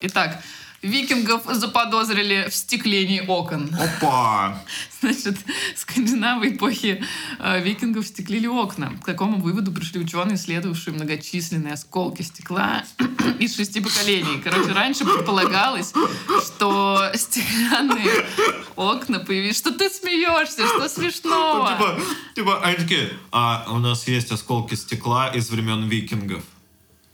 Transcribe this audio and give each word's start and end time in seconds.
Итак, 0.00 0.42
викингов 0.82 1.44
заподозрили 1.46 2.48
в 2.50 2.54
стеклении 2.54 3.24
окон. 3.26 3.74
Опа! 3.80 4.62
Значит, 5.00 5.38
скандинавы 5.74 6.50
эпохи 6.50 7.02
э, 7.38 7.62
викингов 7.62 8.06
стеклили 8.06 8.46
окна. 8.46 8.92
К 9.02 9.06
такому 9.06 9.40
выводу 9.40 9.72
пришли 9.72 9.98
ученые, 9.98 10.34
исследовавшие 10.36 10.92
многочисленные 10.92 11.72
осколки 11.72 12.20
стекла 12.20 12.84
из 13.38 13.56
шести 13.56 13.80
поколений. 13.80 14.38
Короче, 14.44 14.72
раньше 14.72 15.06
предполагалось, 15.06 15.94
что 16.44 17.10
стеклянные 17.14 18.26
окна 18.76 19.20
появились. 19.20 19.56
Что 19.56 19.70
ты 19.70 19.88
смеешься? 19.88 20.66
Что 20.66 20.78
Ну, 20.80 20.88
смешного? 20.90 21.70
типа, 21.70 22.00
типа, 22.34 22.74
такие, 22.76 23.10
а 23.32 23.66
у 23.70 23.78
нас 23.78 24.06
есть 24.06 24.30
осколки 24.30 24.74
стекла 24.74 25.28
из 25.28 25.48
времен 25.48 25.88
викингов. 25.88 26.44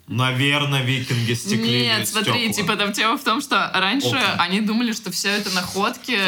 Наверное, 0.09 0.82
викинги 0.82 1.32
стеклили 1.32 1.85
Нет, 1.85 2.09
смотри, 2.09 2.53
стекла. 2.53 2.53
типа 2.53 2.77
там 2.77 2.93
тема 2.93 3.16
в 3.16 3.25
том, 3.25 3.41
что 3.41 3.71
раньше 3.73 4.09
Окна. 4.09 4.35
они 4.39 4.61
думали, 4.61 4.93
что 4.93 5.11
все 5.13 5.29
это 5.31 5.50
находки 5.50 6.18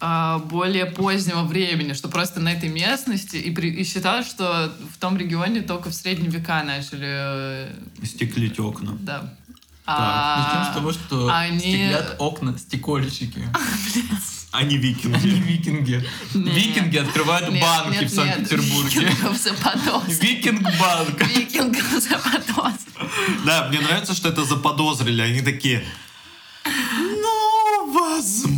а, 0.00 0.38
более 0.38 0.86
позднего 0.86 1.42
времени, 1.42 1.94
что 1.94 2.08
просто 2.08 2.38
на 2.40 2.52
этой 2.52 2.68
местности 2.68 3.36
и, 3.36 3.50
при- 3.50 3.70
и 3.74 3.82
считалось, 3.84 4.26
что 4.28 4.72
в 4.94 4.98
том 4.98 5.16
регионе 5.16 5.62
только 5.62 5.88
в 5.90 5.94
средние 5.94 6.30
века 6.30 6.62
начали, 6.62 7.06
э, 7.08 7.72
Стеклить 8.04 8.58
окна. 8.60 8.92
да. 9.00 9.34
Начнем 9.88 10.64
с 10.64 10.68
А, 10.68 10.74
того, 10.74 10.92
что 10.92 11.28
они- 11.32 11.58
стеклят 11.60 12.16
окна 12.18 12.56
стекольщики. 12.58 13.44
Они 14.56 14.76
Они 14.76 14.78
викинги. 14.78 15.28
викинги. 15.28 16.04
Нет. 16.34 16.54
Викинги 16.54 16.96
открывают 16.96 17.50
нет, 17.50 17.62
банки 17.62 18.00
нет, 18.00 18.10
в 18.10 18.14
Санкт-Петербурге. 18.14 19.00
нет, 19.00 19.10
Викингов 19.10 19.36
заподозрили. 19.38 20.20
Викинг-банк. 20.20 21.26
Викингов 21.28 21.90
заподозрили. 22.02 22.76
Да, 23.44 23.68
мне 23.68 23.80
нравится, 23.80 24.14
что 24.14 24.28
это 24.28 24.44
заподозрили. 24.44 25.20
Они 25.20 25.42
такие, 25.42 25.84
ну, 26.64 27.92
возможно. 27.92 28.55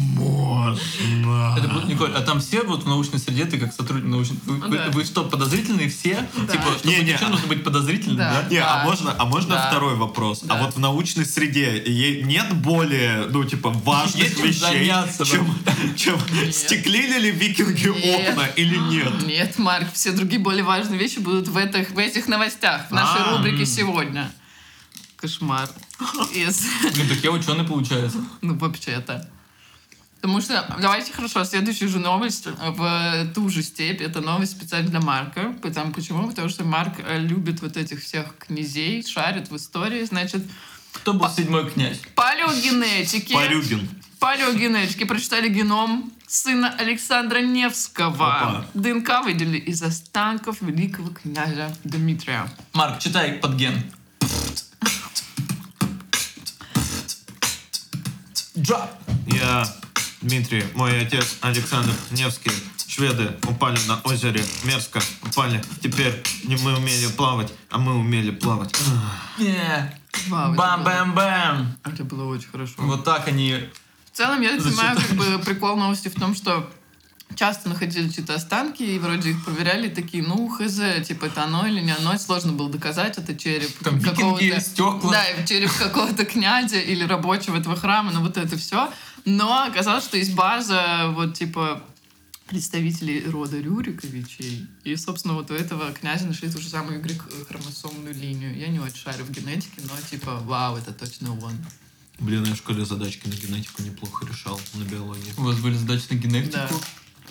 Это 1.56 1.68
будет, 1.68 1.84
Николь, 1.88 2.12
а 2.14 2.20
там 2.20 2.40
все 2.40 2.62
вот 2.62 2.84
в 2.84 2.88
научной 2.88 3.18
среде, 3.18 3.44
ты 3.44 3.58
как 3.58 3.72
сотрудник 3.72 4.08
научной... 4.10 4.36
Вы, 4.46 4.56
вы- 4.56 4.76
Да. 4.76 4.88
вы 4.90 5.04
что, 5.04 5.24
подозрительные 5.24 5.88
все? 5.88 6.26
Да. 6.36 6.52
Типа, 6.52 6.64
чтобы 6.78 6.94
Не-не. 6.94 7.12
ничего 7.12 7.28
нужно 7.28 7.46
быть 7.46 7.64
подозрительным, 7.64 8.16
Да. 8.18 8.42
да? 8.42 8.48
Не, 8.48 8.58
Да. 8.60 8.82
а 8.82 8.84
можно, 8.84 9.14
а 9.18 9.24
можно 9.24 9.54
Да. 9.54 9.68
второй 9.68 9.96
вопрос? 9.96 10.42
А 10.44 10.46
Да. 10.48 10.62
вот 10.62 10.74
в 10.74 10.78
научной 10.78 11.24
среде 11.26 11.82
е- 11.84 12.22
нет 12.22 12.52
более, 12.54 13.26
ну, 13.30 13.44
типа, 13.44 13.70
важных 13.70 14.22
Есть 14.24 14.40
вещей, 14.42 14.60
заняться, 14.60 15.24
чем, 15.24 15.54
чем 15.96 16.18
стеклили 16.52 17.18
ли 17.18 17.30
викинги 17.30 17.88
Нет. 17.88 18.30
окна 18.30 18.46
или 18.56 18.76
нет? 18.76 19.26
Нет, 19.26 19.58
Марк, 19.58 19.92
все 19.92 20.12
другие 20.12 20.40
более 20.40 20.64
важные 20.64 20.98
вещи 20.98 21.18
будут 21.18 21.48
в 21.48 21.56
этих, 21.56 21.90
в 21.90 21.98
этих 21.98 22.28
новостях, 22.28 22.88
в 22.88 22.92
нашей 22.92 23.22
А, 23.22 23.36
рубрике 23.36 23.60
м. 23.60 23.66
сегодня. 23.66 24.30
Кошмар. 25.16 25.68
Из- 26.34 26.64
Блин, 26.94 27.08
так 27.08 27.18
я 27.24 27.32
ученый 27.32 27.64
получается. 27.64 28.18
Ну, 28.40 28.56
вообще-то. 28.56 29.28
Потому 30.20 30.40
что, 30.40 30.76
давайте 30.80 31.12
хорошо, 31.12 31.44
следующую 31.44 31.88
же 31.88 31.98
новость 32.00 32.46
в 32.46 33.26
ту 33.34 33.48
же 33.48 33.62
степь. 33.62 34.00
Это 34.00 34.20
новость 34.20 34.52
специально 34.52 34.88
для 34.90 35.00
Марка. 35.00 35.54
Потому, 35.62 35.92
почему? 35.92 36.28
Потому 36.28 36.48
что 36.48 36.64
Марк 36.64 36.94
э, 36.98 37.20
любит 37.20 37.62
вот 37.62 37.76
этих 37.76 38.02
всех 38.02 38.36
князей, 38.36 39.04
шарит 39.06 39.48
в 39.50 39.56
истории. 39.56 40.02
Значит, 40.04 40.42
Кто 40.92 41.12
был 41.14 41.28
седьмой 41.30 41.70
князь? 41.70 42.00
палеогенетики... 42.16 43.32
Парюгин. 43.32 43.88
Палеогенетики 44.18 45.04
прочитали 45.04 45.48
геном 45.48 46.12
сына 46.26 46.74
Александра 46.76 47.38
Невского. 47.38 48.40
Опа. 48.40 48.66
ДНК 48.74 49.22
выделили 49.22 49.58
из 49.58 49.80
останков 49.82 50.60
великого 50.60 51.10
князя 51.10 51.72
Дмитрия. 51.84 52.48
Марк, 52.72 52.98
читай 52.98 53.34
под 53.34 53.54
ген. 53.54 53.80
Джа. 58.58 58.90
Я, 59.28 59.64
Дмитрий, 60.20 60.64
мой 60.74 61.00
отец 61.00 61.36
Александр 61.40 61.92
Невский. 62.10 62.50
Шведы 62.88 63.36
упали 63.46 63.78
на 63.86 64.00
озере 64.00 64.44
Мерзко. 64.64 65.00
Упали. 65.22 65.62
Теперь 65.82 66.20
не 66.44 66.56
мы 66.56 66.76
умели 66.76 67.06
плавать, 67.08 67.52
а 67.70 67.78
мы 67.78 67.94
умели 67.94 68.30
плавать. 68.30 68.74
Не. 69.38 69.94
Вау, 70.28 70.52
это 70.52 70.56
было- 70.56 70.56
Бам-бам-бам. 70.56 71.76
Это 71.84 72.04
было 72.04 72.24
очень 72.24 72.48
хорошо. 72.48 72.74
Вот 72.78 73.04
так 73.04 73.28
они... 73.28 73.68
В 74.12 74.16
целом, 74.16 74.40
я 74.40 74.56
понимаю, 74.56 74.96
как 74.96 75.10
бы 75.12 75.38
прикол 75.44 75.76
новости 75.76 76.08
в 76.08 76.14
том, 76.14 76.34
что 76.34 76.68
часто 77.36 77.68
находили 77.68 78.08
чьи-то 78.08 78.34
останки, 78.34 78.82
и 78.82 78.98
вроде 78.98 79.30
их 79.30 79.44
проверяли, 79.44 79.86
и 79.86 79.94
такие, 79.94 80.24
ну, 80.24 80.48
хз, 80.48 80.80
типа, 81.06 81.26
это 81.26 81.44
оно 81.44 81.66
или 81.66 81.80
не 81.80 81.92
оно, 81.92 82.18
сложно 82.18 82.52
было 82.52 82.68
доказать, 82.68 83.16
это 83.18 83.36
череп 83.36 83.70
Там 83.84 83.98
викинги, 83.98 84.58
стекла. 84.58 85.12
Да, 85.12 85.46
череп 85.46 85.70
какого-то 85.72 86.24
князя 86.24 86.80
или 86.80 87.04
рабочего 87.04 87.58
этого 87.58 87.76
храма, 87.76 88.10
ну, 88.12 88.22
вот 88.22 88.36
это 88.38 88.56
все. 88.56 88.90
Но 89.36 89.62
оказалось, 89.64 90.04
что 90.04 90.16
есть 90.16 90.34
база, 90.34 91.08
вот, 91.14 91.34
типа, 91.34 91.82
представителей 92.46 93.24
рода 93.28 93.58
Рюриковичей. 93.60 94.66
И, 94.84 94.96
собственно, 94.96 95.34
вот 95.34 95.50
у 95.50 95.54
этого 95.54 95.92
князя 95.92 96.26
нашли 96.26 96.50
ту 96.50 96.60
же 96.60 96.68
самую 96.68 97.00
Y-хромосомную 97.02 98.14
линию. 98.14 98.56
Я 98.56 98.68
не 98.68 98.80
очень 98.80 98.96
шарю 98.96 99.24
в 99.24 99.30
генетике, 99.30 99.82
но, 99.84 99.90
типа, 100.10 100.36
вау, 100.44 100.76
это 100.76 100.92
точно 100.92 101.32
он. 101.32 101.52
Блин, 102.20 102.44
я 102.44 102.54
в 102.54 102.56
школе 102.56 102.84
задачки 102.86 103.28
на 103.28 103.34
генетику 103.34 103.82
неплохо 103.82 104.26
решал, 104.26 104.58
на 104.74 104.84
биологии. 104.84 105.32
У 105.36 105.42
вас 105.42 105.56
были 105.58 105.74
задачи 105.74 106.04
на 106.10 106.14
генетику? 106.14 106.52
Да. 106.54 106.68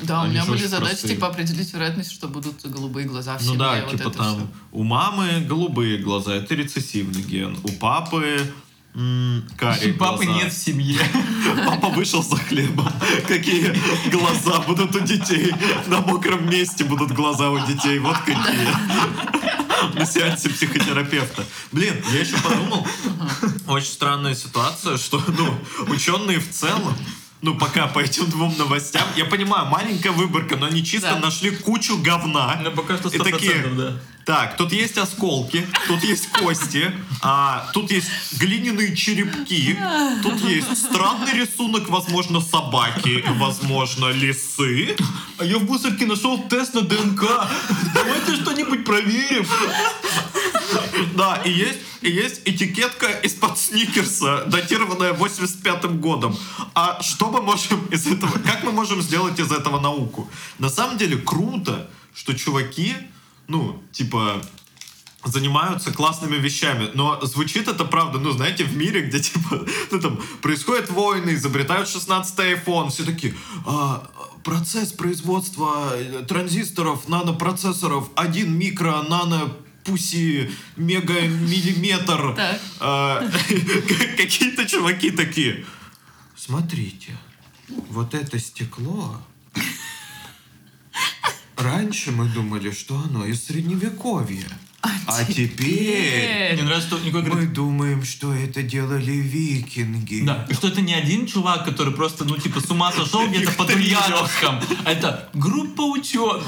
Да, 0.04 0.20
у 0.20 0.24
Они 0.26 0.34
меня 0.34 0.46
же 0.46 0.52
были 0.52 0.68
задачи, 0.68 0.92
простые. 0.92 1.16
типа, 1.16 1.28
определить 1.30 1.74
вероятность, 1.74 2.12
что 2.12 2.28
будут 2.28 2.64
голубые 2.64 3.08
глаза 3.08 3.36
в 3.40 3.42
Ну 3.42 3.54
семье. 3.54 3.58
да, 3.60 3.82
вот 3.82 3.92
типа 3.98 4.12
там 4.12 4.36
всё. 4.38 4.48
у 4.72 4.84
мамы 4.84 5.42
голубые 5.42 5.98
глаза, 5.98 6.36
это 6.36 6.54
рецессивный 6.54 7.24
ген. 7.24 7.58
У 7.64 7.70
папы 7.70 8.54
м, 8.98 9.44
карие 9.58 9.94
Папы 9.94 10.26
глаза. 10.26 10.40
нет 10.44 10.54
в 10.54 10.58
семье. 10.58 11.00
Папа 11.66 11.90
вышел 11.90 12.24
за 12.24 12.36
хлебом. 12.38 12.92
Какие 13.28 13.74
глаза 14.10 14.60
будут 14.62 14.96
у 14.96 15.00
детей? 15.00 15.54
На 15.88 16.02
мокром 16.02 16.50
месте 16.50 16.84
будут 16.84 17.12
глаза 17.12 17.50
у 17.52 17.60
детей. 17.66 18.00
Вот 18.00 18.18
какие. 18.18 18.68
На 19.94 20.06
сеансе 20.06 20.50
психотерапевта. 20.50 21.46
Блин, 21.72 21.94
я 22.12 22.20
еще 22.22 22.36
подумал, 22.38 22.86
очень 23.68 23.92
странная 23.92 24.36
ситуация, 24.36 24.98
что 24.98 25.22
ну, 25.28 25.56
ученые 25.94 26.40
в 26.40 26.50
целом 26.50 26.96
ну, 27.44 27.54
пока 27.56 27.86
по 27.88 28.00
этим 28.00 28.28
двум 28.30 28.58
новостям, 28.58 29.04
я 29.16 29.24
понимаю, 29.26 29.68
маленькая 29.68 30.10
выборка, 30.12 30.58
но 30.58 30.66
они 30.66 30.84
чисто 30.84 31.12
Да. 31.14 31.20
нашли 31.20 31.52
кучу 31.52 31.98
говна. 32.00 32.60
Ну, 32.64 32.72
пока 32.72 32.98
что 32.98 33.10
И 33.10 33.18
такие, 33.20 33.52
100%, 33.54 33.76
да. 33.76 34.02
Так, 34.28 34.58
тут 34.58 34.74
есть 34.74 34.98
осколки, 34.98 35.66
тут 35.88 36.04
есть 36.04 36.30
кости, 36.34 36.92
а, 37.22 37.70
тут 37.72 37.90
есть 37.92 38.10
глиняные 38.38 38.94
черепки, 38.94 39.80
тут 40.22 40.42
есть 40.42 40.86
странный 40.86 41.32
рисунок, 41.32 41.88
возможно, 41.88 42.42
собаки, 42.42 43.24
возможно, 43.38 44.12
лисы. 44.12 44.98
А 45.38 45.46
я 45.46 45.58
в 45.58 45.64
мусорке 45.64 46.06
нашел 46.06 46.44
тест 46.50 46.74
на 46.74 46.82
ДНК. 46.82 47.24
Давайте 47.94 48.36
что-нибудь 48.36 48.84
проверим. 48.84 49.48
Да, 51.16 51.38
и 51.46 51.50
есть, 51.50 51.80
и 52.02 52.12
есть 52.12 52.42
этикетка 52.44 53.08
из-под 53.24 53.58
сникерса, 53.58 54.44
датированная 54.48 55.14
85-м 55.14 56.02
годом. 56.02 56.38
А 56.76 57.02
что 57.02 57.32
мы 57.32 57.42
можем 57.42 57.86
из 57.86 58.06
этого, 58.06 58.38
как 58.40 58.66
мы 58.66 58.74
можем 58.74 59.02
сделать 59.02 59.40
из 59.40 59.54
этого 59.54 59.80
науку? 59.80 60.30
На 60.60 60.70
самом 60.70 60.98
деле 60.98 61.16
круто, 61.16 61.90
что 62.14 62.34
чуваки, 62.34 62.94
ну, 63.48 63.82
типа, 63.92 64.42
занимаются 65.24 65.92
классными 65.92 66.36
вещами, 66.36 66.90
но 66.94 67.20
звучит 67.26 67.68
это 67.68 67.86
правда, 67.86 68.20
ну, 68.20 68.32
знаете, 68.32 68.64
в 68.64 68.76
мире, 68.76 69.02
где, 69.02 69.20
типа, 69.22 69.66
ну, 69.92 70.00
там, 70.00 70.20
происходят 70.42 70.90
войны, 70.90 71.34
изобретают 71.34 71.90
16-й 71.90 72.54
iPhone, 72.54 72.90
все 72.90 73.04
такие, 73.04 73.36
«А, 73.66 74.10
процесс 74.44 74.94
производства 74.94 75.92
э, 75.94 76.24
транзисторов, 76.26 77.10
нанопроцессоров, 77.10 78.10
1 78.16 78.58
микро, 78.58 79.02
нано, 79.04 79.52
пуси, 79.84 80.50
мега, 80.76 81.22
миллиметр. 81.22 82.36
А, 82.80 83.28
Какие-то 84.18 84.66
чуваки 84.68 85.10
такие, 85.12 85.66
смотрите, 86.36 87.18
вот 87.90 88.14
это 88.14 88.38
стекло, 88.40 89.20
Раньше 91.58 92.12
мы 92.12 92.26
думали, 92.26 92.72
что 92.72 93.00
оно 93.00 93.26
из 93.26 93.46
средневековья. 93.46 94.48
А 95.08 95.24
теперь 95.26 96.54
Мне 96.54 96.64
нравится, 96.64 96.88
что 96.90 97.00
Николай 97.00 97.30
мы 97.30 97.46
думаем, 97.48 98.04
что 98.06 98.34
это 98.34 98.62
делали 98.62 99.12
викинги. 99.12 100.24
да, 100.26 100.46
и 100.50 100.54
что 100.54 100.68
это 100.68 100.82
не 100.82 100.94
один 100.94 101.26
чувак, 101.26 101.66
который 101.66 101.94
просто, 101.94 102.26
ну, 102.26 102.38
типа, 102.38 102.62
с 102.62 102.70
ума 102.70 102.92
сошел 102.92 103.28
где-то 103.28 103.52
по 103.54 103.64
Ульяновском. 103.64 104.62
А 104.86 104.92
Это 104.92 105.30
группа 105.34 105.82
учет. 105.82 106.44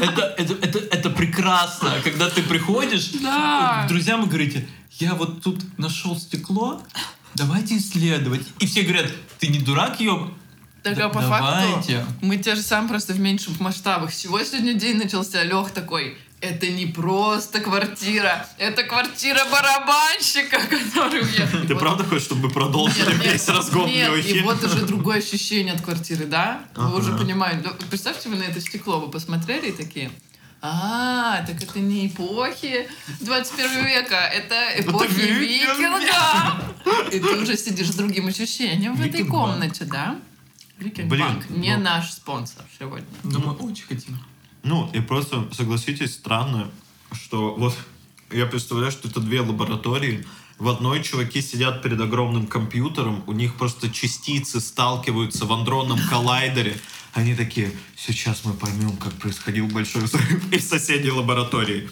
Это, 0.00 0.34
это, 0.38 0.54
это, 0.54 0.78
это 0.78 1.10
прекрасно, 1.10 1.94
когда 2.04 2.30
ты 2.30 2.42
приходишь 2.42 3.10
Да. 3.20 3.86
друзьям 3.88 4.24
и 4.24 4.26
говорите, 4.26 4.66
я 4.98 5.14
вот 5.14 5.42
тут 5.42 5.60
нашел 5.78 6.16
стекло, 6.18 6.80
давайте 7.34 7.76
исследовать. 7.78 8.46
И 8.60 8.66
все 8.66 8.82
говорят, 8.82 9.12
ты 9.38 9.48
не 9.48 9.58
дурак, 9.58 10.00
ёб? 10.00 10.32
Так, 10.82 10.96
Да- 10.96 11.06
а 11.06 11.08
по 11.10 11.20
давайте. 11.20 11.98
факту 12.00 12.12
мы 12.22 12.36
те 12.38 12.54
же 12.56 12.62
самые, 12.62 12.88
просто 12.90 13.12
в 13.12 13.20
меньших 13.20 13.60
масштабах. 13.60 14.10
Всего 14.10 14.42
сегодня 14.42 14.74
день 14.74 14.96
начался, 14.98 15.42
Лех 15.44 15.70
такой, 15.70 16.16
это 16.40 16.66
не 16.66 16.86
просто 16.86 17.60
квартира, 17.60 18.48
это 18.58 18.82
квартира 18.82 19.40
барабанщика, 19.50 20.58
который 20.70 21.22
уехал. 21.22 21.60
Ты 21.68 21.74
Вот. 21.74 21.78
правда 21.80 22.02
хочешь, 22.04 22.24
чтобы 22.24 22.48
мы 22.48 22.50
продолжили 22.50 23.10
Нет, 23.12 23.22
нет, 23.22 23.32
весь 23.32 23.48
разгон 23.48 23.86
нет, 23.88 24.26
и 24.26 24.40
вот 24.40 24.64
уже 24.64 24.84
другое 24.84 25.18
ощущение 25.18 25.74
от 25.74 25.82
квартиры, 25.82 26.26
да? 26.26 26.62
Вы 26.74 26.84
Ага. 26.86 26.96
уже 26.96 27.16
понимаете. 27.16 27.60
Ну, 27.64 27.70
Представьте, 27.88 28.28
вы 28.28 28.36
на 28.36 28.42
это 28.42 28.60
стекло 28.60 28.98
вы 28.98 29.08
посмотрели 29.10 29.68
и 29.68 29.72
такие... 29.72 30.10
А, 30.64 31.44
так 31.44 31.60
это 31.60 31.80
не 31.80 32.06
эпохи 32.06 32.88
21 33.20 33.84
века, 33.84 34.16
это 34.16 34.54
эпохи 34.80 35.20
викинга. 35.20 36.60
И 37.12 37.18
ты 37.18 37.36
уже 37.36 37.56
сидишь 37.56 37.88
с 37.90 37.94
другим 37.94 38.28
ощущением 38.28 38.94
в 38.94 39.00
этой 39.00 39.24
комнате, 39.24 39.84
да? 39.84 40.16
Викинг 40.82 41.08
Блин, 41.08 41.42
не 41.50 41.76
ну- 41.76 41.84
наш 41.84 42.12
спонсор 42.12 42.64
сегодня. 42.78 43.06
Но 43.22 43.38
мы 43.40 43.52
очень 43.52 43.84
хотим. 43.84 44.18
Ну, 44.62 44.88
и 44.92 45.00
просто, 45.00 45.48
согласитесь, 45.52 46.14
странно, 46.14 46.70
что 47.12 47.54
вот 47.54 47.76
я 48.30 48.46
представляю, 48.46 48.92
что 48.92 49.08
это 49.08 49.20
две 49.20 49.40
лаборатории. 49.40 50.24
В 50.58 50.68
одной 50.68 51.02
чуваки 51.02 51.42
сидят 51.42 51.82
перед 51.82 52.00
огромным 52.00 52.46
компьютером, 52.46 53.24
у 53.26 53.32
них 53.32 53.54
просто 53.56 53.90
частицы 53.90 54.60
сталкиваются 54.60 55.46
в 55.46 55.52
андронном 55.52 55.98
коллайдере. 56.10 56.76
Они 57.14 57.34
такие, 57.34 57.72
сейчас 57.96 58.44
мы 58.44 58.54
поймем, 58.54 58.96
как 58.96 59.12
происходил 59.14 59.66
большой 59.66 60.02
взрыв 60.02 60.52
из 60.52 60.68
соседней 60.68 61.10
лаборатории. 61.10 61.90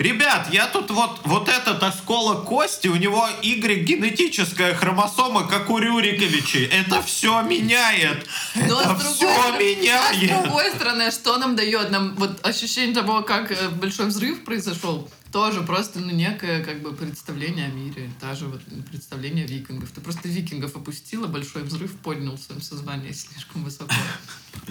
Ребят, 0.00 0.48
я 0.50 0.66
тут 0.66 0.90
вот, 0.90 1.20
вот 1.24 1.50
этот 1.50 1.82
осколок 1.82 2.46
кости, 2.46 2.88
у 2.88 2.96
него 2.96 3.28
Y 3.42 3.84
генетическая 3.84 4.72
хромосома, 4.74 5.46
как 5.46 5.68
у 5.68 5.76
Рюриковичей. 5.76 6.64
Это 6.64 7.02
все 7.02 7.42
меняет. 7.42 8.26
Но 8.54 8.80
Это 8.80 8.98
все 8.98 9.28
стороны- 9.28 9.36
а 9.36 9.56
с 9.56 9.58
меняет. 10.16 10.42
другой 10.42 10.70
стороны, 10.70 11.10
что 11.10 11.36
нам 11.36 11.54
дает? 11.54 11.90
Нам 11.90 12.14
вот 12.16 12.42
ощущение 12.46 12.94
того, 12.94 13.20
как 13.20 13.50
э, 13.52 13.68
большой 13.68 14.06
взрыв 14.06 14.42
произошел, 14.42 15.06
тоже 15.32 15.62
просто 15.62 16.00
ну, 16.00 16.10
некое 16.10 16.62
как 16.64 16.82
бы 16.82 16.92
представление 16.92 17.66
о 17.66 17.70
мире, 17.70 18.10
та 18.20 18.34
же 18.34 18.46
вот 18.46 18.60
представление 18.90 19.46
викингов. 19.46 19.90
Ты 19.90 20.00
просто 20.00 20.28
викингов 20.28 20.76
опустила, 20.76 21.26
большой 21.26 21.62
взрыв 21.62 21.96
поднял 21.98 22.36
в 22.36 22.40
своем 22.40 22.62
сознании 22.62 23.12
слишком 23.12 23.64
высоко. 23.64 23.92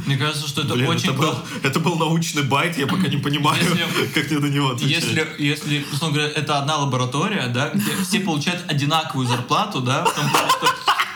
Мне 0.06 0.18
кажется, 0.18 0.48
что 0.48 0.62
это 0.62 0.74
Блин, 0.74 0.88
очень 0.88 1.10
это, 1.12 1.14
был, 1.14 1.36
это 1.64 1.80
был 1.80 1.96
научный 1.96 2.44
байт, 2.44 2.78
я 2.78 2.88
пока 2.88 3.08
не 3.08 3.18
понимаю, 3.18 3.64
Если- 3.64 4.08
как 4.14 4.30
мне 4.30 4.40
на 4.40 4.48
него 4.48 4.70
отвечать. 4.72 5.04
Если, 5.04 5.28
если, 5.40 5.86
условно 5.92 6.18
говоря, 6.18 6.34
это 6.34 6.60
одна 6.60 6.78
лаборатория, 6.78 7.48
да, 7.48 7.70
где 7.74 7.92
все 8.04 8.20
получают 8.20 8.64
одинаковую 8.70 9.28
зарплату, 9.28 9.82
да, 9.82 10.04
в 10.06 10.14
том 10.14 10.30
плане, 10.30 10.50
что 10.50 10.68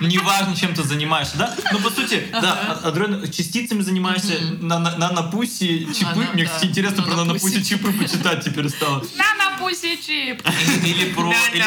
неважно, 0.08 0.56
чем 0.56 0.74
ты 0.74 0.84
занимаешься, 0.84 1.38
да, 1.38 1.56
но 1.72 1.80
по 1.80 1.90
сути, 1.90 2.24
да, 2.32 2.80
а- 2.84 2.88
адронными 2.88 3.28
частицами 3.32 3.82
занимаешься, 3.82 4.40
на, 4.62 4.80
на, 4.80 4.98
нанопуси, 4.98 5.88
чипы, 5.94 6.28
мне, 6.34 6.46
кстати, 6.46 6.66
интересно 6.66 7.04
про 7.04 7.16
нанопуси, 7.16 7.46
нанопуси 7.56 7.64
чипы 7.70 7.92
почитать 7.94 8.44
теперь 8.44 8.70
стало. 8.70 9.04
На, 9.18 9.34
на, 9.36 9.58
пусть 9.60 9.82
чип! 10.06 10.42
Или 10.86 11.14
про... 11.14 11.30
или- 11.54 11.60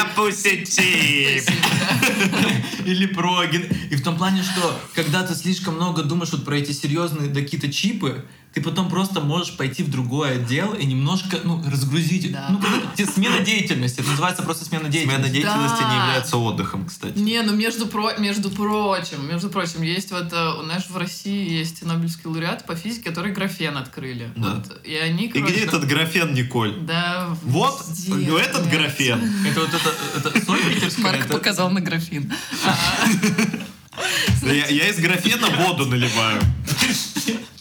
Или 2.85 3.07
про 3.07 3.45
И 3.91 3.97
в 3.97 4.03
том 4.03 4.17
плане, 4.17 4.43
что 4.43 4.81
когда 4.95 5.23
ты 5.23 5.35
слишком 5.35 5.75
много 5.75 6.03
думаешь 6.03 6.33
вот 6.33 6.45
про 6.45 6.57
эти 6.59 6.73
серьезные 6.73 7.33
какие-то 7.33 7.73
чипы, 7.73 8.25
ты 8.57 8.63
потом 8.63 8.89
просто 8.89 9.21
можешь 9.21 9.55
пойти 9.55 9.83
в 9.83 9.91
другой 9.91 10.37
отдел 10.37 10.73
и 10.73 10.87
немножко, 10.87 11.41
ну, 11.45 11.63
разгрузить. 11.71 12.33
Да. 12.33 12.47
Ну, 12.49 12.59
как 12.59 12.71
это, 12.99 13.13
смена 13.13 13.41
деятельности. 13.41 14.01
Это 14.01 14.09
называется 14.09 14.43
просто 14.45 14.65
смена 14.65 14.89
деятельности. 14.89 15.21
Смена 15.25 15.29
деятельности 15.35 15.83
Да. 15.83 15.91
не 15.91 15.97
является 16.01 16.37
отдыхом, 16.39 16.87
кстати. 16.87 17.19
Не, 17.19 17.43
ну 17.43 17.55
между, 17.55 17.85
про, 17.87 18.15
между 18.17 18.49
прочим, 18.49 19.29
между 19.29 19.51
прочим, 19.51 19.83
есть 19.83 20.11
вот, 20.11 20.33
э, 20.33 20.53
у 20.59 20.63
нас 20.63 20.89
в 20.89 20.97
России 20.97 21.53
есть 21.53 21.83
Нобелевский 21.83 22.23
лауреат 22.31 22.65
по 22.65 22.75
физике, 22.77 23.11
который 23.11 23.33
графен 23.33 23.77
открыли. 23.77 24.31
Да. 24.37 24.55
Вот, 24.55 24.81
и 24.87 24.95
они, 24.95 25.27
И 25.27 25.29
короче, 25.29 25.53
где 25.53 25.65
этот 25.65 25.87
графен, 25.87 26.33
Николь? 26.33 26.77
Да, 26.81 27.29
Вот, 27.43 27.85
везде, 27.87 28.15
ну, 28.15 28.39
этот 28.39 28.71
графен. 28.71 29.21
Это 29.47 29.61
вот 29.61 29.69
это, 29.69 30.29
это 30.31 30.47
соль 30.47 30.61
питерская? 30.65 31.05
Марк 31.05 31.27
это- 31.27 31.35
показал 31.35 31.69
на 31.69 31.83
графин. 31.83 32.33
Да 34.43 34.51
Я, 34.51 34.67
я 34.69 34.89
из 34.89 34.99
графена 34.99 35.49
воду 35.51 35.85
наливаю. 35.85 36.41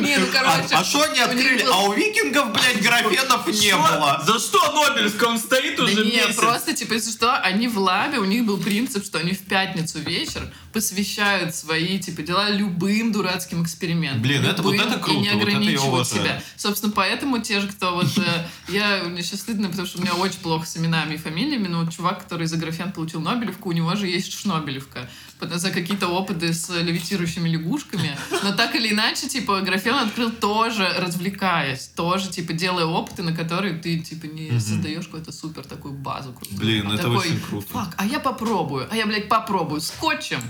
Не, 0.00 0.16
ну 0.18 0.26
короче. 0.32 0.74
А 0.74 0.84
что 0.84 1.02
они 1.02 1.20
открыли? 1.20 1.64
А 1.70 1.82
у 1.84 1.92
викингов, 1.92 2.52
блядь, 2.52 2.80
графенов 2.82 3.46
не 3.46 3.68
Что? 3.70 3.78
было. 3.78 4.22
За 4.26 4.38
что 4.38 4.58
Нобелевская? 4.72 5.28
Он 5.30 5.38
стоит 5.38 5.76
Да 5.76 5.84
уже 5.84 6.04
месяц. 6.04 6.36
просто, 6.36 6.74
типа, 6.74 6.94
если 6.94 7.10
что, 7.10 7.36
они 7.38 7.68
в 7.68 7.78
лабе, 7.78 8.18
у 8.18 8.24
них 8.24 8.44
был 8.44 8.58
принцип, 8.58 9.04
что 9.04 9.18
они 9.18 9.32
в 9.32 9.40
пятницу 9.40 9.98
вечер 10.00 10.50
посвящают 10.72 11.54
свои, 11.54 11.98
типа, 11.98 12.22
дела 12.22 12.50
любым 12.50 13.10
дурацким 13.12 13.62
экспериментам. 13.64 14.22
Блин, 14.22 14.44
это- 14.44 14.62
вот 14.62 14.74
это 14.74 14.98
круто, 14.98 15.12
И 15.12 15.16
не 15.22 15.30
вот 15.30 15.42
это 15.42 15.50
я 15.50 15.56
ограничивают 15.56 16.08
себя. 16.08 16.42
Собственно, 16.56 16.92
поэтому 16.92 17.40
те 17.40 17.60
же, 17.60 17.68
кто 17.68 17.94
вот... 17.94 18.06
э, 18.18 18.46
Я, 18.68 19.02
мне 19.04 19.22
сейчас 19.22 19.40
стыдно, 19.40 19.68
потому 19.68 19.88
что 19.88 19.98
у 19.98 20.02
меня 20.02 20.14
очень 20.14 20.38
плохо 20.40 20.66
с 20.66 20.76
именами 20.76 21.14
и 21.14 21.16
фамилиями, 21.16 21.68
но 21.68 21.84
вот 21.84 21.92
чувак, 21.94 22.22
который 22.22 22.46
за 22.46 22.56
графен 22.58 22.92
получил 22.92 23.20
Нобелевку, 23.20 23.70
у 23.70 23.72
него 23.72 23.94
же 23.96 24.06
есть 24.06 24.32
Шнобелевка. 24.38 25.08
Под- 25.38 25.52
За 25.60 25.70
какие-то 25.70 26.08
опыты 26.08 26.52
с 26.52 26.68
левитирующими 26.70 27.48
лягушками. 27.48 28.16
Но 28.42 28.52
так 28.52 28.74
или 28.74 28.92
иначе, 28.92 29.28
типа, 29.28 29.60
графен 29.60 29.94
открыл 29.94 30.30
тоже 30.30 30.88
развлекаясь, 30.98 31.86
тоже, 31.94 32.28
типа, 32.30 32.52
делая 32.52 32.84
опыты, 32.86 33.22
на 33.22 33.32
которые 33.34 33.74
ты, 33.74 33.98
типа, 34.00 34.26
не 34.26 34.50
Мгм. 34.50 34.60
создаешь 34.60 35.04
какую-то 35.06 35.32
супер 35.32 35.64
такую 35.64 35.94
базу. 35.94 36.32
крутую. 36.32 36.58
Блин, 36.58 36.90
это 36.92 37.02
Такой, 37.04 37.18
очень 37.18 37.40
круто. 37.40 37.66
Фак, 37.72 37.94
а 37.96 38.06
я 38.06 38.18
попробую, 38.20 38.86
а 38.90 38.96
я, 38.96 39.06
блядь, 39.06 39.28
попробую 39.28 39.80
скотчем 39.80 40.40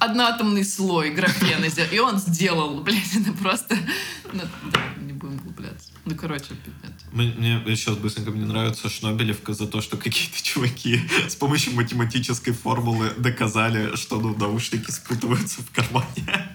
одноатомный 0.00 0.64
слой 0.64 1.10
графена. 1.10 1.66
И 1.92 1.98
он 1.98 2.18
сделал, 2.18 2.80
блядь, 2.80 3.16
это 3.16 3.32
просто... 3.32 3.76
Ну, 4.32 4.42
да, 4.72 4.80
не 5.00 5.12
будем 5.12 5.36
углубляться. 5.36 5.90
Ну, 6.04 6.14
короче, 6.14 6.48
пипец. 6.48 6.92
Мне, 7.12 7.58
мне 7.64 7.76
сейчас 7.76 7.96
быстренько 7.96 8.30
мне 8.30 8.46
нравится 8.46 8.88
Шнобелевка 8.88 9.54
за 9.54 9.66
то, 9.66 9.80
что 9.80 9.96
какие-то 9.96 10.42
чуваки 10.42 11.00
с 11.28 11.34
помощью 11.34 11.74
математической 11.74 12.52
формулы 12.52 13.12
доказали, 13.18 13.96
что 13.96 14.20
ну, 14.20 14.36
наушники 14.36 14.90
спутываются 14.90 15.62
в 15.62 15.70
кармане. 15.70 16.47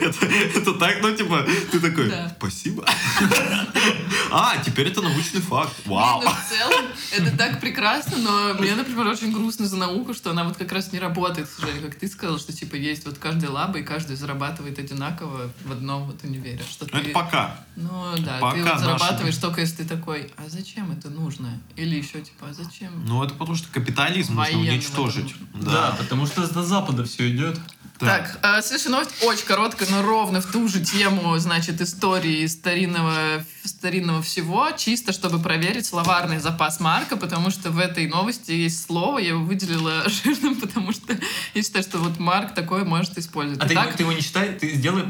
Это, 0.00 0.74
так, 0.74 0.98
ну 1.02 1.14
типа, 1.14 1.46
ты 1.70 1.80
такой, 1.80 2.12
спасибо. 2.36 2.84
А, 4.30 4.58
теперь 4.58 4.88
это 4.88 5.00
научный 5.00 5.40
факт. 5.40 5.74
Вау. 5.86 6.22
Ну, 6.22 6.30
в 6.30 6.48
целом, 6.48 6.84
это 7.12 7.36
так 7.36 7.60
прекрасно, 7.60 8.18
но 8.18 8.54
мне, 8.58 8.74
например, 8.74 9.06
очень 9.06 9.32
грустно 9.32 9.66
за 9.66 9.76
науку, 9.76 10.12
что 10.14 10.30
она 10.30 10.44
вот 10.44 10.56
как 10.56 10.70
раз 10.72 10.92
не 10.92 10.98
работает, 10.98 11.48
к 11.48 11.50
сожалению, 11.50 11.90
как 11.90 11.98
ты 11.98 12.08
сказал, 12.08 12.38
что, 12.38 12.52
типа, 12.52 12.74
есть 12.74 13.06
вот 13.06 13.18
каждая 13.18 13.50
лаба, 13.50 13.78
и 13.78 13.82
каждый 13.82 14.16
зарабатывает 14.16 14.78
одинаково 14.78 15.50
в 15.64 15.72
одном 15.72 16.04
вот 16.04 16.22
универе. 16.24 16.60
Что 16.70 16.86
Ну, 16.92 16.98
Это 16.98 17.10
пока. 17.10 17.64
Ну 17.76 18.16
да, 18.18 18.38
Пока 18.40 18.56
ты 18.56 18.64
вот 18.64 18.80
зарабатываешь 18.80 19.36
только 19.36 19.60
если 19.62 19.76
ты 19.76 19.84
такой, 19.84 20.30
а 20.36 20.48
зачем 20.48 20.90
это 20.92 21.08
нужно? 21.08 21.60
Или 21.76 21.96
еще 21.96 22.20
типа, 22.20 22.48
а 22.50 22.54
зачем? 22.54 22.90
Ну, 23.06 23.22
это 23.24 23.34
потому 23.34 23.56
что 23.56 23.68
капитализм 23.72 24.34
нужно 24.34 24.58
уничтожить. 24.58 25.34
Да, 25.54 25.96
потому 25.98 26.26
что 26.26 26.46
до 26.46 26.62
Запада 26.62 27.04
все 27.04 27.30
идет. 27.30 27.58
Так, 27.98 28.38
а, 28.42 28.62
следующая 28.62 28.90
новость 28.90 29.10
очень 29.22 29.44
короткая, 29.44 29.88
но 29.90 30.02
ровно 30.02 30.40
в 30.40 30.46
ту 30.46 30.68
же 30.68 30.80
тему, 30.80 31.36
значит, 31.38 31.80
истории 31.80 32.46
старинного, 32.46 33.44
старинного 33.64 34.22
всего, 34.22 34.70
чисто 34.76 35.12
чтобы 35.12 35.40
проверить 35.40 35.86
словарный 35.86 36.38
запас 36.38 36.78
Марка, 36.78 37.16
потому 37.16 37.50
что 37.50 37.70
в 37.70 37.78
этой 37.78 38.06
новости 38.06 38.52
есть 38.52 38.84
слово, 38.84 39.18
я 39.18 39.30
его 39.30 39.42
выделила 39.42 40.04
жирным, 40.24 40.56
потому 40.56 40.92
что 40.92 41.18
я 41.54 41.62
считаю, 41.62 41.82
что 41.82 41.98
вот 41.98 42.20
Марк 42.20 42.54
такое 42.54 42.84
может 42.84 43.18
использовать. 43.18 43.62
А 43.62 43.66
ты, 43.66 43.74
Итак, 43.74 43.96
ты 43.96 44.04
его 44.04 44.12
не 44.12 44.20
считай, 44.20 44.54
ты 44.54 44.74
сделай 44.74 45.04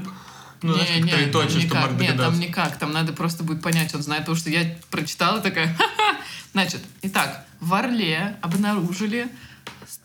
ну, 0.63 0.75
знаешь, 0.75 1.05
не, 1.05 1.11
как 1.11 1.21
не, 1.21 1.27
там 1.27 1.49
что 1.49 1.59
никак, 1.59 1.91
нет, 2.01 2.17
там 2.17 2.41
никак, 2.41 2.79
там 2.79 2.93
надо 2.93 3.13
просто 3.13 3.45
будет 3.45 3.63
понять, 3.63 3.95
он 3.95 4.03
знает, 4.03 4.23
потому 4.23 4.37
что 4.37 4.51
я 4.51 4.77
прочитала 4.91 5.41
такая, 5.41 5.77
значит, 6.53 6.81
итак, 7.03 7.45
в 7.61 7.75
Орле 7.75 8.37
обнаружили 8.41 9.29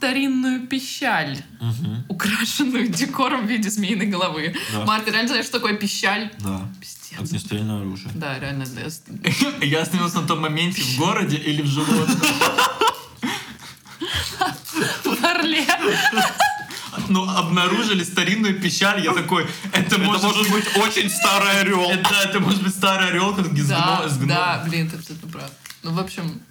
старинную 0.03 0.67
пищаль, 0.67 1.37
Мгм. 1.61 2.03
украшенную 2.09 2.89
декором 2.89 3.45
в 3.47 3.49
виде 3.49 3.69
змеиной 3.69 4.07
головы. 4.07 4.53
Да. 4.73 4.83
Марк, 4.85 5.05
ты 5.05 5.11
реально 5.11 5.29
знаешь, 5.29 5.45
что 5.45 5.59
такое 5.59 5.75
пищаль? 5.77 6.29
Да. 6.39 6.61
Пиздец. 6.81 7.19
Огнестрельное 7.19 7.79
оружие. 7.79 8.09
Да, 8.15 8.37
реально. 8.37 8.65
да. 8.65 8.81
Я 9.65 9.81
остановился 9.81 10.19
на 10.21 10.27
том 10.27 10.41
моменте 10.41 10.81
в 10.81 10.97
городе 10.97 11.37
или 11.37 11.61
в 11.61 11.67
животном. 11.67 12.19
В 15.03 15.23
Орле. 15.23 15.65
Ну, 17.07 17.23
обнаружили 17.29 18.03
старинную 18.03 18.59
пищаль, 18.59 19.03
я 19.03 19.13
такой, 19.13 19.43
это, 19.71 19.95
Это 19.95 19.97
может, 19.99 20.23
может 20.23 20.51
быть 20.51 20.65
очень 20.77 21.09
старый 21.09 21.61
орел. 21.61 21.89
Это, 21.89 22.13
это 22.25 22.39
может 22.41 22.61
быть 22.61 22.73
старый 22.75 23.07
орел, 23.09 23.33
как 23.35 23.51
из 23.53 23.67
Да, 23.69 24.05
гно- 24.17 24.27
да, 24.27 24.63
блин, 24.67 24.89
ты 24.89 24.97
абсолютно 24.97 25.29
прав. 25.29 25.49
Ну, 25.81 25.91
в 25.93 25.99
общем, 25.99 26.41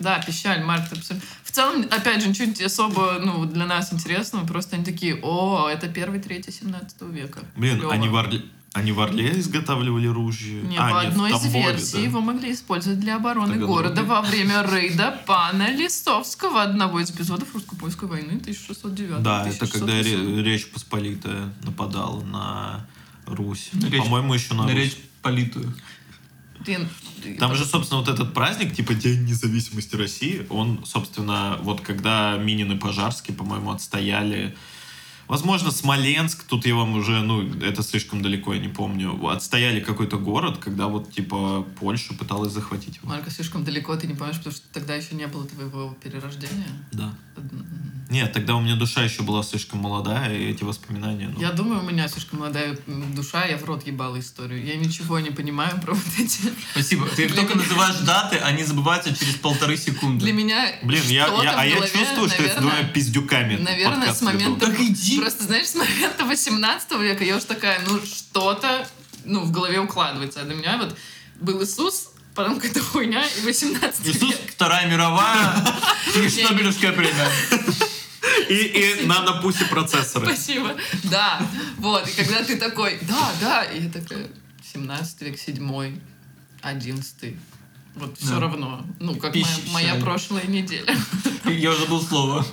да, 0.00 0.18
пищаль, 0.26 0.62
Марк, 0.64 0.88
ты 0.88 0.96
абсолютно... 0.96 1.28
В 1.56 1.58
целом, 1.58 1.86
опять 1.90 2.20
же, 2.20 2.28
ничего 2.28 2.66
особо 2.66 3.18
ну, 3.18 3.46
для 3.46 3.64
нас 3.64 3.90
интересного, 3.90 4.46
просто 4.46 4.76
они 4.76 4.84
такие, 4.84 5.18
о, 5.22 5.70
это 5.70 5.88
первый, 5.88 6.20
третий, 6.20 6.52
17 6.52 7.00
века. 7.10 7.38
Блин, 7.56 7.78
Клёво. 7.78 7.94
они 7.94 8.08
в 8.10 8.16
Орле... 8.16 8.42
Они 8.74 8.92
в 8.92 9.00
Орле 9.00 9.40
изготавливали 9.40 10.06
ружье? 10.06 10.60
Не, 10.60 10.76
а, 10.76 10.90
по 10.90 11.00
нет, 11.02 11.12
одной 11.12 11.32
в 11.32 11.36
из 11.36 11.40
Тамбове, 11.40 11.64
версий 11.64 11.92
да. 11.94 12.00
его 12.00 12.20
могли 12.20 12.52
использовать 12.52 13.00
для 13.00 13.16
обороны 13.16 13.54
Таганроге. 13.54 13.72
города 13.72 14.02
во 14.04 14.20
время 14.20 14.66
рейда 14.70 15.18
пана 15.24 15.74
Листовского, 15.74 16.60
одного 16.60 17.00
из 17.00 17.10
эпизодов 17.10 17.54
русско-польской 17.54 18.06
войны 18.06 18.36
1609 18.38 19.22
Да, 19.22 19.48
это 19.48 19.66
когда 19.66 19.94
Ре- 19.94 20.42
Речь 20.42 20.70
Посполитая 20.70 21.54
нападала 21.62 22.20
на 22.22 22.86
Русь. 23.24 23.70
По-моему, 23.72 24.34
еще 24.34 24.52
на, 24.52 24.64
На 24.64 24.72
Русь. 24.74 24.74
речь 24.74 24.98
политую. 25.22 25.72
Блин, 26.60 26.88
Там 27.38 27.54
же, 27.54 27.64
собственно, 27.64 28.00
вот 28.00 28.08
этот 28.08 28.34
праздник, 28.34 28.74
типа 28.74 28.94
День 28.94 29.24
независимости 29.24 29.96
России, 29.96 30.46
он, 30.50 30.84
собственно, 30.84 31.58
вот 31.62 31.80
когда 31.80 32.36
Минин 32.36 32.72
и 32.72 32.78
Пожарский, 32.78 33.34
по-моему, 33.34 33.70
отстояли 33.70 34.56
Возможно, 35.28 35.70
Смоленск, 35.70 36.44
тут 36.44 36.66
я 36.66 36.74
вам 36.74 36.94
уже, 36.96 37.22
ну, 37.22 37.42
это 37.60 37.82
слишком 37.82 38.22
далеко, 38.22 38.54
я 38.54 38.60
не 38.60 38.68
помню. 38.68 39.28
Отстояли 39.28 39.80
какой-то 39.80 40.18
город, 40.18 40.58
когда 40.58 40.86
вот, 40.86 41.12
типа, 41.12 41.66
Польша 41.80 42.14
пыталась 42.14 42.52
захватить 42.52 42.96
его. 42.96 43.08
Марко, 43.08 43.30
слишком 43.30 43.64
далеко 43.64 43.96
ты 43.96 44.06
не 44.06 44.14
помнишь, 44.14 44.36
потому 44.38 44.54
что 44.54 44.64
тогда 44.72 44.94
еще 44.94 45.14
не 45.14 45.26
было 45.26 45.44
твоего 45.46 45.96
перерождения. 46.02 46.68
Да. 46.92 47.12
Нет, 48.08 48.32
тогда 48.32 48.54
у 48.54 48.60
меня 48.60 48.76
душа 48.76 49.02
еще 49.02 49.22
была 49.22 49.42
слишком 49.42 49.80
молодая, 49.80 50.32
и 50.32 50.50
эти 50.50 50.62
воспоминания... 50.62 51.28
Ну... 51.34 51.40
Я 51.40 51.50
думаю, 51.50 51.80
у 51.80 51.82
меня 51.82 52.06
слишком 52.06 52.38
молодая 52.38 52.78
душа, 52.86 53.44
я 53.46 53.56
в 53.58 53.64
рот 53.64 53.84
ебала 53.84 54.20
историю. 54.20 54.64
Я 54.64 54.76
ничего 54.76 55.18
не 55.18 55.30
понимаю 55.30 55.80
про 55.80 55.92
вот 55.92 56.04
эти... 56.16 56.38
Спасибо. 56.70 57.08
Ты 57.08 57.26
Для 57.26 57.36
только 57.36 57.54
меня- 57.54 57.64
называешь 57.64 57.96
даты, 58.06 58.36
они 58.36 58.62
забываются 58.62 59.14
через 59.14 59.34
полторы 59.34 59.76
секунды. 59.76 60.24
Для 60.24 60.32
меня 60.32 60.72
Блин, 60.84 61.02
я, 61.08 61.26
я- 61.42 61.58
а 61.58 61.66
я 61.66 61.80
чувствую, 61.80 62.28
что 62.28 62.44
я 62.44 62.54
с 62.54 62.56
двумя 62.56 62.84
пиздюками 62.84 63.56
Наверное, 63.56 64.12
с 64.12 64.22
момента... 64.22 64.66
Так 64.66 64.80
иди. 64.80 65.15
Просто, 65.18 65.44
знаешь, 65.44 65.68
с 65.68 65.74
момента 65.74 66.24
18 66.24 66.92
века 66.92 67.24
я 67.24 67.36
уже 67.36 67.46
такая, 67.46 67.80
ну, 67.86 68.00
что-то, 68.04 68.86
ну, 69.24 69.40
в 69.40 69.50
голове 69.50 69.80
укладывается. 69.80 70.40
А 70.40 70.44
для 70.44 70.54
меня 70.54 70.78
вот 70.78 70.96
был 71.40 71.62
Иисус, 71.62 72.10
потом 72.34 72.56
какая-то 72.56 72.80
хуйня, 72.80 73.24
и 73.26 73.40
18 73.40 74.06
Иисус, 74.06 74.22
век. 74.22 74.52
Вторая 74.52 74.86
мировая 74.86 75.54
и 76.14 76.42
Нобелевская 76.44 76.92
премия. 76.92 77.30
И, 78.48 78.54
и 78.54 79.06
нанопуси 79.06 79.64
процессоры. 79.64 80.26
Спасибо. 80.26 80.76
Да, 81.04 81.40
вот. 81.78 82.08
И 82.08 82.12
когда 82.12 82.42
ты 82.42 82.56
такой, 82.56 82.98
да, 83.02 83.32
да, 83.40 83.64
и 83.64 83.84
я 83.84 83.90
такая, 83.90 84.28
17 84.72 85.22
век, 85.22 85.38
7 85.38 86.00
11 86.62 87.36
вот 87.96 88.16
все 88.18 88.30
Да. 88.34 88.40
равно. 88.40 88.84
Ну, 89.00 89.14
как 89.16 89.34
моя, 89.34 89.44
Пищаль. 89.44 89.70
моя 89.72 89.94
прошлая 89.96 90.46
неделя. 90.46 90.94
Я 91.44 91.70
уже 91.70 91.80
забыл 91.80 92.02
слово. 92.02 92.46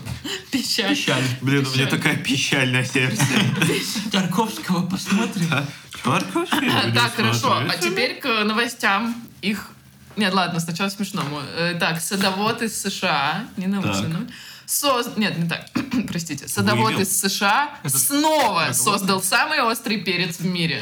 Пищаль. 0.51 0.89
Пищаль. 0.95 1.23
Блин, 1.41 1.65
у 1.65 1.69
меня 1.73 1.85
Печаль. 1.85 1.89
такая 1.89 2.15
печальная 2.17 2.85
сердце. 2.85 3.23
Тарковского 4.11 4.85
посмотрим. 4.87 5.49
А, 5.51 6.91
Так, 6.93 7.15
хорошо. 7.15 7.53
А 7.69 7.77
теперь 7.77 8.19
к 8.19 8.43
новостям. 8.43 9.15
Их... 9.41 9.69
Нет, 10.15 10.33
ладно, 10.33 10.59
сначала 10.59 10.89
смешному. 10.89 11.39
Э, 11.55 11.75
Так, 11.79 11.99
садовод 12.01 12.61
из 12.61 12.79
США, 12.81 13.45
не 13.57 13.67
научный, 13.67 14.27
соз... 14.73 15.07
Нет, 15.17 15.37
не 15.37 15.47
так. 15.47 15.69
Простите. 16.07 16.47
Садовод 16.47 16.85
Выявил. 16.87 17.01
из 17.01 17.19
США 17.19 17.69
Это- 17.83 17.97
снова 17.99 18.65
это 18.65 18.73
создал 18.73 19.21
самый 19.21 19.61
острый 19.61 19.97
перец 19.97 20.37
в 20.39 20.45
мире. 20.45 20.81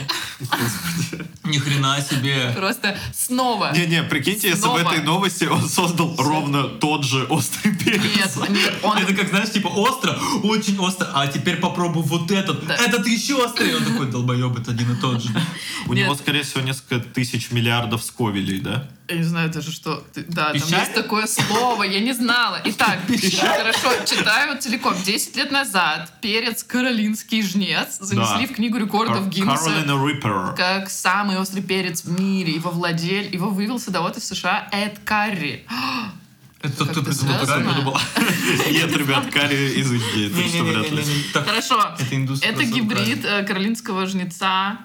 Ни 1.43 1.57
хрена 1.57 2.01
себе. 2.01 2.53
Просто 2.55 2.97
снова. 3.13 3.73
Не-не, 3.75 4.03
прикиньте, 4.03 4.47
если 4.47 4.59
в 4.61 4.63
Снова. 4.63 4.79
этой 4.79 5.03
новости 5.03 5.45
он 5.45 5.67
создал 5.67 6.15
ровно 6.17 6.63
тот 6.63 7.03
же 7.03 7.23
острый 7.25 7.75
перец. 7.75 8.01
Нет, 8.37 8.49
нет, 8.49 8.73
он... 8.83 8.97
Это 8.97 9.13
как, 9.13 9.29
знаешь, 9.29 9.51
типа 9.51 9.67
остро, 9.67 10.17
очень 10.43 10.77
остро, 10.79 11.09
а 11.13 11.27
теперь 11.27 11.57
попробуй 11.57 12.03
вот 12.03 12.31
этот. 12.31 12.65
Да. 12.65 12.75
Этот 12.75 13.05
еще 13.07 13.43
острее. 13.43 13.75
Он 13.77 13.83
такой, 13.83 14.09
долбоеб, 14.09 14.57
это 14.59 14.71
один 14.71 14.91
и 14.93 14.95
тот 15.01 15.21
же. 15.21 15.29
У 15.87 15.93
Нет. 15.93 16.05
него, 16.05 16.15
скорее 16.15 16.43
всего, 16.43 16.61
несколько 16.61 16.99
тысяч 16.99 17.51
миллиардов 17.51 18.03
сковелей, 18.03 18.59
да? 18.59 18.87
Я 19.11 19.17
не 19.17 19.23
знаю 19.23 19.49
даже, 19.51 19.71
что... 19.71 20.03
ты- 20.13 20.23
Да, 20.29 20.45
там 20.51 20.53
Пищаль? 20.53 20.79
есть 20.79 20.93
такое 20.93 21.27
слово, 21.27 21.83
я 21.83 21.99
не 21.99 22.13
знала. 22.13 22.61
Итак, 22.63 22.99
хорошо, 23.07 23.89
читаю 24.05 24.57
целиком. 24.59 24.93
10 25.03 25.35
лет 25.35 25.51
назад 25.51 26.13
перец 26.21 26.63
«Каролинский 26.63 27.41
жнец» 27.41 27.97
занесли 27.99 28.47
Да. 28.47 28.53
в 28.53 28.55
книгу 28.55 28.77
рекордов 28.77 29.27
Гиннесса 29.27 29.65
Каролина 29.65 30.07
Риппер. 30.07 30.53
как 30.55 30.89
самый 30.89 31.37
острый 31.39 31.61
перец 31.61 32.03
в 32.05 32.19
мире. 32.19 32.53
Его 32.53 32.71
владель, 32.71 33.33
его 33.33 33.49
вывел 33.49 33.79
садовод 33.79 34.15
из 34.17 34.23
США 34.27 34.69
Эд 34.71 34.99
Карри. 35.03 35.65
Это 36.61 36.77
тот, 36.77 36.89
кто 36.91 37.01
придумал 37.01 37.33
такую 37.39 37.45
связано? 37.47 37.73
придумал. 37.73 37.97
Нет, 38.71 38.95
ребят, 38.95 39.25
карри 39.33 39.73
из 39.79 39.91
Индии, 39.91 40.29
так 40.29 40.45
что 40.47 40.63
вряд 40.63 40.91
ли. 40.91 40.97
Не-не-не. 40.97 41.23
Так, 41.33 41.47
Хорошо. 41.47 41.95
Это. 41.99 42.45
Это 42.45 42.63
гибрид 42.65 43.25
э, 43.25 43.43
каролинского 43.43 44.05
жнеца 44.05 44.77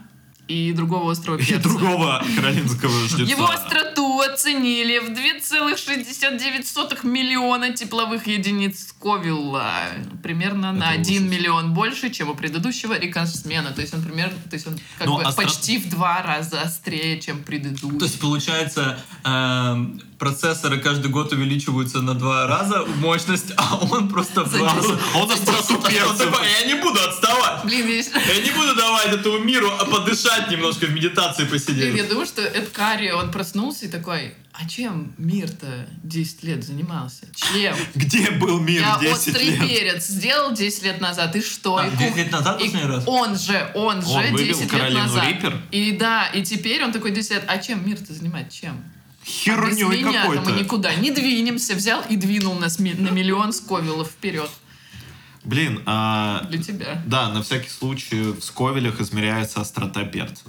и 0.48 0.72
другого 0.72 1.10
острого 1.12 1.38
И 1.38 1.44
перца. 1.44 1.62
другого 1.68 2.24
каролинского 2.36 2.90
жнеца. 3.08 3.30
Его 3.30 3.50
остроту 3.50 4.20
оценили 4.20 4.98
в 4.98 5.10
2,69 5.10 7.06
миллиона 7.06 7.72
тепловых 7.72 8.26
единиц 8.26 8.94
Сковилла. 9.16 9.82
Примерно 10.22 10.72
на 10.72 10.92
Это 10.92 11.00
1 11.00 11.22
ужас. 11.22 11.32
миллион 11.32 11.74
больше, 11.74 12.10
чем 12.10 12.30
у 12.30 12.34
предыдущего 12.34 12.98
рекордсмена. 12.98 13.70
То 13.72 13.80
есть 13.80 13.94
он 13.94 14.02
примерно, 14.02 14.34
то 14.50 14.54
есть 14.54 14.66
он 14.66 14.78
как 14.98 15.06
Ну, 15.06 15.16
бы 15.16 15.22
остро- 15.22 15.36
почти 15.36 15.78
в 15.78 15.88
два 15.88 16.22
раза 16.22 16.62
острее, 16.62 17.20
чем 17.20 17.42
предыдущий. 17.44 17.98
То 17.98 18.04
есть, 18.04 18.18
получается, 18.20 18.98
эм, 19.24 20.00
процессоры 20.18 20.78
каждый 20.80 21.08
год 21.10 21.32
увеличиваются 21.32 22.02
на 22.02 22.14
два 22.14 22.46
раза 22.48 22.84
мощность, 22.96 23.52
а 23.56 23.76
он 23.76 24.08
просто 24.08 24.42
в 24.44 24.50
два 24.50 24.74
раза. 24.74 24.98
Он 25.14 25.30
остроту 25.30 25.80
я 25.90 26.66
не 26.66 26.74
буду 26.74 26.98
отставать. 27.00 27.64
Блин, 27.64 27.86
я, 27.88 28.42
не 28.42 28.50
буду 28.50 28.74
давать 28.74 29.12
этому 29.12 29.38
миру 29.38 29.70
подышать 29.90 30.50
немножко 30.50 30.86
в 30.86 30.90
медитации 30.92 31.44
посидеть. 31.44 31.94
я 31.94 32.04
думаю, 32.04 32.26
что 32.26 32.42
Эд 32.42 32.70
Карри, 32.70 33.10
он 33.10 33.30
проснулся 33.30 33.86
и 33.86 33.88
такой, 33.88 34.34
а 34.58 34.68
чем 34.68 35.12
мир-то 35.18 35.86
10 36.02 36.42
лет 36.44 36.64
занимался? 36.64 37.26
Чем? 37.34 37.76
Где 37.94 38.30
был 38.32 38.58
мир 38.60 38.80
Я 38.82 38.98
10 39.00 39.12
острый 39.12 39.44
лет? 39.50 39.60
перец 39.60 40.06
сделал 40.06 40.52
10 40.54 40.82
лет 40.84 41.00
назад, 41.00 41.36
и 41.36 41.42
что? 41.42 41.76
А, 41.76 41.86
И 41.86 41.90
10 41.96 42.12
ку- 42.12 42.18
лет 42.18 42.30
назад 42.32 42.60
и 42.60 42.64
последний 42.64 42.88
раз? 42.90 43.04
Он 43.06 43.36
же, 43.38 43.70
он 43.74 44.02
же 44.02 44.08
Он 44.08 44.22
вывел 44.32 44.38
10 44.54 44.60
лет 44.62 44.70
Каролину 44.70 45.00
назад. 45.02 45.24
Риппер? 45.28 45.62
И 45.70 45.92
да, 45.92 46.26
и 46.28 46.42
теперь 46.42 46.82
он 46.84 46.92
такой 46.92 47.10
10 47.10 47.30
лет, 47.32 47.44
а 47.46 47.58
чем 47.58 47.86
мир-то 47.86 48.12
занимает? 48.14 48.50
Чем? 48.50 48.76
А 48.76 49.24
без 49.26 49.32
Херней 49.78 50.04
меня-то 50.04 50.28
мы 50.30 50.36
какой-то. 50.36 50.60
никуда 50.60 50.94
не 50.94 51.10
двинемся. 51.10 51.74
Взял 51.74 52.02
и 52.08 52.16
двинул 52.16 52.54
нас 52.54 52.78
ми- 52.78 52.94
на 52.94 53.08
миллион 53.10 53.52
сковилов 53.52 54.08
вперед 54.08 54.48
Блин, 55.42 55.82
а, 55.86 56.44
для 56.48 56.62
тебя. 56.62 57.02
да, 57.06 57.28
на 57.30 57.42
всякий 57.42 57.68
случай 57.70 58.20
в 58.32 58.40
сковелях 58.42 59.00
измеряется 59.00 59.60
острота 59.60 60.04
перцев. 60.04 60.46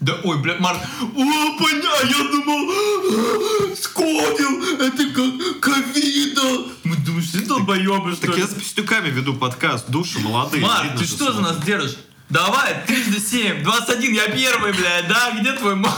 Да, 0.00 0.14
ой, 0.22 0.38
бля, 0.38 0.54
Марк, 0.60 0.78
о, 1.00 1.58
поня, 1.58 2.00
я 2.04 2.30
думал, 2.30 3.74
сковил, 3.74 4.80
это 4.80 5.10
как 5.12 5.60
ковида. 5.60 6.72
Мы 6.84 6.96
думаем, 6.98 7.24
что 7.24 7.38
ты 7.40 7.46
долбоебы, 7.46 8.12
что 8.12 8.26
Так 8.28 8.36
ли? 8.36 8.42
я 8.42 8.46
с 8.46 8.54
пистюками 8.54 9.08
веду 9.10 9.34
подкаст, 9.34 9.90
души 9.90 10.20
молодые. 10.20 10.62
Марк, 10.64 10.96
ты 10.98 11.04
что 11.04 11.32
за 11.32 11.32
смотрят. 11.32 11.56
нас 11.56 11.64
держишь? 11.66 11.96
Давай, 12.30 12.84
трижды 12.86 13.18
семь, 13.18 13.64
21, 13.64 14.12
я 14.12 14.28
первый, 14.28 14.72
блядь, 14.72 15.08
да? 15.08 15.32
Где 15.40 15.52
твой 15.54 15.74
ма- 15.74 15.92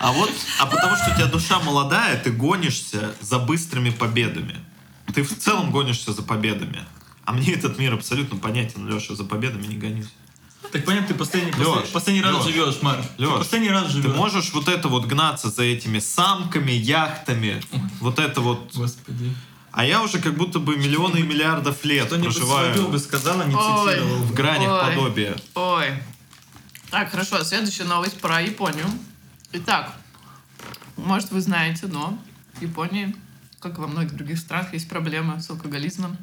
А 0.00 0.12
вот, 0.12 0.30
а 0.60 0.66
потому 0.66 0.94
что 0.96 1.10
у 1.10 1.14
тебя 1.16 1.26
душа 1.26 1.58
молодая, 1.60 2.20
ты 2.22 2.30
гонишься 2.30 3.14
за 3.20 3.38
быстрыми 3.40 3.90
победами. 3.90 4.56
Ты 5.12 5.22
в 5.24 5.36
целом 5.38 5.70
гонишься 5.72 6.12
за 6.12 6.22
победами. 6.22 6.84
А 7.24 7.32
мне 7.32 7.54
этот 7.54 7.78
мир 7.78 7.94
абсолютно 7.94 8.38
понятен, 8.38 8.86
Леша, 8.86 9.14
за 9.16 9.24
победами 9.24 9.66
не 9.66 9.76
гонюсь. 9.76 10.08
Так 10.72 10.84
понятно, 10.84 11.08
ты 11.08 11.14
последний, 11.14 11.52
послед- 11.52 11.92
последний 11.92 12.22
раз 12.22 12.34
Лёш, 12.34 12.44
живешь, 12.44 12.82
Марк. 12.82 13.00
Ты 13.16 13.22
Лёш, 13.22 13.38
последний 13.38 13.70
раз 13.70 13.84
Ты 13.86 13.90
живешь. 13.92 14.16
можешь 14.16 14.52
вот 14.52 14.68
это 14.68 14.88
вот 14.88 15.06
гнаться 15.06 15.50
за 15.50 15.62
этими 15.62 15.98
самками, 16.00 16.72
яхтами, 16.72 17.62
вот 18.00 18.18
это 18.18 18.40
вот. 18.40 18.70
Господи. 18.74 19.34
А 19.70 19.84
я 19.84 20.02
уже 20.02 20.20
как 20.20 20.36
будто 20.36 20.58
бы 20.60 20.76
миллионы 20.76 21.18
и 21.18 21.22
миллиардов 21.22 21.84
лет 21.84 22.08
проживаю 22.08 22.88
бы 22.88 22.98
сказала, 22.98 23.42
не 23.44 23.54
Ой. 23.54 23.92
цитировал. 23.94 24.16
в 24.22 24.32
гранях 24.34 24.70
Ой. 24.84 24.94
подобия. 24.94 25.36
Ой. 25.54 25.86
Так, 26.90 27.10
хорошо, 27.10 27.42
следующая 27.44 27.84
новость 27.84 28.20
про 28.20 28.40
Японию. 28.40 28.86
Итак, 29.52 29.92
может 30.96 31.30
вы 31.32 31.40
знаете, 31.40 31.86
но 31.86 32.16
в 32.54 32.62
Японии, 32.62 33.14
как 33.60 33.78
и 33.78 33.80
во 33.80 33.86
многих 33.88 34.14
других 34.14 34.38
странах, 34.38 34.72
есть 34.74 34.88
проблема 34.88 35.40
с 35.40 35.50
алкоголизмом. 35.50 36.16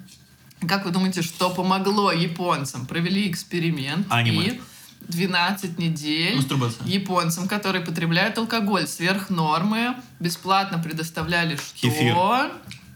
Как 0.67 0.85
вы 0.85 0.91
думаете, 0.91 1.21
что 1.21 1.49
помогло 1.49 2.11
японцам? 2.11 2.85
Провели 2.85 3.29
эксперимент 3.29 4.07
Аниме. 4.09 4.45
и 4.47 4.61
12 5.07 5.79
недель 5.79 6.35
Мастурбация. 6.35 6.85
японцам, 6.85 7.47
которые 7.47 7.83
потребляют 7.83 8.37
алкоголь 8.37 8.87
сверх 8.87 9.29
нормы, 9.29 9.95
бесплатно 10.19 10.77
предоставляли 10.77 11.55
что? 11.55 11.81
Кефир. 11.81 12.15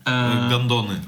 Э, 0.05 0.49
Гондоны. 0.49 1.01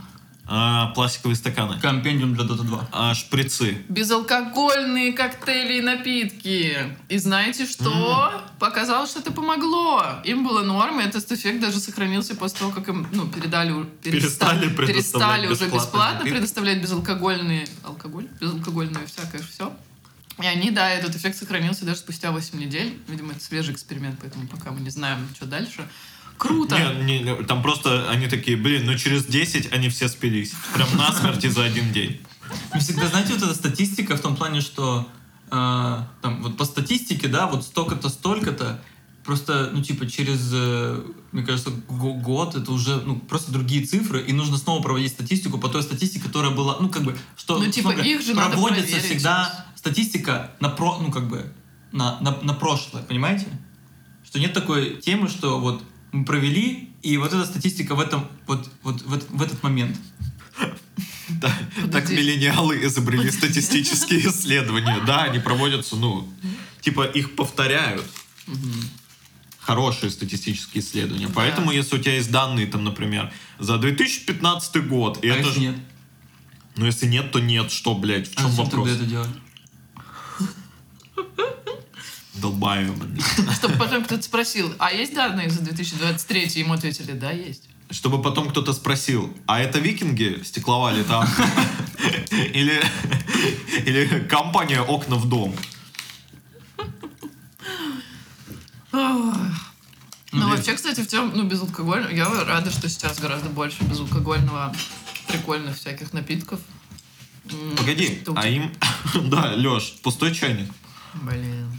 А, 0.49 0.87
пластиковые 0.87 1.35
стаканы. 1.35 1.79
Компендиум 1.79 2.33
для 2.33 2.45
Dota 2.45 2.63
2. 2.63 2.87
А, 2.91 3.13
шприцы. 3.13 3.83
Безалкогольные 3.89 5.11
коктейли 5.11 5.79
и 5.79 5.81
напитки. 5.81 6.77
И 7.09 7.17
знаете 7.17 7.65
что? 7.65 8.31
Показалось, 8.57 9.09
что 9.09 9.19
это 9.19 9.31
помогло. 9.31 10.03
Им 10.23 10.45
было 10.47 10.63
норм, 10.63 11.01
и 11.01 11.03
этот 11.03 11.29
эффект 11.31 11.59
даже 11.59 11.79
сохранился 11.79 12.33
после 12.35 12.59
того, 12.59 12.71
как 12.71 12.87
им 12.87 13.07
ну, 13.11 13.27
передали, 13.27 13.67
Перестали 14.01 14.69
перестали 14.69 15.47
уже 15.47 15.65
бесплатно 15.65 16.19
напитки. 16.19 16.35
предоставлять 16.35 16.81
безалкогольные 16.81 17.67
алкоголь, 17.83 18.27
безалкогольное 18.39 19.05
всякое 19.05 19.41
все. 19.41 19.75
И 20.41 20.45
они, 20.45 20.71
да, 20.71 20.89
этот 20.89 21.15
эффект 21.15 21.37
сохранился 21.37 21.83
даже 21.83 21.99
спустя 21.99 22.31
8 22.31 22.57
недель. 22.59 22.97
Видимо, 23.07 23.33
это 23.33 23.43
свежий 23.43 23.73
эксперимент, 23.73 24.19
поэтому 24.21 24.47
пока 24.47 24.71
мы 24.71 24.79
не 24.79 24.91
знаем, 24.91 25.27
что 25.35 25.45
дальше. 25.45 25.87
Круто! 26.37 26.77
Не, 27.03 27.19
не, 27.19 27.35
там 27.43 27.61
просто 27.61 28.09
они 28.09 28.27
такие, 28.27 28.57
блин, 28.57 28.85
ну 28.85 28.97
через 28.97 29.25
10 29.25 29.73
они 29.73 29.89
все 29.89 30.07
спились. 30.07 30.53
Прям 30.73 30.87
насмерти 30.97 31.47
за 31.47 31.65
один 31.65 31.91
день. 31.91 32.21
Вы 32.73 32.79
всегда 32.79 33.07
знаете, 33.07 33.33
вот 33.33 33.43
эта 33.43 33.53
статистика 33.53 34.15
в 34.15 34.21
том 34.21 34.35
плане, 34.35 34.61
что 34.61 35.07
э, 35.49 35.97
там, 36.21 36.43
вот 36.43 36.57
по 36.57 36.65
статистике, 36.65 37.27
да, 37.27 37.47
вот 37.47 37.63
столько-то, 37.63 38.09
столько-то, 38.09 38.81
просто, 39.25 39.71
ну, 39.73 39.81
типа, 39.83 40.09
через, 40.09 40.49
э, 40.53 41.01
мне 41.33 41.43
кажется, 41.43 41.71
го- 41.89 42.13
год 42.13 42.55
это 42.55 42.71
уже, 42.71 43.01
ну, 43.05 43.19
просто 43.19 43.51
другие 43.51 43.85
цифры, 43.85 44.21
и 44.21 44.31
нужно 44.31 44.57
снова 44.57 44.81
проводить 44.81 45.11
статистику 45.11 45.57
по 45.57 45.67
той 45.67 45.83
статистике, 45.83 46.23
которая 46.25 46.51
была, 46.51 46.77
ну, 46.79 46.89
как 46.89 47.03
бы, 47.03 47.17
что... 47.35 47.57
Ну, 47.59 47.69
типа, 47.69 47.91
их 47.91 48.21
же 48.21 48.33
надо 48.33 48.51
проводится 48.51 48.91
проверить 48.91 49.05
всегда 49.05 49.65
статистика 49.75 50.51
на 50.61 50.69
про, 50.69 50.97
ну, 50.99 51.11
как 51.11 51.27
бы, 51.27 51.51
на, 51.91 52.19
на, 52.21 52.37
на 52.41 52.53
прошлое, 52.53 53.03
понимаете? 53.03 53.47
Что 54.23 54.39
нет 54.39 54.53
такой 54.53 54.95
темы, 55.01 55.27
что 55.27 55.59
вот 55.59 55.83
мы 56.17 56.25
провели, 56.25 56.89
и 57.03 57.17
вот 57.17 57.33
эта 57.33 57.45
статистика 57.45 57.95
в 57.95 57.99
этом, 57.99 58.27
вот, 58.47 58.69
вот 58.83 59.01
в, 59.03 59.13
этот- 59.13 59.29
в 59.29 59.41
этот 59.41 59.63
момент. 59.63 59.97
Да, 61.29 61.53
Так 61.91 62.09
миллениалы 62.09 62.83
изобрели 62.85 63.29
статистические 63.29 64.21
исследования. 64.27 65.01
Да, 65.05 65.23
они 65.23 65.39
проводятся, 65.39 65.95
ну, 65.97 66.27
типа 66.81 67.03
их 67.05 67.35
повторяют. 67.35 68.05
Хорошие 69.59 70.09
статистические 70.09 70.81
исследования. 70.81 71.27
Поэтому, 71.35 71.71
если 71.71 71.97
у 71.97 71.99
тебя 71.99 72.15
есть 72.15 72.31
данные, 72.31 72.65
там, 72.67 72.85
например, 72.85 73.31
за 73.59 73.77
2015 73.77 74.87
год, 74.87 75.23
и 75.23 75.29
а 75.29 75.35
это 75.35 75.47
если 75.49 75.59
ж- 75.59 75.61
нет? 75.63 75.75
Ну, 76.77 76.85
если 76.85 77.05
нет, 77.07 77.31
то 77.31 77.39
нет. 77.39 77.71
Что, 77.71 77.93
блядь, 77.93 78.29
в 78.29 78.37
А 78.37 78.41
чем 78.43 78.51
вопрос? 78.51 78.87
тогда 78.87 78.91
это 78.91 79.05
делать? 79.05 79.29
Долбаёбаный. 82.37 83.21
Чтобы 83.53 83.77
потом 83.77 84.03
кто-то 84.03 84.23
спросил, 84.23 84.73
а 84.77 84.91
есть 84.91 85.13
данные 85.13 85.49
за 85.49 85.61
2023? 85.61 86.51
Ему 86.55 86.73
ответили, 86.73 87.11
да, 87.13 87.31
есть. 87.31 87.69
Чтобы 87.89 88.21
потом 88.21 88.49
кто-то 88.49 88.73
спросил, 88.73 89.33
а 89.45 89.59
это 89.59 89.79
викинги 89.79 90.41
стекловали 90.43 91.03
там? 91.03 91.27
Или, 92.31 92.81
или 93.85 94.19
компания 94.27 94.81
«Окна 94.81 95.15
в 95.15 95.27
дом»? 95.27 95.55
Ну, 98.91 100.49
вообще, 100.49 100.73
кстати, 100.73 101.01
в 101.01 101.07
тем, 101.07 101.31
ну, 101.33 101.43
безалкогольного, 101.43 102.11
я 102.11 102.29
рада, 102.43 102.69
что 102.71 102.87
сейчас 102.89 103.19
гораздо 103.19 103.49
больше 103.49 103.83
безалкогольного, 103.83 104.75
прикольных 105.27 105.77
всяких 105.77 106.13
напитков. 106.13 106.59
Погоди, 107.77 108.21
а 108.35 108.47
им... 108.47 108.71
Да, 109.29 109.53
Леш, 109.55 109.95
пустой 110.03 110.35
чайник. 110.35 110.71
Блин. 111.13 111.71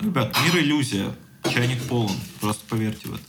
Ребят, 0.00 0.36
мир 0.44 0.58
иллюзия. 0.58 1.14
Чайник 1.52 1.82
полон. 1.88 2.14
Просто 2.40 2.64
поверьте 2.68 3.08
в 3.08 3.14
это. 3.14 3.22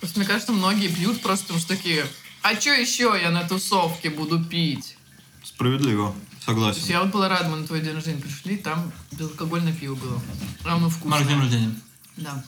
Просто 0.00 0.18
мне 0.18 0.28
кажется, 0.28 0.52
многие 0.52 0.88
пьют 0.88 1.20
просто 1.22 1.44
потому 1.44 1.60
что 1.60 1.74
такие, 1.76 2.06
а 2.42 2.54
что 2.60 2.70
еще 2.70 3.18
я 3.20 3.30
на 3.30 3.46
тусовке 3.48 4.10
буду 4.10 4.42
пить? 4.44 4.96
Справедливо. 5.42 6.10
То 6.12 6.16
есть 6.32 6.44
Согласен. 6.44 6.82
я 6.88 7.02
вот 7.02 7.10
была 7.12 7.28
рада, 7.28 7.48
мы 7.48 7.56
на 7.56 7.66
твой 7.66 7.80
день 7.80 7.94
рождения 7.94 8.20
пришли, 8.20 8.56
там 8.56 8.92
безалкогольное 9.12 9.72
пиво 9.72 9.94
было. 9.96 10.22
Оно 10.64 10.88
вкусное. 10.88 11.10
Марк, 11.18 11.28
день 11.28 11.38
рождения. 11.40 11.74
Да. 12.16 12.44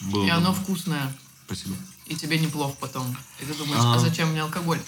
Было 0.00 0.24
И 0.26 0.28
оно 0.28 0.52
вкусное. 0.52 1.12
Спасибо. 1.46 1.76
И 2.06 2.16
тебе 2.16 2.38
неплохо 2.38 2.76
потом. 2.80 3.16
И 3.40 3.44
ты 3.44 3.54
думаешь, 3.54 3.82
А. 3.84 3.94
а 3.94 3.98
зачем 3.98 4.30
мне 4.30 4.42
алкоголь? 4.42 4.80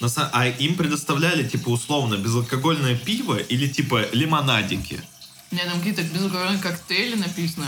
На 0.00 0.08
са- 0.08 0.30
А 0.32 0.46
им 0.46 0.76
предоставляли, 0.76 1.46
типа, 1.48 1.68
условно, 1.70 2.16
безалкогольное 2.16 2.96
пиво 2.96 3.36
или, 3.36 3.68
типа, 3.68 4.06
лимонадики? 4.12 5.00
Мне 5.50 5.64
там 5.64 5.78
какие-то 5.78 6.02
безалкогольные 6.02 6.58
коктейли 6.58 7.16
написано. 7.16 7.66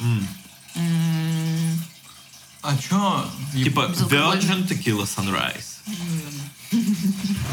М. 0.00 0.26
М, 0.74 1.78
А 2.62 2.76
чё? 2.76 3.24
Типа. 3.52 3.82
Virgin 4.10 4.66
Tequila 4.68 5.04
Sunrise. 5.06 5.78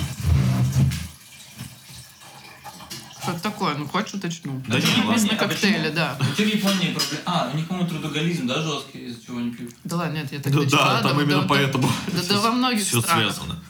Что 3.22 3.40
такое? 3.42 3.76
Ну, 3.76 3.88
хочешь 3.88 4.14
уточню? 4.16 4.62
Да 4.68 4.80
не, 4.80 4.86
ладно. 4.86 5.06
написано 5.08 5.34
А 5.34 5.38
коктейли, 5.48 5.90
да. 5.90 6.18
А 6.20 6.24
что 6.26 6.44
в 6.44 6.48
Японии 6.48 6.94
проблема? 6.94 7.22
А, 7.26 7.50
у 7.52 7.58
них, 7.58 7.68
по-моему, 7.68 7.90
трудоголизм, 7.90 8.46
да, 8.48 8.62
жесткий, 8.62 9.00
из-за 9.08 9.26
чего 9.26 9.38
они 9.40 9.52
пьют? 9.52 9.72
Да 9.84 9.96
ладно, 9.98 10.18
нет, 10.18 10.32
я 10.32 10.40
так 10.40 10.54
Да, 10.54 10.60
начала, 10.60 10.94
да, 10.94 11.02
там 11.02 11.18
да, 11.18 11.24
именно 11.24 11.42
да, 11.42 11.48
поэтому. 11.48 11.90
Да, 12.08 12.22
да 12.30 12.40
во 12.40 12.52
многих 12.52 12.86
Все 12.86 13.02
странах. 13.02 13.34
связано. 13.34 13.64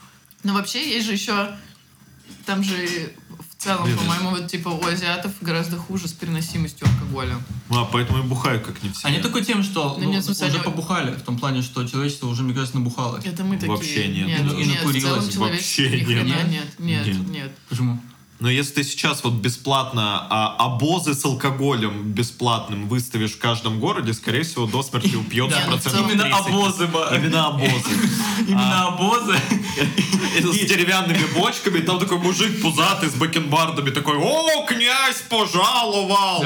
Но 0.45 0.53
вообще 0.53 0.93
есть 0.93 1.05
же 1.07 1.13
еще... 1.13 1.49
Там 2.45 2.63
же 2.63 3.11
в 3.57 3.61
целом, 3.61 3.85
Блин, 3.85 3.97
по-моему, 3.97 4.29
вот 4.29 4.47
типа 4.47 4.69
у 4.69 4.85
азиатов 4.85 5.31
гораздо 5.41 5.77
хуже 5.77 6.07
с 6.07 6.13
переносимостью 6.13 6.87
алкоголя. 6.87 7.35
А, 7.69 7.85
поэтому 7.85 8.19
и 8.19 8.21
бухают, 8.21 8.63
как 8.63 8.83
не 8.83 8.89
все. 8.91 9.07
А 9.07 9.09
не 9.09 9.19
такой 9.19 9.43
тем, 9.43 9.63
что 9.63 9.95
Ну, 9.97 10.03
ну, 10.05 10.11
нет, 10.11 10.23
смысле, 10.23 10.47
уже 10.47 10.55
они- 10.57 10.63
побухали, 10.63 11.15
в 11.15 11.23
том 11.23 11.39
плане, 11.39 11.63
что 11.63 11.83
человечество 11.87 12.27
уже, 12.27 12.43
мне 12.43 12.53
кажется, 12.53 12.77
набухало. 12.77 13.19
Это 13.23 13.43
мы 13.43 13.55
такие. 13.55 13.71
Вообще 13.71 14.07
нет. 14.09 14.27
Нет, 14.27 14.53
и 14.53 14.65
нет, 14.67 14.83
в 14.83 15.01
целом 15.01 15.49
Вообще 15.49 15.89
хрена 15.89 16.23
нет. 16.23 16.47
нет. 16.47 16.79
Нет, 16.79 17.07
Нет. 17.07 17.27
нет. 17.29 17.51
Почему? 17.67 17.99
Но 18.39 18.49
если 18.49 18.73
ты 18.73 18.83
сейчас 18.83 19.23
вот 19.23 19.33
бесплатно 19.33 20.27
а, 20.29 20.55
обозы 20.59 21.13
с 21.13 21.23
алкоголем 21.23 22.11
бесплатным 22.11 22.87
выставишь 22.89 23.31
в 23.31 23.39
каждом 23.39 23.79
городе, 23.79 24.13
скорее 24.13 24.43
всего, 24.43 24.65
до 24.65 24.83
смерти 24.83 25.15
упьется 25.15 25.61
процентов 25.61 26.01
Именно 26.01 26.23
30. 26.23 26.47
обозы. 26.47 26.89
Именно 27.15 27.47
обозы. 27.47 27.89
Именно 28.47 28.87
обозы. 28.87 29.39
С 30.35 30.67
деревянными 30.67 31.25
бочками, 31.33 31.79
там 31.79 31.97
такой 31.97 32.17
мужик 32.17 32.61
пузатый 32.61 33.09
с 33.09 33.13
бакенбардами 33.13 33.89
такой, 33.89 34.17
о, 34.17 34.65
князь 34.65 35.21
пожаловал! 35.29 36.43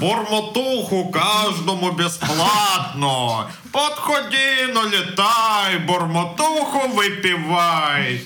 Бормотуху 0.00 1.08
каждому 1.08 1.90
бесплатно! 1.90 3.50
Подходи, 3.72 4.72
налетай, 4.72 5.78
бормотуху 5.80 6.88
выпивай! 6.90 8.22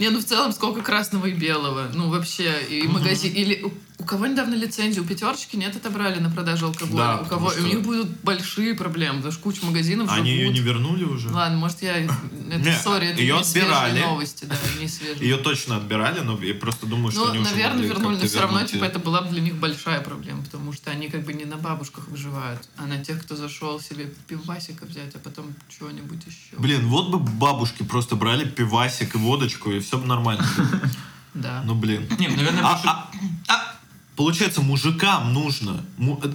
Не, 0.00 0.08
ну 0.08 0.18
в 0.18 0.24
целом 0.24 0.52
сколько 0.52 0.80
красного 0.80 1.26
и 1.26 1.32
белого. 1.32 1.90
Ну 1.92 2.08
вообще, 2.08 2.62
и 2.70 2.88
магазин... 2.88 3.34
Или 3.34 3.70
у, 4.00 4.04
кого 4.04 4.26
недавно 4.26 4.54
лицензию? 4.54 5.04
У 5.04 5.06
пятерочки 5.06 5.56
нет, 5.56 5.76
отобрали 5.76 6.18
на 6.18 6.30
продажу 6.30 6.66
алкоголя. 6.66 6.96
Да, 6.98 7.20
у 7.20 7.24
кого... 7.26 7.50
что- 7.50 7.62
У 7.62 7.66
них 7.66 7.82
будут 7.82 8.08
большие 8.22 8.74
проблемы, 8.74 9.16
потому 9.16 9.32
что 9.32 9.42
куча 9.42 9.64
магазинов 9.64 10.10
Они 10.10 10.30
ее 10.30 10.40
живут. 10.46 10.54
не 10.54 10.60
вернули 10.60 11.04
уже? 11.04 11.28
Ладно, 11.30 11.58
может 11.58 11.82
я... 11.82 11.96
Это, 12.50 12.72
сори, 12.82 13.06
это 13.08 13.20
её 13.22 13.38
не 13.38 13.44
свежие 13.44 13.72
отбирали. 13.72 14.00
новости, 14.00 14.44
да, 14.46 14.56
не 14.80 14.88
свежие. 14.88 15.28
Ее 15.30 15.36
точно 15.36 15.76
отбирали, 15.76 16.20
но 16.20 16.36
я 16.42 16.54
просто 16.54 16.86
думаю, 16.86 17.12
что 17.12 17.24
Ну, 17.26 17.30
они 17.30 17.38
уже 17.40 17.50
наверное, 17.50 17.74
могли 17.76 17.88
вернули, 17.88 18.16
но 18.16 18.26
все 18.26 18.40
равно, 18.40 18.62
типа, 18.64 18.84
это 18.84 18.98
была 18.98 19.20
бы 19.22 19.28
для 19.30 19.40
них 19.40 19.54
большая 19.56 20.00
проблема, 20.00 20.42
потому 20.42 20.72
что 20.72 20.90
они 20.90 21.08
как 21.08 21.24
бы 21.24 21.32
не 21.32 21.44
на 21.44 21.56
бабушках 21.56 22.08
выживают, 22.08 22.68
а 22.76 22.86
на 22.86 22.98
тех, 23.04 23.22
кто 23.22 23.36
зашел 23.36 23.78
себе 23.80 24.12
пивасика 24.26 24.84
взять, 24.86 25.14
а 25.14 25.18
потом 25.18 25.54
чего-нибудь 25.68 26.20
еще. 26.26 26.56
Блин, 26.58 26.88
вот 26.88 27.10
бы 27.10 27.18
бабушки 27.18 27.84
просто 27.84 28.16
брали 28.16 28.44
пивасик 28.48 29.14
и 29.14 29.18
водочку, 29.18 29.70
и 29.70 29.78
все 29.78 29.98
бы 29.98 30.06
нормально. 30.06 30.44
Да. 31.32 31.62
Ну, 31.64 31.76
блин. 31.76 32.08
Не, 32.18 32.26
наверное, 32.26 32.64
А, 32.64 32.80
а, 32.84 33.10
а, 33.48 33.74
получается, 34.24 34.60
мужикам 34.60 35.32
нужно, 35.32 35.82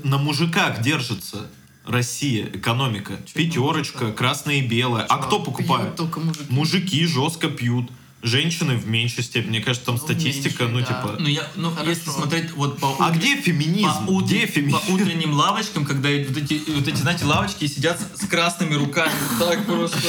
на 0.03 0.17
мужиках 0.17 0.81
держится 0.81 1.45
Россия, 1.85 2.47
экономика. 2.51 3.13
Чё 3.27 3.33
Пятерочка, 3.35 4.11
красное 4.11 4.55
и 4.55 4.61
белое. 4.61 5.03
А 5.03 5.17
Чё, 5.17 5.21
кто 5.21 5.35
пьют 5.37 5.45
покупает? 5.45 5.95
только 5.95 6.19
мужики. 6.19 6.45
Мужики 6.49 7.05
жестко 7.05 7.47
пьют. 7.47 7.91
Женщины 8.23 8.75
в 8.75 8.87
меньшей 8.87 9.23
степени. 9.23 9.49
Мне 9.49 9.61
кажется, 9.61 9.85
там 9.85 9.95
Ну, 9.97 10.01
статистика, 10.01 10.63
меньшей, 10.63 10.73
ну, 10.73 10.79
да. 10.79 10.85
типа... 10.85 11.15
Ну, 11.19 11.27
я, 11.27 11.47
ну, 11.55 11.69
Хорошо. 11.69 11.89
если 11.91 12.09
смотреть 12.09 12.51
вот 12.53 12.79
по... 12.79 12.95
А 12.99 13.11
где 13.11 13.35
феминизм? 13.39 14.07
По, 14.07 14.11
утре- 14.13 14.45
Где 14.45 14.47
по 14.47 14.51
феминизм? 14.53 14.93
утренним 14.93 15.33
лавочкам, 15.33 15.85
когда 15.85 16.09
вот 16.09 16.35
эти, 16.37 16.59
вот 16.71 16.87
эти, 16.87 16.95
знаете, 16.95 17.25
лавочки 17.25 17.67
сидят 17.67 17.99
с, 18.01 18.23
с 18.23 18.27
красными 18.27 18.73
руками, 18.73 19.11
вот 19.37 19.47
так 19.47 19.65
просто, 19.67 19.99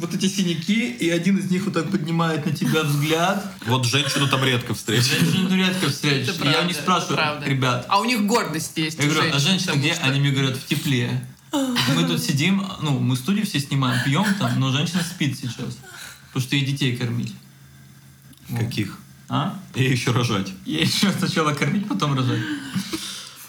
вот 0.00 0.14
эти 0.14 0.26
синяки, 0.26 0.90
и 0.90 1.08
один 1.10 1.36
из 1.38 1.50
них 1.50 1.64
вот 1.66 1.74
так 1.74 1.90
поднимает 1.90 2.46
на 2.46 2.52
тебя 2.52 2.82
взгляд. 2.82 3.52
Вот 3.66 3.84
женщину 3.86 4.28
там 4.28 4.42
редко 4.44 4.74
встретишь. 4.74 5.06
Женщину 5.06 5.48
ну, 5.50 5.56
редко 5.56 5.88
встретишь. 5.90 6.28
Я 6.28 6.32
у 6.34 6.38
правда, 6.38 6.62
них 6.64 6.72
это 6.76 6.82
спрашиваю, 6.82 7.16
правда. 7.16 7.46
ребят, 7.46 7.86
А 7.88 8.00
у 8.00 8.04
них 8.04 8.26
гордость 8.26 8.76
есть. 8.76 8.98
я 8.98 9.04
говорю, 9.04 9.20
а 9.20 9.38
женщин, 9.38 9.40
женщины 9.48 9.66
потому 9.66 9.82
где? 9.82 9.94
что- 9.94 10.04
Они 10.04 10.20
мне 10.20 10.30
говорят, 10.30 10.56
в 10.56 10.66
тепле. 10.66 11.26
Мы 11.52 12.04
тут 12.06 12.22
сидим, 12.22 12.64
ну, 12.80 12.98
мы 12.98 13.16
студию 13.16 13.44
все 13.44 13.60
снимаем, 13.60 14.02
пьем 14.04 14.24
там, 14.38 14.58
но 14.58 14.70
женщина 14.72 15.02
спит 15.02 15.36
сейчас. 15.38 15.78
Потому 16.28 16.46
что 16.46 16.56
ей 16.56 16.64
детей 16.64 16.96
кормить. 16.96 17.34
Каких? 18.56 18.98
А? 19.28 19.58
И 19.74 19.84
еще 19.84 20.12
рожать. 20.12 20.48
Ей 20.64 20.84
еще 20.84 21.12
сначала 21.12 21.52
кормить, 21.52 21.88
потом 21.88 22.16
рожать. 22.16 22.40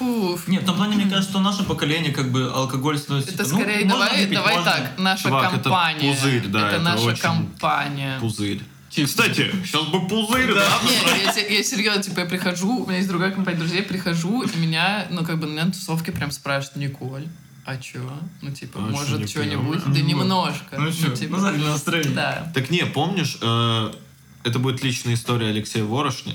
Фу, 0.01 0.39
Нет, 0.47 0.63
в 0.63 0.65
том 0.65 0.75
плане, 0.75 0.95
мне 0.95 1.05
кажется, 1.05 1.29
что 1.29 1.39
наше 1.39 1.63
поколение, 1.63 2.11
как 2.11 2.31
бы, 2.31 2.51
алкоголь 2.53 2.97
становится... 2.97 3.33
Это 3.33 3.43
ну, 3.43 3.59
скорее, 3.59 3.85
можно 3.85 3.89
давай, 4.05 4.17
выпить, 4.17 4.33
давай 4.33 4.55
можно. 4.55 4.71
так, 4.71 4.91
наша 4.97 5.23
Чувак, 5.23 5.53
это 5.53 5.63
компания. 5.63 6.13
пузырь, 6.15 6.47
да, 6.47 6.59
это, 6.67 6.75
это 6.77 6.83
наша 6.83 7.03
очень 7.03 7.21
компания. 7.21 8.19
Пузырь. 8.19 8.61
Кстати, 8.89 9.51
сейчас 9.63 9.85
бы 9.85 10.05
пузырь, 10.07 10.53
Да. 10.53 10.65
да? 10.65 11.13
Не, 11.15 11.23
я, 11.23 11.57
я 11.57 11.63
серьезно, 11.63 12.01
типа, 12.03 12.21
я 12.21 12.25
прихожу, 12.25 12.83
у 12.83 12.85
меня 12.87 12.97
есть 12.97 13.07
другая 13.07 13.31
компания 13.31 13.57
друзей, 13.59 13.83
прихожу, 13.83 14.41
и 14.41 14.57
меня, 14.57 15.07
ну, 15.11 15.23
как 15.23 15.39
бы, 15.39 15.47
на 15.47 15.71
тусовке 15.71 16.11
прям 16.11 16.31
спрашивают, 16.31 16.75
Николь, 16.77 17.27
а 17.63 17.77
чё? 17.77 18.01
Ну, 18.41 18.51
типа, 18.51 18.79
А 18.79 18.91
может, 18.91 19.29
что-нибудь? 19.29 19.83
пьём? 19.83 19.93
Да 19.93 19.99
Ну, 19.99 20.05
немножко. 20.05 20.77
Ну 20.77 20.91
что, 20.91 21.11
типа, 21.15 21.35
ну, 21.37 21.41
задали 21.41 21.63
настроение. 21.63 22.11
да. 22.13 22.51
Так 22.53 22.69
не, 22.71 22.85
помнишь, 22.85 23.37
э, 23.41 23.91
это 24.43 24.59
будет 24.59 24.83
личная 24.83 25.13
история 25.13 25.49
Алексея 25.49 25.83
Ворошня. 25.85 26.33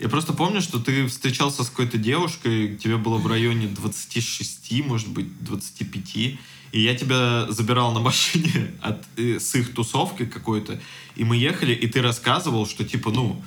Я 0.00 0.08
просто 0.08 0.32
помню, 0.32 0.60
что 0.60 0.80
ты 0.80 1.06
встречался 1.06 1.62
с 1.62 1.70
какой-то 1.70 1.98
девушкой, 1.98 2.76
тебе 2.76 2.96
было 2.96 3.16
в 3.16 3.26
районе 3.26 3.68
26, 3.68 4.84
может 4.84 5.08
быть, 5.08 5.44
25, 5.44 6.16
и 6.16 6.38
я 6.72 6.94
тебя 6.96 7.46
забирал 7.50 7.92
на 7.92 8.00
машине 8.00 8.72
от, 8.82 9.04
э, 9.16 9.38
с 9.38 9.54
их 9.54 9.72
тусовки 9.72 10.26
какой-то, 10.26 10.80
и 11.14 11.24
мы 11.24 11.36
ехали, 11.36 11.72
и 11.72 11.86
ты 11.86 12.02
рассказывал, 12.02 12.66
что 12.66 12.84
типа, 12.84 13.12
ну, 13.12 13.42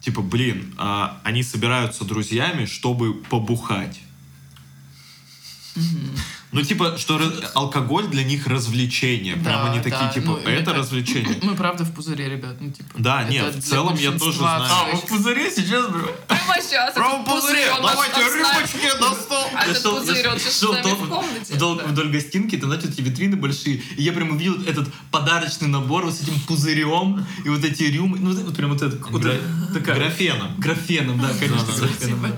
типа, 0.00 0.20
блин, 0.20 0.74
а, 0.76 1.20
они 1.24 1.42
собираются 1.42 2.04
друзьями, 2.04 2.66
чтобы 2.66 3.14
побухать. 3.14 4.00
Ну, 6.52 6.62
типа, 6.62 6.98
что 6.98 7.20
алкоголь 7.54 8.08
для 8.08 8.24
них 8.24 8.48
развлечение. 8.48 9.34
Прям 9.34 9.44
Да, 9.44 9.70
они 9.70 9.80
такие, 9.80 10.00
да, 10.00 10.08
типа, 10.08 10.26
ну, 10.26 10.36
это 10.38 10.50
это- 10.50 10.74
развлечение. 10.74 11.38
Мы 11.42 11.54
правда 11.54 11.84
в 11.84 11.94
пузыре, 11.94 12.28
ребят. 12.28 12.56
Ну, 12.58 12.72
типа, 12.72 12.90
Да, 12.98 13.22
нет, 13.22 13.54
в 13.54 13.62
целом 13.62 13.94
я 13.94 14.10
тоже 14.12 14.38
знаю. 14.38 14.64
А, 14.68 14.96
в 14.96 15.06
пузыре 15.06 15.48
сейчас, 15.50 15.86
бро. 15.86 16.10
Прямо 16.26 16.60
сейчас. 16.60 16.94
Пузырь, 16.94 17.70
он 17.70 17.82
нас 17.82 17.92
давайте 17.94 18.36
рыбочки 18.36 19.00
на 19.00 19.14
стол. 19.14 19.44
А 19.54 19.66
этот 19.66 19.82
пузырь, 19.82 20.28
он 20.28 20.38
сейчас 20.40 20.54
с 20.54 20.62
нами 20.62 20.92
в 20.92 21.08
комнате. 21.08 21.54
вдоль, 21.54 22.10
гостинки, 22.10 22.56
там, 22.56 22.70
знаете, 22.70 22.88
эти 22.88 23.00
витрины 23.00 23.36
большие, 23.36 23.76
и 23.96 24.02
я 24.02 24.12
прям 24.12 24.30
увидел 24.30 24.60
этот 24.64 24.92
подарочный 25.12 25.68
набор 25.68 26.04
вот 26.04 26.14
с 26.14 26.22
этим 26.22 26.38
пузырем, 26.40 27.24
и 27.44 27.48
вот 27.48 27.64
эти 27.64 27.84
рюмы, 27.84 28.18
ну, 28.18 28.34
вот 28.34 28.56
прям 28.56 28.72
вот 28.72 28.82
это. 28.82 28.96
Графеном. 28.96 30.56
Графеном, 30.58 31.20
да, 31.20 31.30
конечно, 31.38 31.68
да. 32.18 32.36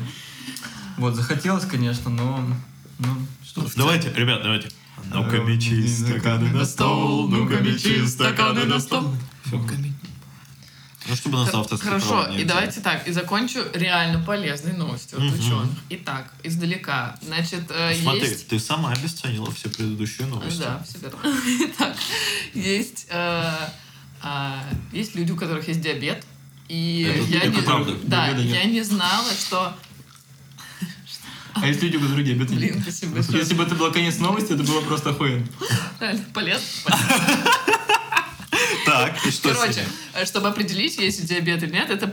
Вот, 0.98 1.14
захотелось, 1.14 1.64
конечно, 1.64 2.10
но... 2.10 2.46
Ну, 3.02 3.26
что. 3.44 3.66
Давайте, 3.76 4.12
ребят, 4.14 4.42
давайте. 4.42 4.68
Ну-ка, 5.12 5.36
Э, 5.36 5.44
мечи, 5.44 5.86
стаканы 5.88 6.50
на 6.50 6.64
стол, 6.64 7.28
ну-ка, 7.28 7.56
мечи, 7.60 8.06
стаканы 8.06 8.64
на 8.64 8.78
стол. 8.78 9.14
Ну, 11.08 11.16
чтобы 11.16 11.38
на 11.38 11.44
завтра 11.50 11.76
Хорошо, 11.78 12.26
и 12.28 12.44
давайте 12.44 12.80
так, 12.80 13.08
и 13.08 13.12
закончу 13.12 13.58
реально 13.74 14.22
полезной 14.24 14.74
новостью 14.74 15.18
от 15.18 15.24
Мгм. 15.24 15.34
ученых. 15.34 15.68
Итак, 15.90 16.32
издалека. 16.44 17.16
Значит, 17.20 17.64
э, 17.70 17.92
Смотри, 18.00 18.20
есть... 18.28 18.46
ты 18.46 18.60
сама 18.60 18.92
обесценила 18.92 19.50
все 19.50 19.68
предыдущие 19.68 20.28
новости. 20.28 20.60
Да, 20.60 20.80
все 20.88 20.98
верно. 20.98 21.18
Итак, 21.74 21.96
есть, 22.54 23.06
э, 23.10 23.52
а, 24.22 24.64
есть 24.92 25.16
люди, 25.16 25.32
у 25.32 25.36
которых 25.36 25.66
есть 25.66 25.80
диабет, 25.80 26.24
и 26.68 27.02
Это- 27.12 27.28
я 27.32 27.38
это 27.40 27.48
не, 27.48 27.62
правда. 27.62 27.92
да, 28.04 28.26
Диабета 28.28 28.44
нет. 28.46 28.56
я 28.56 28.64
не 28.70 28.82
знала, 28.82 29.28
что 29.32 29.74
А 31.54 31.66
есть 31.66 31.82
люди, 31.82 31.96
у 31.96 32.00
которых 32.00 32.24
диабет 32.24 32.50
нет? 32.50 32.58
Блин, 32.58 32.82
спасибо 32.82 33.14
большое. 33.14 33.38
Если 33.38 33.54
бы 33.54 33.62
это 33.64 33.74
был 33.74 33.92
конец 33.92 34.18
новости, 34.18 34.52
это 34.52 34.62
было 34.62 34.80
просто 34.80 35.10
охуенно. 35.10 35.46
Реально 36.00 36.24
полезно. 36.32 36.66
Так, 38.84 39.26
и 39.26 39.30
что 39.30 39.54
Короче, 39.54 39.84
чтобы 40.24 40.48
определить, 40.48 40.98
есть 40.98 41.24
диабет 41.26 41.62
или 41.62 41.72
нет, 41.72 41.90
это 41.90 42.06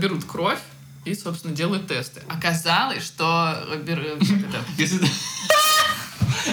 берут 0.00 0.24
кровь 0.24 0.60
и, 1.04 1.14
собственно, 1.14 1.54
делают 1.54 1.86
тесты. 1.86 2.22
Оказалось, 2.28 3.04
что 3.04 3.62
э, 3.68 3.82
э, 3.86 4.18
Если. 4.78 5.00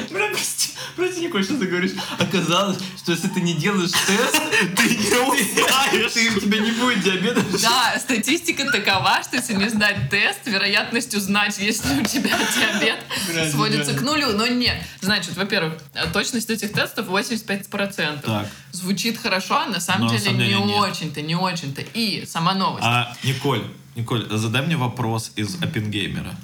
Бля, 0.09 0.27
прости, 0.29 0.69
прости, 0.95 1.21
Николь, 1.25 1.43
что 1.43 1.57
ты 1.57 1.65
говоришь? 1.67 1.91
Оказалось, 2.19 2.77
что 2.97 3.11
если 3.11 3.27
ты 3.27 3.41
не 3.41 3.53
делаешь 3.53 3.91
тест, 3.91 4.41
Ты 4.75 4.83
не 4.95 5.17
узнаешь. 5.29 6.11
ты, 6.11 6.29
у 6.35 6.39
тебя 6.39 6.59
не 6.59 6.71
будет 6.71 7.03
диабета. 7.03 7.43
Да, 7.61 7.97
статистика 7.99 8.69
такова, 8.71 9.21
что 9.23 9.37
если 9.37 9.53
не 9.53 9.69
сдать 9.69 10.09
тест, 10.09 10.39
вероятность 10.45 11.13
узнать, 11.15 11.57
есть 11.59 11.85
ли 11.85 12.01
у 12.01 12.05
тебя 12.05 12.37
диабет, 12.37 13.51
сводится 13.51 13.93
к 13.93 14.01
нулю. 14.01 14.35
Но 14.37 14.47
нет. 14.47 14.81
Значит, 15.01 15.35
во-первых, 15.35 15.75
точность 16.13 16.49
этих 16.49 16.73
тестов 16.73 17.07
85%. 17.07 18.21
Так. 18.21 18.47
Звучит 18.71 19.17
хорошо, 19.17 19.57
а 19.59 19.65
на 19.67 19.79
самом 19.79 20.07
Но 20.07 20.13
на 20.13 20.17
деле 20.17 20.23
самом 20.25 20.39
деле 20.39 20.55
не 20.55 20.73
очень-то, 20.73 21.21
не 21.21 21.35
очень-то. 21.35 21.81
И 21.93 22.25
сама 22.25 22.53
новость. 22.53 22.83
А, 22.85 23.15
Николь, 23.23 23.63
Николь, 23.95 24.27
задай 24.29 24.61
мне 24.65 24.77
вопрос 24.77 25.31
из 25.35 25.55
Оппенгеймера. 25.61 26.35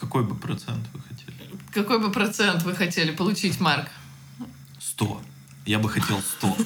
Какой 0.00 0.24
бы 0.24 0.34
процент 0.34 0.86
вы 0.92 1.00
хотели? 1.00 1.50
Какой 1.72 1.98
бы 1.98 2.10
процент 2.10 2.62
вы 2.62 2.74
хотели 2.74 3.10
получить, 3.10 3.60
Марк? 3.60 3.88
Сто. 4.80 5.20
Я 5.66 5.78
бы 5.78 5.88
хотел 5.88 6.20
сто. 6.20 6.56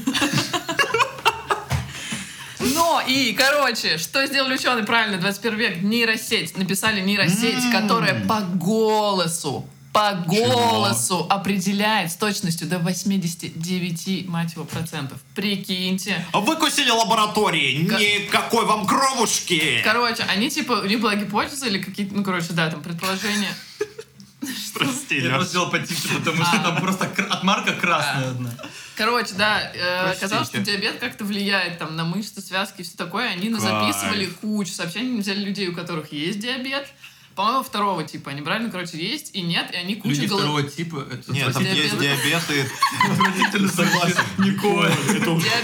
Но 2.61 3.03
и, 3.07 3.33
короче, 3.33 3.99
что 3.99 4.25
сделали 4.27 4.55
ученые 4.55 4.85
правильно, 4.85 5.19
21 5.19 5.59
век, 5.59 5.83
нейросеть. 5.83 6.57
Написали 6.57 7.01
нейросеть, 7.01 7.71
которая 7.73 8.25
по 8.27 8.41
голосу, 8.41 9.67
по 9.93 10.13
голосу 10.27 11.27
определяет 11.29 12.11
с 12.11 12.17
точностью 12.17 12.67
до 12.67 12.79
89, 12.79 14.27
мать 14.29 14.53
его, 14.55 14.65
процентов. 14.65 15.19
Прикиньте. 15.35 16.25
А 16.33 16.41
Выкусили 16.41 16.91
лаборатории, 16.91 17.87
Ка- 17.87 17.99
никакой 17.99 18.65
вам 18.65 18.87
кровушки. 18.87 19.81
Короче, 19.85 20.23
они 20.25 20.51
типа, 20.51 20.73
у 20.83 20.87
них 20.87 21.01
была 21.01 21.15
гипотеза 21.17 21.67
или 21.67 21.79
какие-то, 21.79 22.15
ну, 22.15 22.25
короче, 22.25 22.53
да, 22.53 22.71
там 22.71 22.83
предположения. 22.83 23.55
Прости, 24.75 25.21
Я 25.21 25.31
просто 25.35 25.51
сделал 25.51 25.71
потише, 25.71 26.09
потому 26.19 26.43
что 26.45 26.57
А. 26.57 26.63
там 26.63 26.81
просто 26.81 27.07
кр- 27.07 27.29
отмарка 27.31 27.75
красная 27.75 28.31
одна. 28.31 28.51
Короче, 28.97 29.35
да, 29.35 29.71
э, 29.75 30.13
оказалось, 30.13 30.49
что 30.49 30.59
диабет 30.59 30.99
как-то 30.99 31.25
влияет 31.25 31.79
там 31.79 31.95
на 31.97 32.05
мышцы, 32.05 32.41
связки 32.41 32.81
и 32.81 32.83
все 32.85 32.97
такое. 32.97 33.29
Они 33.31 33.51
записывали 33.55 34.27
кучу 34.27 34.73
сообщений, 34.73 35.21
взяли 35.21 35.45
людей, 35.45 35.69
у 35.69 35.75
которых 35.75 36.13
есть 36.13 36.41
диабет. 36.41 36.89
По-моему, 37.35 37.63
второго 37.63 38.05
типа. 38.05 38.31
Они 38.31 38.41
брали, 38.43 38.65
ну, 38.65 38.71
короче, 38.71 38.99
есть 38.99 39.35
и 39.35 39.43
нет, 39.43 39.71
и 39.73 39.77
они 39.77 39.97
кучу 39.97 40.15
Люди 40.15 40.27
голов- 40.27 40.41
второго 40.43 40.63
типа. 40.63 41.07
это 41.11 41.33
Нет, 41.33 41.53
там 41.53 41.63
Диабет. 41.65 41.85
есть 41.85 41.99
диабеты. 41.99 42.71
Отвратительно 43.11 43.69
согласен. 43.69 44.17
Николь. 44.39 44.93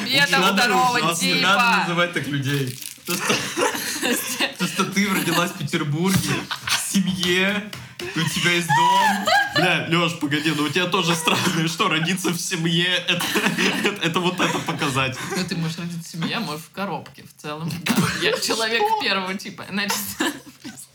Диабета 0.06 0.52
второго 0.54 0.98
ужасно. 0.98 1.24
Не 1.26 1.34
надо 1.34 1.62
типа. 1.72 1.80
называть 1.80 2.12
так 2.14 2.26
людей. 2.26 2.78
То, 3.06 3.14
что- 3.14 3.34
То, 4.58 4.66
что 4.66 4.84
ты 4.84 5.08
родилась 5.08 5.50
в 5.50 5.58
Петербурге, 5.58 6.30
в 6.66 6.92
семье, 6.92 7.70
у 8.00 8.20
тебя 8.28 8.52
есть 8.52 8.68
дом. 8.68 9.26
Бля, 9.56 9.86
Леш, 9.90 10.18
погоди, 10.20 10.52
ну 10.56 10.64
у 10.64 10.68
тебя 10.68 10.86
тоже 10.86 11.14
странное, 11.14 11.66
что 11.68 11.88
родиться 11.88 12.30
в 12.30 12.38
семье, 12.38 12.86
это, 13.08 13.24
это, 13.84 13.88
это 14.06 14.20
вот 14.20 14.38
это 14.40 14.58
показать. 14.60 15.16
Ну, 15.36 15.44
ты 15.44 15.56
можешь 15.56 15.78
родиться 15.78 16.08
в 16.08 16.12
семье, 16.12 16.36
а 16.36 16.40
можешь 16.40 16.64
в 16.64 16.70
коробке. 16.70 17.24
В 17.24 17.40
целом, 17.42 17.70
да. 17.84 17.94
Я 18.22 18.38
человек 18.38 18.82
первого 19.02 19.34
типа. 19.34 19.64
Значит, 19.70 19.96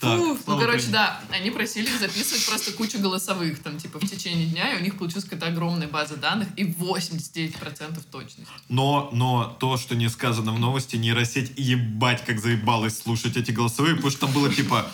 Так, 0.00 0.18
Фу, 0.18 0.38
ну, 0.46 0.58
короче, 0.58 0.88
Украине. 0.88 0.92
да, 0.92 1.20
они 1.30 1.50
просили 1.50 1.86
их 1.86 1.98
записывать 2.00 2.46
просто 2.46 2.72
кучу 2.72 2.98
голосовых, 2.98 3.62
там, 3.62 3.76
типа, 3.78 3.98
в 3.98 4.08
течение 4.08 4.46
дня, 4.46 4.72
и 4.74 4.80
у 4.80 4.82
них 4.82 4.96
получилась 4.98 5.24
какая-то 5.24 5.46
огромная 5.46 5.88
база 5.88 6.16
данных 6.16 6.48
и 6.56 6.64
89% 6.64 8.00
точность. 8.10 8.50
Но, 8.68 9.10
но 9.12 9.44
то, 9.60 9.76
что 9.76 9.94
не 9.94 10.08
сказано 10.08 10.52
в 10.52 10.58
новости, 10.58 10.96
нейросеть 10.96 11.52
ебать 11.56 12.24
как 12.24 12.40
заебалась 12.40 12.98
слушать 12.98 13.36
эти 13.36 13.50
голосовые, 13.50 13.94
потому 13.96 14.10
что 14.10 14.20
там 14.26 14.32
было 14.32 14.52
типа... 14.52 14.86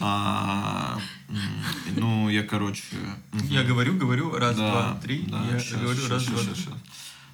а, 0.00 0.98
ну, 1.96 2.28
я, 2.28 2.42
короче... 2.42 2.82
Я 3.50 3.62
говорю, 3.64 3.96
говорю, 3.96 4.34
раз, 4.34 4.56
Да, 4.56 4.70
два, 4.70 5.00
три. 5.02 5.24
да, 5.28 5.44
я 5.52 5.60
щас, 5.60 5.78
говорю, 5.80 6.00
щас, 6.00 6.10
раз, 6.10 6.22
щас, 6.22 6.32
два, 6.32 6.54
три. 6.54 6.64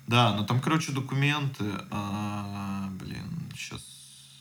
Да, 0.06 0.34
ну 0.36 0.44
там, 0.44 0.60
короче, 0.60 0.92
документы. 0.92 1.64
а, 1.90 2.88
блин, 3.00 3.24
сейчас. 3.56 3.93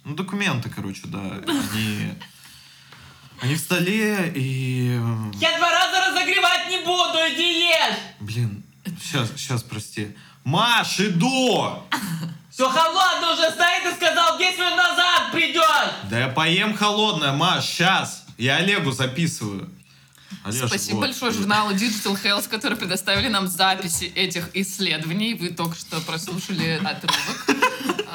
Ну, 0.03 0.15
документы, 0.15 0.69
короче, 0.69 1.01
да. 1.05 1.19
Они. 1.47 2.13
Они 3.41 3.55
в 3.55 3.59
столе 3.59 4.31
и. 4.35 4.99
Я 5.33 5.57
два 5.57 5.71
раза 5.71 6.09
разогревать 6.11 6.69
не 6.69 6.77
буду, 6.79 7.17
иди 7.33 7.65
ешь! 7.65 7.97
Блин, 8.19 8.63
сейчас, 9.01 9.29
сейчас, 9.35 9.63
прости. 9.63 10.15
Маш, 10.43 10.99
иду! 10.99 11.83
Все 12.49 12.69
холодно 12.69 13.33
уже 13.33 13.49
стоит 13.51 13.91
и 13.91 13.95
сказал, 13.95 14.37
10 14.37 14.59
минут 14.59 14.77
назад 14.77 15.31
придешь! 15.31 16.09
Да 16.09 16.19
я 16.19 16.27
поем 16.27 16.75
холодное, 16.75 17.31
Маш, 17.33 17.65
сейчас. 17.65 18.25
Я 18.37 18.57
Олегу 18.57 18.91
записываю. 18.91 19.69
Олеж, 20.43 20.67
Спасибо 20.67 20.97
вот. 20.97 21.05
большое 21.07 21.31
журналу 21.31 21.71
Digital 21.71 22.21
Health, 22.21 22.49
которые 22.49 22.77
предоставили 22.77 23.29
нам 23.29 23.47
записи 23.47 24.05
этих 24.05 24.49
исследований. 24.53 25.33
Вы 25.33 25.49
только 25.49 25.75
что 25.75 26.01
прослушали 26.01 26.81
отрывок. 26.83 27.52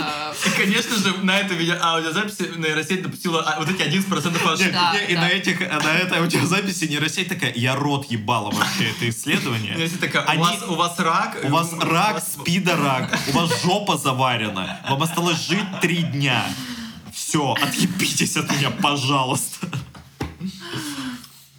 А, 0.08 0.34
И, 0.46 0.50
конечно 0.50 0.96
же, 0.96 1.14
на 1.22 1.38
этой 1.38 1.56
видео 1.56 1.76
аудиозаписи 1.80 2.52
нейросеть 2.56 3.02
допустила 3.02 3.42
а, 3.42 3.58
вот 3.60 3.68
эти 3.68 3.82
11% 3.82 4.52
ошибок. 4.52 4.74
И 5.08 5.14
на 5.14 5.28
этих, 5.28 5.60
на 5.60 5.94
этой 5.96 6.18
аудиозаписи 6.18 6.84
нейросеть 6.84 7.28
такая, 7.28 7.52
я 7.54 7.74
рот 7.76 8.10
ебала 8.10 8.50
вообще 8.50 8.90
это 8.90 9.08
исследование. 9.08 9.74
Нейросеть 9.74 10.00
такая, 10.00 10.24
Они- 10.24 10.42
у, 10.68 10.74
вас, 10.74 10.98
рак. 10.98 11.38
У 11.44 11.48
вас 11.48 11.72
рак, 11.80 12.22
спидорак, 12.22 13.16
у 13.28 13.32
вас 13.32 13.62
жопа 13.62 13.96
заварена, 13.96 14.80
вам 14.88 15.02
осталось 15.02 15.46
жить 15.46 15.80
три 15.80 16.02
дня. 16.02 16.44
Все, 17.12 17.52
отъебитесь 17.60 18.36
от 18.36 18.50
меня, 18.50 18.70
пожалуйста. 18.70 19.66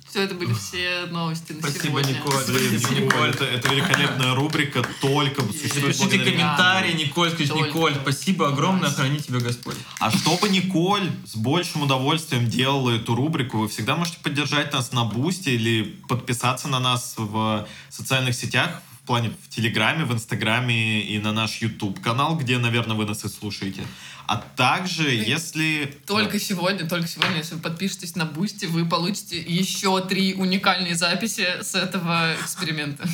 Все 0.10 0.24
это 0.24 0.34
были 0.34 0.54
все 0.54 1.06
новости 1.12 1.52
на 1.52 1.60
Спасибо, 1.60 1.84
сегодня. 1.84 2.13
Николь. 2.13 2.34
Спасибо, 2.34 3.06
Николь, 3.06 3.30
это, 3.30 3.45
это 3.45 3.69
великолепная 3.69 4.34
рубрика, 4.34 4.84
только 5.02 5.43
существует 5.43 5.95
Пишите 5.95 6.19
комментарии, 6.19 6.93
Николь. 6.93 7.30
Николь, 7.30 7.30
скажите. 7.30 7.54
Николь, 7.54 7.95
спасибо 7.95 8.48
огромное, 8.48 8.89
храни 8.89 9.19
тебя 9.19 9.39
Господь. 9.39 9.76
А 10.00 10.10
чтобы 10.10 10.50
Николь 10.50 11.08
с 11.26 11.36
большим 11.36 11.84
удовольствием 11.84 12.50
делала 12.50 12.89
эту 12.89 13.13
рубрику, 13.13 13.60
вы 13.60 13.67
всегда 13.67 13.95
можете 13.95 14.17
поддержать 14.24 14.74
нас 14.74 14.91
на 14.93 15.04
Бусте 15.04 15.54
или 15.54 15.84
подписаться 16.08 16.67
на 16.67 16.80
нас 16.80 17.13
в 17.17 17.67
социальных 17.89 18.34
сетях, 18.34 18.82
в 19.04 19.06
плане 19.06 19.32
в 19.43 19.50
Телеграме, 19.50 20.06
в 20.06 20.13
Инстаграме 20.13 21.02
и 21.02 21.19
на 21.19 21.32
наш 21.34 21.62
YouTube 21.62 22.02
канал, 22.02 22.36
где, 22.36 22.58
наверное, 22.58 22.95
вы 22.95 23.06
нас 23.06 23.24
и 23.26 23.30
слушаете. 23.30 23.84
А 24.29 24.35
также, 24.55 25.09
если... 25.09 25.97
Только 26.05 26.39
сегодня, 26.39 26.87
только 26.87 27.07
сегодня, 27.07 27.37
если 27.37 27.55
вы 27.55 27.61
подпишетесь 27.61 28.15
на 28.15 28.25
Boosty, 28.25 28.65
вы 28.65 28.85
получите 28.85 29.41
еще 29.41 29.99
три 30.05 30.35
уникальные 30.35 30.93
записи 30.93 31.47
с 31.63 31.73
этого 31.73 32.35
эксперимента. 32.39 33.09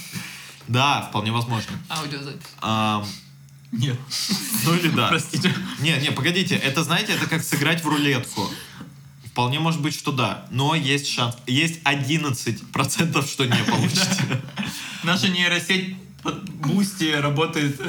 Да, 0.67 1.03
вполне 1.03 1.31
возможно. 1.31 1.71
Аудиозапись. 1.87 2.41
Нет. 3.71 3.97
ну 4.65 4.75
или 4.75 4.89
да. 4.89 5.07
Простите. 5.07 5.55
Не, 5.79 5.97
не, 5.99 6.11
погодите, 6.11 6.55
это, 6.55 6.83
знаете, 6.83 7.13
это 7.13 7.27
как 7.27 7.43
сыграть 7.43 7.81
в 7.81 7.87
рулетку. 7.87 8.49
Вполне 9.31 9.59
может 9.59 9.81
быть, 9.81 9.93
что 9.93 10.11
да, 10.11 10.45
но 10.51 10.75
есть 10.75 11.07
шанс. 11.07 11.37
Есть 11.47 11.81
11%, 11.83 13.25
что 13.25 13.45
не 13.45 13.63
получите. 13.63 14.41
Наша 15.03 15.29
нейросеть 15.29 15.95
под 16.21 16.49
Boosty 16.49 17.13
работает. 17.13 17.79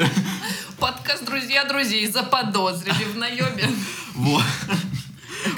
Подкаст 0.78 1.24
«Друзья 1.24 1.64
друзей» 1.64 2.06
заподозрили 2.06 3.04
в 3.04 3.16
наебе. 3.16 3.66
Вот. 4.14 4.42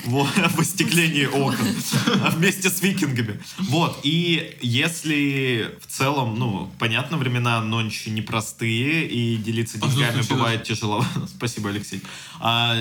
Вот, 0.04 0.28
в 0.28 0.60
остеклении 0.60 1.26
окон. 1.26 1.66
Вместе 2.36 2.70
с 2.70 2.80
викингами. 2.82 3.40
Вот, 3.58 3.98
и 4.04 4.56
если 4.60 5.74
в 5.80 5.86
целом, 5.86 6.38
ну, 6.38 6.70
понятно, 6.78 7.16
времена 7.16 7.60
нонче 7.60 8.10
непростые, 8.10 9.08
и 9.08 9.36
делиться 9.36 9.78
деньгами 9.78 10.22
бывает 10.28 10.62
тяжело. 10.62 11.04
Спасибо, 11.36 11.70
Алексей. 11.70 12.02
А, 12.40 12.76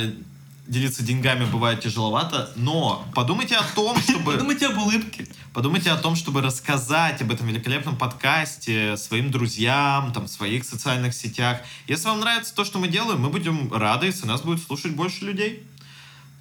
делиться 0.67 1.03
деньгами 1.03 1.45
бывает 1.45 1.81
тяжеловато, 1.81 2.51
но 2.55 3.07
подумайте 3.15 3.55
о 3.55 3.63
том, 3.63 3.97
чтобы... 4.01 4.33
Подумайте 4.33 4.67
об 4.67 4.77
улыбке. 4.77 5.27
Подумайте 5.57 5.89
о 5.89 5.97
том, 5.97 6.15
чтобы 6.15 6.43
рассказать 6.43 7.19
об 7.23 7.31
этом 7.31 7.47
великолепном 7.47 7.97
подкасте 7.97 8.95
своим 8.95 9.31
друзьям, 9.31 10.13
там, 10.13 10.25
в 10.25 10.27
своих 10.27 10.63
социальных 10.63 11.15
сетях. 11.15 11.61
Если 11.87 12.07
вам 12.07 12.19
нравится 12.19 12.53
то, 12.53 12.63
что 12.63 12.77
мы 12.77 12.87
делаем, 12.87 13.21
мы 13.21 13.29
будем 13.29 13.73
рады, 13.73 14.05
если 14.05 14.27
нас 14.27 14.41
будет 14.41 14.61
слушать 14.61 14.91
больше 14.91 15.25
людей. 15.25 15.63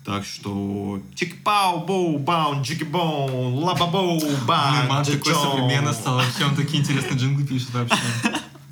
Так 0.04 0.26
что 0.26 1.00
чик-пау, 1.14 1.86
боу, 1.86 2.18
баун, 2.18 2.60
джики-боу, 2.60 3.54
ла-ба-боу, 3.54 4.20
бан, 4.46 4.86
Мама 4.86 5.02
такой 5.02 5.32
современно 5.32 5.94
стал. 5.94 6.16
Вообще 6.16 6.44
он 6.44 6.54
такие 6.54 6.82
интересные 6.82 7.18
джинглы 7.18 7.46
пишет 7.46 7.70
вообще. 7.72 7.96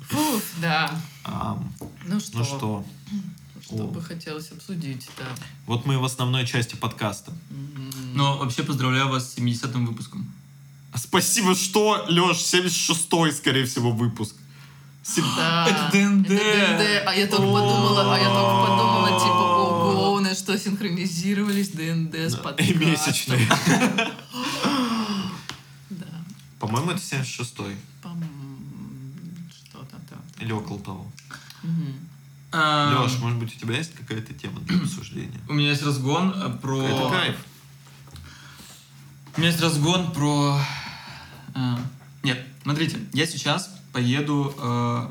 Фу, 0.09 0.41
да. 0.61 0.91
Ну 2.05 2.19
что, 2.19 2.37
ну 2.37 2.43
что, 2.43 2.85
что 3.65 3.87
бы 3.87 4.01
хотелось 4.01 4.51
обсудить, 4.51 5.07
да. 5.17 5.25
вот 5.65 5.85
мы 5.85 5.97
в 5.97 6.03
основной 6.05 6.45
части 6.45 6.75
подкаста. 6.75 7.33
Но 8.13 8.37
вообще 8.37 8.63
поздравляю 8.63 9.09
вас 9.09 9.33
с 9.33 9.37
70-м 9.37 9.85
выпуском. 9.85 10.31
Спасибо, 10.95 11.55
что, 11.55 12.05
Леш, 12.07 12.37
76-й, 12.37 13.31
скорее 13.33 13.65
всего, 13.65 13.91
выпуск. 13.91 14.35
Да. 15.17 15.67
Это 15.67 15.89
ДНД. 15.91 16.31
Это 16.31 16.77
ДНД. 16.77 17.07
А 17.07 17.13
я 17.13 17.27
только 17.27 17.43
подумала, 17.45 18.15
а 18.15 18.17
я 18.17 18.25
только 18.25 18.61
подумала, 18.65 19.19
типа, 19.19 19.43
ого, 19.91 20.13
у 20.13 20.19
нас 20.19 20.39
что, 20.39 20.57
синхронизировались 20.57 21.69
ДНД 21.69 22.15
с 22.15 22.33
И 22.35 22.37
подкастом. 22.37 22.79
месячный. 22.79 23.47
Да. 25.89 26.05
По-моему, 26.59 26.91
это 26.91 26.99
76-й. 26.99 27.75
Пам- 28.01 28.23
Что-то 29.51 29.97
там. 30.09 30.19
Или 30.39 30.51
около 30.51 30.79
того. 30.79 31.05
А, 32.51 33.01
Леш, 33.03 33.17
может 33.19 33.37
быть, 33.39 33.55
у 33.55 33.59
тебя 33.59 33.75
есть 33.77 33.93
какая-то 33.95 34.33
тема 34.33 34.59
для 34.61 34.77
обсуждения? 34.79 35.39
У 35.49 35.53
меня 35.53 35.69
есть 35.71 35.83
разгон 35.83 36.31
э, 36.35 36.49
про... 36.61 36.81
Это 36.83 37.09
кайф. 37.09 37.35
У 39.35 39.39
меня 39.41 39.49
есть 39.49 39.61
разгон 39.61 40.11
про... 40.13 40.59
э, 41.55 41.75
Нет, 42.23 42.45
смотрите, 42.63 42.97
я 43.13 43.25
сейчас 43.27 43.75
поеду 43.91 44.53
э, 44.57 45.07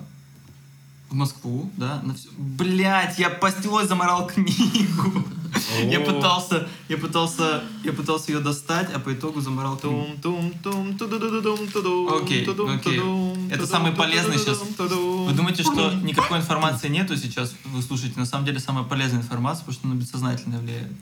в 1.10 1.14
Москву, 1.14 1.70
да, 1.76 2.00
на 2.02 2.14
всё- 2.14 2.30
Блядь, 2.38 3.18
я 3.18 3.28
постелой 3.30 3.86
заморал 3.86 4.26
книгу. 4.26 5.24
Я 5.90 6.00
пытался, 6.00 6.66
я 6.88 6.96
пытался, 6.96 7.62
я 7.84 7.92
пытался 7.92 8.32
ее 8.32 8.40
достать, 8.40 8.92
а 8.92 8.98
по 8.98 9.12
итогу 9.12 9.40
заморал. 9.40 9.76
Тум-тум-тум, 9.76 10.98
тудудудудум, 10.98 11.68
тудум, 11.68 12.14
Окей, 12.14 12.44
тудум, 12.44 12.70
окей. 12.70 12.98
тудум, 12.98 13.50
Это 13.50 13.66
самый 13.66 13.92
полезный 13.92 14.38
сейчас. 14.38 14.58
Вы 14.78 15.32
думаете, 15.32 15.62
что 15.62 15.92
никакой 15.92 16.38
информации 16.38 16.88
нету 16.88 17.16
сейчас, 17.16 17.54
вы 17.64 17.82
слушаете? 17.82 18.18
На 18.18 18.26
самом 18.26 18.44
деле 18.44 18.58
самая 18.58 18.84
полезная 18.84 19.20
информация, 19.20 19.64
потому 19.64 19.74
что 19.74 19.88
она 19.88 19.96
бессознательно 19.96 20.58
влияет. 20.58 20.92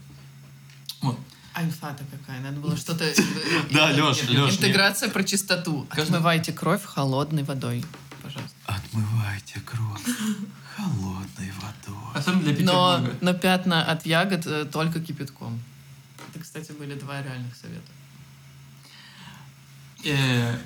Вот. 1.01 1.19
А 1.55 1.63
инфа-то 1.63 2.05
какая? 2.11 2.41
Надо 2.41 2.61
было 2.61 2.77
что-то... 2.77 3.05
Да, 3.71 3.91
Лёш, 3.93 4.23
э, 4.23 4.33
Лёш, 4.33 4.53
Интеграция 4.55 5.11
про 5.11 5.23
чистоту. 5.23 5.87
Отмывайте 5.91 6.53
кровь 6.53 6.83
холодной 6.85 7.43
водой. 7.43 7.85
Пожалуйста. 8.23 8.57
Отмывайте 8.67 9.61
кровь 9.61 10.01
холодной 10.77 11.53
водой. 11.61 12.03
Особенно 12.15 12.43
для 12.43 12.53
Но, 12.65 12.97
Петербурга. 12.99 13.19
но 13.21 13.35
пятна 13.35 13.85
от 13.85 14.07
ягод 14.07 14.47
э, 14.47 14.65
только 14.65 15.01
кипятком. 15.01 15.61
Это, 16.31 16.41
кстати, 16.41 16.73
были 16.73 16.95
два 16.95 17.21
реальных 17.23 17.55
совета. 17.57 17.91
Э, 20.05 20.59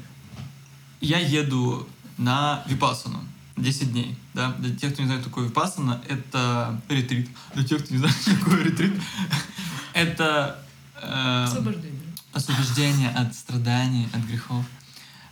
Я 1.01 1.19
еду 1.19 1.89
на 2.19 2.63
Випассану 2.67 3.21
10 3.57 3.93
дней. 3.93 4.17
Да? 4.35 4.53
Для 4.59 4.75
тех, 4.75 4.93
кто 4.93 5.03
не 5.03 5.07
знает, 5.07 5.23
что 5.23 5.31
такое 5.31 5.49
Випассана, 5.49 6.01
это 6.09 6.81
ретрит. 6.89 7.29
Для 7.55 7.65
тех, 7.65 7.83
кто 7.85 7.93
не 7.95 7.99
знает, 7.99 8.17
что 8.17 8.37
такое 8.39 8.65
ретрит, 8.65 9.01
это 9.95 10.63
э, 11.03 11.45
Освобождение. 11.45 12.01
освобождение 12.33 13.11
от 13.11 13.35
страданий, 13.35 14.09
от 14.13 14.21
грехов. 14.23 14.65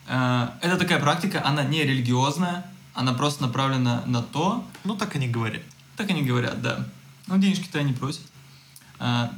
Э, 0.06 0.48
Это 0.60 0.76
такая 0.76 1.00
практика, 1.00 1.44
она 1.44 1.62
не 1.64 1.82
религиозная, 1.84 2.64
она 2.94 3.12
просто 3.12 3.42
направлена 3.42 4.02
на 4.06 4.22
то, 4.22 4.66
Ну, 4.84 4.96
так 4.96 5.14
они 5.16 5.28
говорят. 5.28 5.62
так 5.96 6.10
они 6.10 6.22
говорят, 6.22 6.62
да. 6.62 6.86
Ну, 7.26 7.38
денежки-то 7.38 7.78
они 7.78 7.92
просят. 7.92 8.22
Э, 8.98 9.28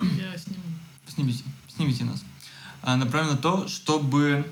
Я 0.00 0.36
сниму. 0.38 0.62
Снимите, 1.06 1.44
снимите 1.68 2.04
нас. 2.04 2.22
А, 2.82 2.96
направлено 2.96 3.32
на 3.34 3.38
то, 3.40 3.68
чтобы 3.68 4.50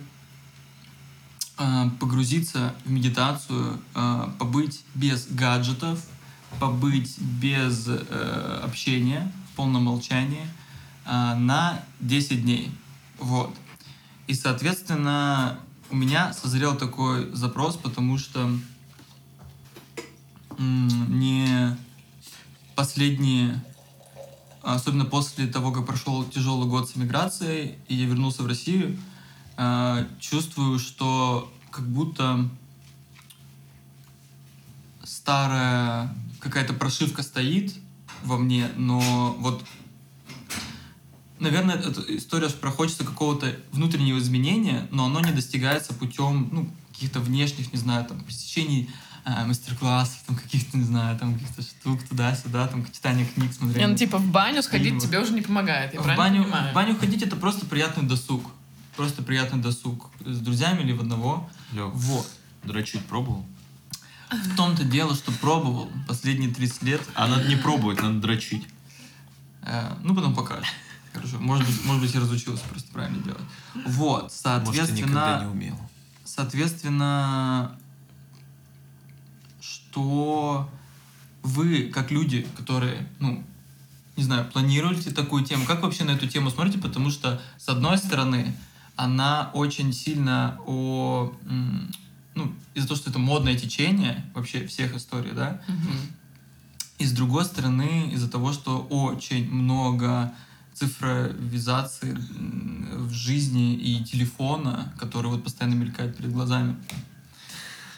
а, 1.58 1.88
погрузиться 2.00 2.74
в 2.84 2.90
медитацию, 2.90 3.80
а, 3.94 4.34
побыть 4.38 4.82
без 4.94 5.26
гаджетов, 5.26 6.04
побыть 6.60 7.18
без 7.18 7.86
э, 7.88 8.60
общения, 8.62 9.32
в 9.50 9.56
полном 9.56 9.84
молчании 9.84 10.46
а, 11.06 11.34
на 11.34 11.80
10 12.00 12.42
дней. 12.42 12.70
Вот. 13.18 13.54
И, 14.26 14.34
соответственно, 14.34 15.58
у 15.92 15.96
меня 15.96 16.32
созрел 16.32 16.74
такой 16.76 17.30
запрос, 17.34 17.76
потому 17.76 18.18
что 18.18 18.50
не 20.58 21.76
последние 22.74 23.62
особенно 24.62 25.04
после 25.04 25.46
того, 25.46 25.72
как 25.72 25.86
прошел 25.86 26.24
тяжелый 26.24 26.68
год 26.68 26.88
с 26.88 26.96
эмиграцией, 26.96 27.76
и 27.88 27.94
я 27.94 28.06
вернулся 28.06 28.42
в 28.42 28.46
Россию, 28.46 28.98
э, 29.56 30.06
чувствую, 30.20 30.78
что 30.78 31.52
как 31.70 31.86
будто 31.88 32.48
старая 35.02 36.14
какая-то 36.40 36.74
прошивка 36.74 37.22
стоит 37.22 37.74
во 38.22 38.38
мне, 38.38 38.70
но 38.76 39.34
вот 39.40 39.64
наверное, 41.42 41.76
эта 41.76 42.00
история 42.16 42.48
что 42.48 42.70
хочется 42.70 43.04
какого-то 43.04 43.54
внутреннего 43.72 44.18
изменения, 44.18 44.86
но 44.90 45.06
оно 45.06 45.20
не 45.20 45.32
достигается 45.32 45.92
путем 45.94 46.48
ну, 46.52 46.68
каких-то 46.92 47.20
внешних, 47.20 47.72
не 47.72 47.78
знаю, 47.78 48.04
там, 48.06 48.20
посещений 48.20 48.88
э, 49.24 49.44
мастер-классов, 49.44 50.18
там, 50.26 50.36
каких-то, 50.36 50.78
не 50.78 50.84
знаю, 50.84 51.18
там, 51.18 51.34
каких-то 51.34 51.62
штук 51.62 52.02
туда-сюда, 52.08 52.68
там, 52.68 52.84
читание 52.90 53.26
книг, 53.26 53.52
смотрение. 53.52 53.88
ну, 53.88 53.96
типа, 53.96 54.18
в 54.18 54.26
баню 54.26 54.62
сходить 54.62 55.02
тебе 55.02 55.18
уже 55.20 55.32
не 55.32 55.42
помогает. 55.42 55.92
Я 55.94 56.00
В 56.00 56.04
правильно 56.04 56.24
баню, 56.24 56.44
понимаю? 56.44 56.70
в 56.70 56.74
баню 56.74 56.96
ходить 56.96 57.22
это 57.22 57.36
просто 57.36 57.66
приятный 57.66 58.04
досуг. 58.08 58.42
Просто 58.96 59.22
приятный 59.22 59.60
досуг. 59.60 60.10
С 60.24 60.38
друзьями 60.38 60.82
или 60.82 60.92
в 60.92 61.00
одного. 61.00 61.48
Лёв, 61.72 61.92
Вот. 61.94 62.26
дрочить 62.64 63.04
пробовал? 63.06 63.44
В 64.30 64.56
том-то 64.56 64.84
дело, 64.84 65.14
что 65.14 65.32
пробовал 65.32 65.90
последние 66.08 66.52
30 66.52 66.82
лет. 66.82 67.02
А 67.14 67.26
надо 67.26 67.48
не 67.48 67.56
пробовать, 67.56 68.00
надо 68.02 68.18
дрочить. 68.20 68.66
Э, 69.62 69.94
ну, 70.02 70.14
потом 70.14 70.34
покажешь. 70.34 70.72
Хорошо. 71.12 71.38
Может 71.40 71.66
быть, 71.66 71.84
может 71.84 72.02
быть, 72.02 72.14
я 72.14 72.20
разучился 72.20 72.64
просто 72.64 72.90
правильно 72.92 73.22
делать. 73.22 73.42
Вот. 73.86 74.32
Может, 74.64 74.86
ты 74.86 74.92
никогда 74.92 75.44
не 75.44 75.44
Соответственно, 75.44 75.50
умел. 75.50 75.78
соответственно, 76.24 77.78
что 79.60 80.68
вы, 81.42 81.84
как 81.92 82.10
люди, 82.10 82.46
которые, 82.56 83.06
ну, 83.18 83.42
не 84.16 84.24
знаю, 84.24 84.50
планируете 84.50 85.10
такую 85.10 85.44
тему, 85.44 85.64
как 85.66 85.82
вообще 85.82 86.04
на 86.04 86.12
эту 86.12 86.26
тему 86.28 86.50
смотрите? 86.50 86.78
Потому 86.78 87.10
что, 87.10 87.40
с 87.58 87.68
одной 87.68 87.98
стороны, 87.98 88.54
она 88.96 89.50
очень 89.54 89.92
сильно 89.92 90.58
о... 90.66 91.32
Ну, 92.34 92.54
из-за 92.74 92.88
того, 92.88 92.98
что 92.98 93.10
это 93.10 93.18
модное 93.18 93.54
течение 93.56 94.24
вообще 94.34 94.66
всех 94.66 94.94
историй, 94.96 95.32
да, 95.32 95.60
Мгм. 95.68 95.90
и 96.98 97.04
с 97.04 97.12
другой 97.12 97.44
стороны, 97.44 98.10
из-за 98.12 98.26
того, 98.30 98.54
что 98.54 98.78
очень 98.78 99.50
много 99.52 100.32
цифровизации 100.74 102.16
в 102.96 103.12
жизни 103.12 103.74
и 103.74 104.04
телефона, 104.04 104.92
который 104.98 105.26
вот 105.30 105.44
постоянно 105.44 105.74
мелькает 105.74 106.16
перед 106.16 106.32
глазами. 106.32 106.76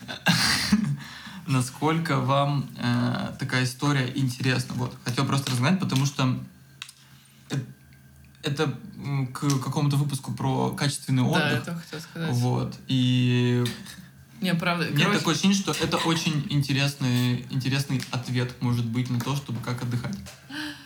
Насколько 1.46 2.20
вам 2.20 2.68
э, 2.78 3.34
такая 3.38 3.64
история 3.64 4.10
интересна? 4.14 4.74
Вот, 4.76 4.96
хотел 5.04 5.26
просто 5.26 5.50
разгнать, 5.50 5.78
потому 5.78 6.06
что 6.06 6.38
это 8.42 8.74
к 9.32 9.60
какому-то 9.62 9.96
выпуску 9.96 10.32
про 10.32 10.70
качественный 10.70 11.22
Да, 11.22 11.28
отдых. 11.30 11.62
это 11.62 11.74
хотел 11.76 12.00
сказать. 12.00 12.30
Вот. 12.32 12.74
И 12.88 13.64
Не, 14.40 14.54
правда. 14.54 14.88
Нет 14.90 14.98
короче, 15.00 15.18
такое 15.18 15.34
ощущение, 15.34 15.58
что 15.58 15.72
это 15.72 15.96
очень 15.98 16.46
интересный, 16.50 17.46
интересный 17.50 18.02
ответ 18.10 18.54
может 18.60 18.86
быть 18.86 19.10
на 19.10 19.20
то, 19.20 19.34
чтобы 19.36 19.60
как 19.60 19.82
отдыхать. 19.82 20.16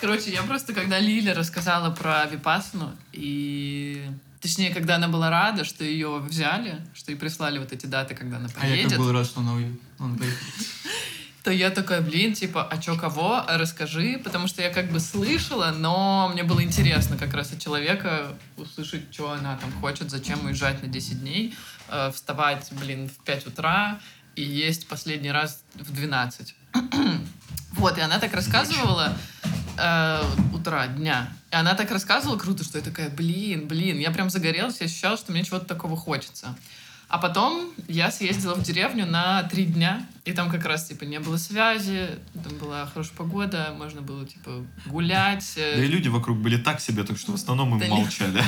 Короче, 0.00 0.30
я 0.30 0.42
просто, 0.42 0.72
когда 0.72 0.98
Лиля 0.98 1.34
рассказала 1.34 1.94
про 1.94 2.24
Випасну, 2.26 2.90
и... 3.12 4.06
Точнее, 4.40 4.72
когда 4.72 4.96
она 4.96 5.08
была 5.08 5.28
рада, 5.28 5.64
что 5.64 5.84
ее 5.84 6.18
взяли, 6.18 6.80
что 6.94 7.10
ей 7.10 7.18
прислали 7.18 7.58
вот 7.58 7.72
эти 7.72 7.84
даты, 7.84 8.14
когда 8.14 8.38
она 8.38 8.48
А 8.58 8.66
я 8.66 8.72
поедет, 8.72 8.92
как 8.92 9.00
был 9.00 9.12
рад, 9.12 9.26
что 9.26 9.40
она 9.40 9.52
поехали. 9.52 10.34
то 11.42 11.50
я 11.50 11.70
такая, 11.70 12.00
блин, 12.00 12.32
типа, 12.32 12.66
а 12.66 12.78
чё, 12.78 12.96
кого? 12.96 13.44
Расскажи, 13.46 14.18
потому 14.22 14.46
что 14.46 14.62
я 14.62 14.70
как 14.70 14.90
бы 14.90 14.98
слышала, 14.98 15.74
но 15.76 16.30
мне 16.32 16.42
было 16.42 16.62
интересно 16.62 17.18
как 17.18 17.34
раз 17.34 17.52
от 17.52 17.60
человека 17.60 18.34
услышать, 18.56 19.12
что 19.12 19.32
она 19.32 19.56
там 19.56 19.72
хочет, 19.80 20.10
зачем 20.10 20.44
уезжать 20.46 20.82
на 20.82 20.88
10 20.88 21.20
дней, 21.20 21.54
э, 21.88 22.10
вставать, 22.14 22.68
блин, 22.72 23.08
в 23.08 23.24
5 23.24 23.46
утра 23.48 24.00
и 24.36 24.42
есть 24.42 24.88
последний 24.88 25.32
раз 25.32 25.62
в 25.74 25.92
12. 25.92 26.54
Вот, 27.74 27.96
и 27.96 28.00
она 28.00 28.18
так 28.18 28.34
рассказывала 28.34 29.16
э, 29.78 30.22
утра, 30.54 30.86
дня. 30.88 31.32
И 31.50 31.54
она 31.56 31.74
так 31.74 31.90
рассказывала 31.90 32.36
круто, 32.38 32.64
что 32.64 32.78
я 32.78 32.84
такая, 32.84 33.10
блин, 33.10 33.66
блин, 33.68 33.98
я 33.98 34.10
прям 34.10 34.30
загорелась, 34.30 34.80
я 34.80 34.86
ощущала, 34.86 35.16
что 35.16 35.32
мне 35.32 35.44
чего-то 35.44 35.64
такого 35.66 35.96
хочется. 35.96 36.56
А 37.08 37.18
потом 37.18 37.72
я 37.88 38.12
съездила 38.12 38.54
в 38.54 38.62
деревню 38.62 39.04
на 39.04 39.42
три 39.42 39.64
дня, 39.64 40.06
и 40.24 40.32
там 40.32 40.48
как 40.48 40.64
раз, 40.64 40.86
типа, 40.86 41.02
не 41.02 41.18
было 41.18 41.38
связи, 41.38 42.06
там 42.44 42.56
была 42.58 42.86
хорошая 42.86 43.16
погода, 43.16 43.74
можно 43.76 44.00
было, 44.00 44.24
типа, 44.24 44.64
гулять. 44.86 45.54
э, 45.56 45.74
Да 45.76 45.84
и 45.84 45.88
люди 45.88 46.06
вокруг 46.06 46.38
были 46.38 46.56
так 46.56 46.80
себе, 46.80 47.02
так 47.02 47.18
что 47.18 47.32
в 47.32 47.34
основном 47.34 47.76
Да 47.80 47.86
им 47.86 47.94
не- 47.94 47.98
молчали. 48.02 48.40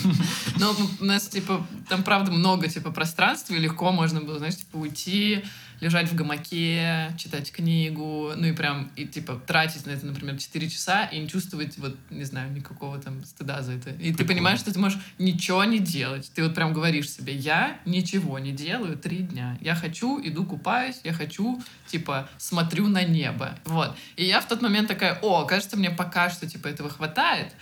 Ну, 0.58 0.74
у 1.00 1.04
нас, 1.04 1.28
типа, 1.28 1.66
там, 1.90 2.02
правда, 2.02 2.32
много, 2.32 2.68
типа, 2.68 2.90
пространства, 2.90 3.52
и 3.52 3.58
легко 3.58 3.92
можно 3.92 4.22
было, 4.22 4.38
знаешь, 4.38 4.56
типа, 4.56 4.78
уйти, 4.78 5.44
лежать 5.80 6.08
в 6.08 6.14
гамаке, 6.14 7.12
читать 7.18 7.52
книгу, 7.52 8.32
ну 8.36 8.46
и 8.46 8.52
прям, 8.52 8.90
и, 8.96 9.06
типа, 9.06 9.40
тратить 9.46 9.86
на 9.86 9.90
это, 9.90 10.06
например, 10.06 10.38
4 10.38 10.70
часа 10.70 11.04
и 11.06 11.18
не 11.18 11.28
чувствовать, 11.28 11.76
вот, 11.78 11.96
не 12.10 12.24
знаю, 12.24 12.52
никакого 12.52 12.98
там 12.98 13.24
стыда 13.24 13.62
за 13.62 13.72
это. 13.72 13.90
И 13.90 13.94
ты 13.94 14.18
Прикольно. 14.18 14.26
понимаешь, 14.28 14.60
что 14.60 14.72
ты 14.72 14.78
можешь 14.78 14.98
ничего 15.18 15.64
не 15.64 15.78
делать. 15.78 16.30
Ты 16.34 16.42
вот 16.42 16.54
прям 16.54 16.72
говоришь 16.72 17.10
себе, 17.10 17.34
я 17.34 17.78
ничего 17.84 18.38
не 18.38 18.52
делаю 18.52 18.96
три 18.96 19.18
дня. 19.18 19.58
Я 19.60 19.74
хочу, 19.74 20.20
иду 20.22 20.44
купаюсь, 20.44 21.00
я 21.04 21.12
хочу, 21.12 21.62
типа, 21.86 22.28
смотрю 22.38 22.88
на 22.88 23.02
небо. 23.04 23.58
Вот. 23.64 23.96
И 24.16 24.24
я 24.24 24.40
в 24.40 24.48
тот 24.48 24.62
момент 24.62 24.88
такая, 24.88 25.18
о, 25.22 25.44
кажется, 25.44 25.76
мне 25.76 25.90
пока 25.90 26.30
что, 26.30 26.48
типа, 26.48 26.68
этого 26.68 26.88
хватает. 26.88 27.52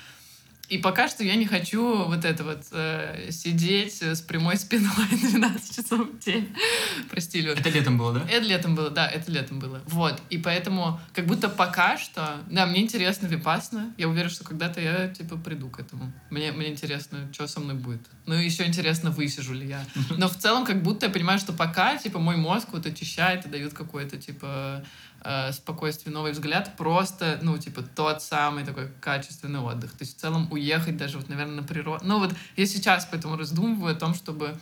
И 0.68 0.78
пока 0.78 1.08
что 1.08 1.24
я 1.24 1.36
не 1.36 1.46
хочу 1.46 2.04
вот 2.04 2.24
это 2.24 2.44
вот 2.44 2.62
э, 2.72 3.30
сидеть 3.30 4.02
с 4.02 4.22
прямой 4.22 4.56
спиной 4.64 5.06
12 5.10 5.76
часов 5.76 6.08
в 6.08 6.18
день. 6.18 6.54
Прости, 7.10 7.40
Лёш. 7.40 7.58
Это 7.58 7.68
летом 7.68 7.98
было, 7.98 8.12
да? 8.12 8.26
Это 8.28 8.44
летом 8.46 8.74
было, 8.74 8.90
да, 8.90 9.06
это 9.06 9.30
летом 9.30 9.58
было. 9.58 9.80
Вот. 9.86 10.20
И 10.30 10.38
поэтому, 10.38 11.00
как 11.12 11.26
будто 11.26 11.48
пока 11.48 11.98
что, 11.98 12.38
да, 12.50 12.66
мне 12.66 12.80
интересно 12.80 13.26
випасно. 13.26 13.94
Я 13.98 14.08
уверена, 14.08 14.30
что 14.30 14.44
когда-то 14.44 14.80
я, 14.80 15.08
типа, 15.08 15.36
приду 15.36 15.68
к 15.68 15.80
этому. 15.80 16.12
Мне, 16.30 16.52
мне 16.52 16.68
интересно, 16.68 17.28
что 17.32 17.46
со 17.46 17.60
мной 17.60 17.76
будет. 17.76 18.00
Ну, 18.26 18.34
еще 18.34 18.64
интересно, 18.64 19.10
высижу 19.10 19.52
ли 19.52 19.66
я. 19.68 19.84
Но 20.16 20.28
в 20.28 20.36
целом, 20.36 20.64
как 20.64 20.82
будто 20.82 21.06
я 21.06 21.12
понимаю, 21.12 21.38
что 21.38 21.52
пока, 21.52 21.96
типа, 21.96 22.18
мой 22.18 22.36
мозг 22.36 22.68
вот 22.72 22.86
очищает 22.86 23.44
и 23.46 23.48
дает 23.48 23.74
какой-то, 23.74 24.16
типа, 24.16 24.84
э, 25.24 25.52
спокойствие, 25.52 26.12
новый 26.12 26.32
взгляд. 26.32 26.76
Просто, 26.76 27.38
ну, 27.42 27.56
типа, 27.58 27.82
тот 27.82 28.22
самый 28.22 28.64
такой 28.64 28.88
качественный 29.00 29.60
отдых. 29.60 29.92
То 29.92 30.04
есть, 30.04 30.16
в 30.16 30.20
целом, 30.20 30.48
уехать 30.50 30.96
даже, 30.96 31.18
вот, 31.18 31.28
наверное, 31.28 31.56
на 31.56 31.62
природу. 31.62 32.04
Ну, 32.04 32.18
вот, 32.18 32.34
я 32.56 32.66
сейчас 32.66 33.08
поэтому 33.10 33.36
раздумываю 33.36 33.96
о 33.96 33.98
том, 33.98 34.14
чтобы 34.14 34.58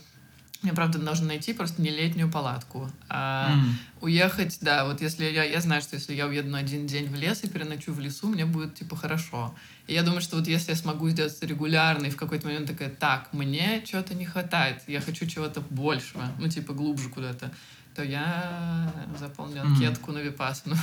мне, 0.62 0.72
правда, 0.72 0.98
нужно 0.98 1.26
найти 1.26 1.52
просто 1.52 1.82
не 1.82 1.90
летнюю 1.90 2.30
палатку, 2.30 2.88
а 3.08 3.54
М. 3.54 3.78
уехать, 4.00 4.58
да, 4.60 4.84
вот 4.84 5.00
если 5.00 5.24
я, 5.24 5.42
я 5.42 5.60
знаю, 5.60 5.82
что 5.82 5.96
если 5.96 6.14
я 6.14 6.26
уеду 6.28 6.50
на 6.50 6.58
один 6.58 6.86
день 6.86 7.08
в 7.08 7.16
лес 7.16 7.42
и 7.42 7.48
переночую 7.48 7.96
в 7.96 8.00
лесу, 8.00 8.28
мне 8.28 8.46
будет, 8.46 8.76
типа, 8.76 8.94
хорошо. 8.94 9.56
И 9.88 9.94
я 9.94 10.04
думаю, 10.04 10.20
что 10.20 10.36
вот 10.36 10.46
если 10.46 10.70
я 10.70 10.76
смогу 10.76 11.08
сделать 11.10 11.36
это 11.36 11.46
регулярно, 11.46 12.06
и 12.06 12.10
в 12.10 12.16
какой-то 12.16 12.46
момент 12.46 12.68
такая, 12.68 12.90
так, 12.90 13.32
мне 13.32 13.82
чего-то 13.84 14.14
не 14.14 14.24
хватает, 14.24 14.82
я 14.86 15.00
хочу 15.00 15.26
чего-то 15.26 15.60
большего, 15.62 16.28
ну, 16.38 16.48
типа, 16.48 16.72
глубже 16.74 17.08
куда-то, 17.08 17.50
то 17.94 18.02
я 18.02 18.92
заполню 19.18 19.62
анкетку 19.62 20.12
на 20.12 20.18
Випасну. 20.18 20.76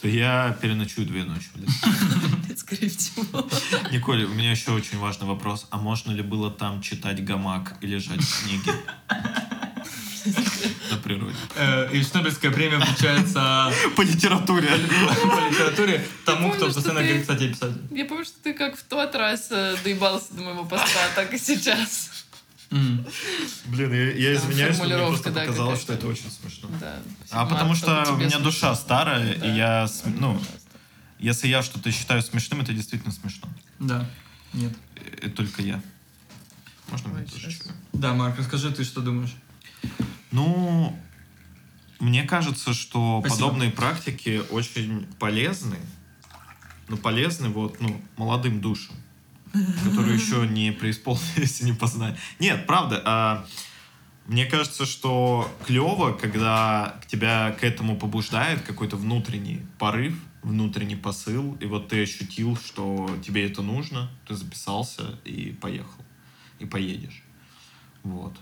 То 0.00 0.06
я 0.08 0.56
переночую 0.62 1.06
две 1.06 1.24
ночи 1.24 1.48
в 1.54 1.56
лесу. 1.60 2.56
Скорее 2.56 2.88
всего. 2.88 3.48
Николь, 3.90 4.24
у 4.24 4.28
меня 4.28 4.52
еще 4.52 4.70
очень 4.70 4.98
важный 4.98 5.26
вопрос. 5.26 5.66
А 5.70 5.78
можно 5.78 6.12
ли 6.12 6.22
было 6.22 6.50
там 6.50 6.82
читать 6.82 7.24
гамак 7.24 7.74
и 7.80 7.86
лежать 7.86 8.20
в 8.20 8.24
снеге? 8.24 8.72
На 10.90 10.96
природе. 10.98 11.34
Э, 11.56 11.88
И 11.92 12.02
Шнобельская 12.02 12.50
премия 12.50 12.78
получается 12.78 13.72
По 13.96 14.02
литературе. 14.02 14.68
по 14.68 15.48
литературе 15.50 16.04
тому, 16.24 16.50
кто 16.52 16.66
постоянно 16.66 17.00
говорит, 17.02 17.22
кстати, 17.22 17.48
писатель. 17.48 17.80
Я 17.90 18.04
помню, 18.04 18.24
что 18.24 18.34
ты 18.42 18.52
как 18.54 18.76
в 18.76 18.82
тот 18.82 19.14
раз 19.14 19.48
э, 19.50 19.76
доебался 19.82 20.34
до 20.34 20.42
моего 20.42 20.64
поста, 20.64 20.98
так 21.14 21.32
и 21.32 21.38
сейчас. 21.38 22.17
Блин, 22.70 23.92
я, 23.92 24.12
я 24.12 24.34
извиняюсь, 24.34 24.78
но 24.78 24.84
мне 24.84 24.96
просто 24.98 25.30
да, 25.30 25.40
показалось, 25.40 25.80
что 25.80 25.94
это 25.94 26.06
очень 26.06 26.30
смешно. 26.30 26.68
Да. 26.80 26.96
А 27.30 27.46
потому 27.46 27.74
что 27.74 28.04
у 28.12 28.16
меня 28.16 28.30
смешно. 28.30 28.44
душа 28.44 28.74
старая, 28.74 29.36
Да. 29.36 29.46
и 29.46 29.56
я, 29.56 29.88
ну, 30.18 30.38
если 31.18 31.48
я 31.48 31.62
что-то 31.62 31.90
считаю 31.90 32.22
смешным, 32.22 32.60
это 32.60 32.72
действительно 32.74 33.12
смешно. 33.12 33.48
Да. 33.78 34.08
Нет. 34.52 34.72
И 35.22 35.28
только 35.30 35.62
я. 35.62 35.80
Можно 36.90 37.08
мне 37.10 37.24
тоже? 37.24 37.50
Да, 37.92 38.14
Марк, 38.14 38.38
расскажи, 38.38 38.70
ты 38.70 38.84
что 38.84 39.00
думаешь? 39.00 39.34
Ну, 40.30 40.98
мне 42.00 42.24
кажется, 42.24 42.74
что 42.74 43.20
Спасибо. 43.20 43.46
подобные 43.46 43.70
практики 43.70 44.42
очень 44.50 45.06
полезны. 45.18 45.76
Ну, 46.88 46.96
полезны 46.96 47.48
вот, 47.48 47.80
ну, 47.80 48.00
молодым 48.16 48.60
душам, 48.60 48.94
которые 49.84 50.14
еще 50.14 50.46
не 50.46 50.72
преисполнились 50.72 51.60
и 51.60 51.64
не 51.64 51.72
познали. 51.72 52.16
Нет, 52.38 52.66
правда. 52.66 53.02
а, 53.04 53.46
мне 54.28 54.44
кажется, 54.44 54.84
что 54.84 55.50
клево, 55.66 56.12
когда 56.12 56.98
к 57.02 57.06
тебя 57.06 57.52
к 57.52 57.64
этому 57.64 57.96
побуждает 57.96 58.60
какой-то 58.60 58.96
внутренний 58.96 59.62
порыв, 59.78 60.14
внутренний 60.42 60.96
посыл, 60.96 61.54
и 61.60 61.66
вот 61.66 61.88
ты 61.88 62.02
ощутил, 62.02 62.56
что 62.56 63.08
тебе 63.24 63.46
это 63.46 63.62
нужно, 63.62 64.10
ты 64.26 64.34
записался 64.34 65.18
и 65.24 65.56
поехал, 65.58 66.04
и 66.58 66.66
поедешь. 66.66 67.22
Вот. 68.02 68.36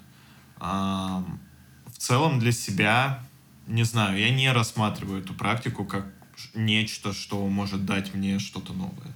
Ам, 0.58 1.40
в 1.86 1.98
целом 1.98 2.40
для 2.40 2.50
себя, 2.50 3.22
не 3.68 3.84
знаю, 3.84 4.18
я 4.18 4.30
не 4.30 4.50
рассматриваю 4.50 5.22
эту 5.22 5.34
практику 5.34 5.84
как 5.84 6.06
нечто, 6.54 7.12
что 7.12 7.46
может 7.46 7.84
дать 7.84 8.12
мне 8.12 8.40
что-то 8.40 8.72
новое. 8.72 9.14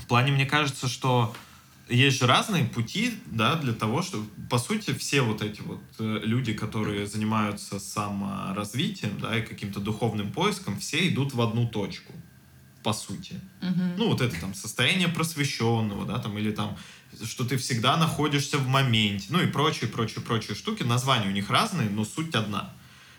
В 0.00 0.06
плане, 0.06 0.32
мне 0.32 0.46
кажется, 0.46 0.88
что 0.88 1.34
есть 1.88 2.18
же 2.18 2.26
разные 2.26 2.64
пути, 2.64 3.14
да, 3.26 3.54
для 3.54 3.72
того, 3.72 4.02
чтобы, 4.02 4.26
по 4.50 4.58
сути, 4.58 4.92
все 4.92 5.22
вот 5.22 5.42
эти 5.42 5.60
вот 5.60 5.82
э, 5.98 6.20
люди, 6.24 6.52
которые 6.52 7.06
занимаются 7.06 7.78
саморазвитием, 7.78 9.18
да, 9.20 9.38
и 9.38 9.42
каким-то 9.42 9.80
духовным 9.80 10.32
поиском, 10.32 10.78
все 10.78 11.08
идут 11.08 11.32
в 11.34 11.40
одну 11.40 11.68
точку, 11.68 12.12
по 12.82 12.92
сути. 12.92 13.40
Мгм. 13.62 13.96
Ну, 13.98 14.08
вот 14.08 14.20
это 14.20 14.38
там 14.40 14.54
состояние 14.54 15.08
просвещенного, 15.08 16.06
да, 16.06 16.18
там, 16.18 16.36
или 16.38 16.50
там, 16.50 16.76
что 17.24 17.44
ты 17.44 17.56
всегда 17.56 17.96
находишься 17.96 18.58
в 18.58 18.66
моменте, 18.66 19.26
ну 19.30 19.40
и 19.40 19.46
прочие, 19.46 19.88
прочие, 19.88 20.24
прочие 20.24 20.56
штуки. 20.56 20.82
Названия 20.82 21.28
у 21.28 21.32
них 21.32 21.50
разные, 21.50 21.88
но 21.88 22.04
суть 22.04 22.34
одна. 22.34 22.72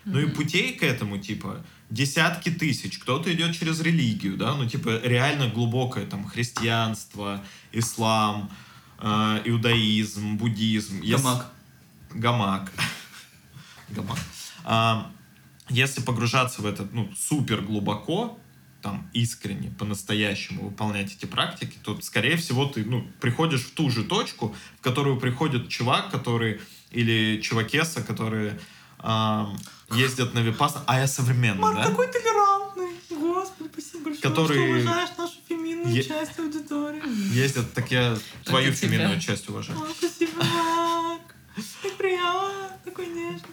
Ну 0.08 0.20
и 0.20 0.26
путей 0.26 0.72
к 0.72 0.82
этому, 0.82 1.18
типа, 1.18 1.64
десятки 1.90 2.50
тысяч. 2.50 2.98
Кто-то 2.98 3.32
идет 3.32 3.58
через 3.58 3.80
религию, 3.80 4.36
да, 4.36 4.54
ну, 4.54 4.66
типа, 4.66 5.00
реально 5.04 5.48
глубокое, 5.48 6.06
там, 6.06 6.26
христианство, 6.26 7.44
ислам, 7.72 8.50
э, 9.00 9.42
иудаизм, 9.44 10.36
буддизм. 10.36 11.02
Если- 11.02 11.22
Гамак. 11.22 11.52
Гамак. 12.14 12.72
Гамак. 13.90 14.18
А, 14.64 15.10
если 15.68 16.00
погружаться 16.00 16.62
в 16.62 16.66
это, 16.66 16.88
ну, 16.92 17.12
супер 17.14 17.60
глубоко, 17.60 18.38
там, 18.80 19.10
искренне, 19.12 19.70
по-настоящему 19.70 20.68
выполнять 20.70 21.12
эти 21.14 21.26
практики, 21.26 21.76
то, 21.82 22.00
скорее 22.00 22.36
всего, 22.36 22.64
ты, 22.64 22.84
ну, 22.84 23.06
приходишь 23.20 23.64
в 23.66 23.72
ту 23.72 23.90
же 23.90 24.04
точку, 24.04 24.54
в 24.78 24.82
которую 24.82 25.18
приходит 25.18 25.68
чувак, 25.68 26.10
который, 26.10 26.60
или 26.90 27.40
чувакеса, 27.42 28.02
которые 28.02 28.58
ездят 29.92 30.34
на 30.34 30.40
Випассан, 30.40 30.82
а 30.86 30.98
я 31.00 31.06
современный, 31.06 31.62
да? 31.74 31.84
толерантный. 31.84 32.88
Господи, 33.10 33.70
спасибо 33.72 34.04
большое, 34.04 34.22
Который- 34.22 34.82
нашу 34.84 35.34
феминную 35.48 35.94
Е- 35.94 36.02
часть 36.02 36.38
аудитории. 36.38 37.02
Ездят, 37.34 37.72
так 37.72 37.90
я 37.90 38.16
твою 38.44 38.72
тебя. 38.74 38.88
феминную 38.88 39.20
часть 39.20 39.48
уважаю. 39.48 39.78
спасибо, 39.96 40.42
Марк. 40.44 41.34
Так 41.82 41.92
приятно, 41.96 42.78
такой 42.84 43.06
нежный. 43.06 43.48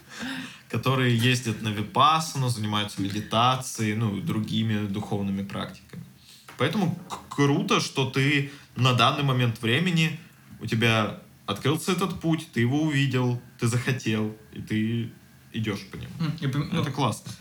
которые 0.70 1.16
ездят 1.18 1.62
на 1.62 1.70
випассану, 1.70 2.50
занимаются 2.50 3.02
медитацией, 3.02 3.96
ну, 3.96 4.18
и 4.18 4.22
другими 4.22 4.88
духовными 4.88 5.44
практиками. 5.44 6.04
Поэтому 6.58 7.00
круто, 7.30 7.80
что 7.80 8.10
ты 8.10 8.52
на 8.76 8.94
данный 8.94 9.24
момент 9.24 9.62
времени 9.62 10.20
у 10.60 10.66
тебя 10.66 11.20
открылся 11.46 11.94
этот 11.94 12.20
путь, 12.20 12.48
ты 12.54 12.60
его 12.62 12.82
увидел, 12.82 13.42
ты 13.60 13.68
захотел, 13.68 14.36
и 14.54 14.62
ты 14.62 15.12
идешь 15.58 15.82
по 15.92 15.96
нему. 15.96 16.12
Я 16.40 16.50
пом- 16.50 16.70
ну, 16.72 16.82
Это 16.82 16.92
классно. 16.92 17.32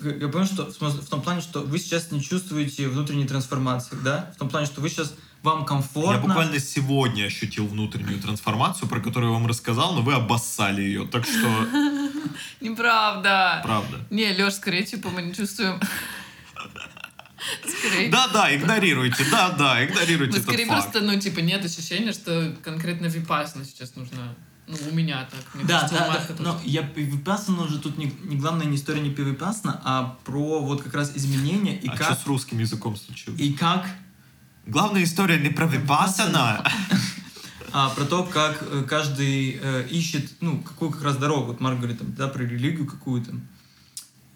Я 0.00 0.28
понимаю, 0.28 0.46
что 0.46 0.70
в, 0.70 1.08
том 1.08 1.22
плане, 1.22 1.40
что 1.40 1.60
вы 1.60 1.78
сейчас 1.78 2.12
не 2.12 2.22
чувствуете 2.22 2.88
внутренней 2.88 3.26
трансформации, 3.26 3.96
да? 4.04 4.30
В 4.36 4.38
том 4.38 4.48
плане, 4.48 4.66
что 4.66 4.80
вы 4.80 4.88
сейчас 4.90 5.12
вам 5.42 5.64
комфортно. 5.64 6.12
Я 6.12 6.18
буквально 6.18 6.58
сегодня 6.60 7.24
ощутил 7.24 7.66
внутреннюю 7.66 8.20
трансформацию, 8.20 8.88
про 8.88 9.00
которую 9.00 9.32
я 9.32 9.38
вам 9.38 9.46
рассказал, 9.48 9.94
но 9.94 10.02
вы 10.02 10.14
обоссали 10.14 10.82
ее. 10.82 11.06
Так 11.06 11.24
что, 11.26 11.66
Неправда. 12.60 13.60
правда. 13.64 13.98
Не, 14.10 14.32
Леш, 14.32 14.54
скорее, 14.54 14.84
типа, 14.84 15.10
мы 15.10 15.22
не 15.22 15.34
чувствуем... 15.34 15.80
Да-да, 18.10 18.54
игнорируйте, 18.54 19.24
да-да, 19.30 19.84
игнорируйте 19.84 20.32
Ну, 20.32 20.38
этот 20.38 20.42
скорее 20.48 20.66
факт. 20.66 20.90
просто, 20.92 21.00
ну, 21.06 21.18
типа, 21.18 21.40
нет 21.40 21.64
ощущения, 21.64 22.12
что 22.12 22.54
конкретно 22.62 23.06
випасно 23.06 23.64
сейчас 23.64 23.94
нужно. 23.96 24.34
Ну, 24.68 24.76
у 24.90 24.94
меня 24.94 25.26
так. 25.30 25.40
Мне 25.54 25.64
Да, 25.64 25.80
кажется, 25.80 25.98
да, 25.98 26.12
да. 26.12 26.26
тоже. 26.26 26.42
Но 26.42 26.60
я 26.64 26.82
Випассана 26.82 27.62
уже 27.62 27.78
тут 27.78 27.96
не, 27.96 28.12
не 28.24 28.36
главная 28.36 28.66
не 28.66 28.76
история 28.76 29.00
не 29.00 29.08
Випассана, 29.08 29.80
а 29.82 30.18
про 30.24 30.60
вот 30.60 30.82
как 30.82 30.94
раз 30.94 31.12
изменения 31.16 31.78
и 31.78 31.88
А 31.88 31.96
что 31.96 32.04
как 32.04 32.18
с 32.20 32.26
русским 32.26 32.58
языком 32.58 32.96
случилось? 32.96 33.40
и 33.40 33.52
как 33.54 33.86
Главная 34.66 35.02
история 35.04 35.38
не 35.38 35.48
про 35.48 35.66
Випассана. 35.66 36.62
а, 37.72 37.88
про 37.90 38.04
то, 38.04 38.22
как 38.24 38.62
э, 38.62 38.84
каждый 38.86 39.58
э, 39.62 39.86
ищет, 39.88 40.30
ну, 40.42 40.60
какую 40.60 40.90
как 40.90 41.02
раз 41.02 41.16
дорогу. 41.16 41.46
Вот 41.46 41.60
Марк 41.60 41.78
говорит 41.78 41.98
там, 41.98 42.12
да, 42.14 42.28
про 42.28 42.42
религию 42.42 42.86
какую-то. 42.86 43.32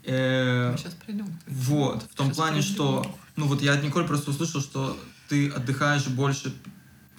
Э, 0.04 0.72
Мы 0.72 0.78
сейчас 0.78 0.94
придем. 0.94 1.26
Вот, 1.46 2.02
в 2.10 2.14
том 2.14 2.28
Сейчас 2.28 2.36
плане, 2.36 2.60
придем. 2.62 2.74
что, 2.74 3.18
ну 3.36 3.46
вот 3.46 3.60
я 3.62 3.74
от 3.74 3.82
Николь 3.82 4.06
просто 4.06 4.30
услышал, 4.30 4.60
что 4.62 4.98
ты 5.28 5.48
отдыхаешь 5.50 6.06
больше, 6.08 6.54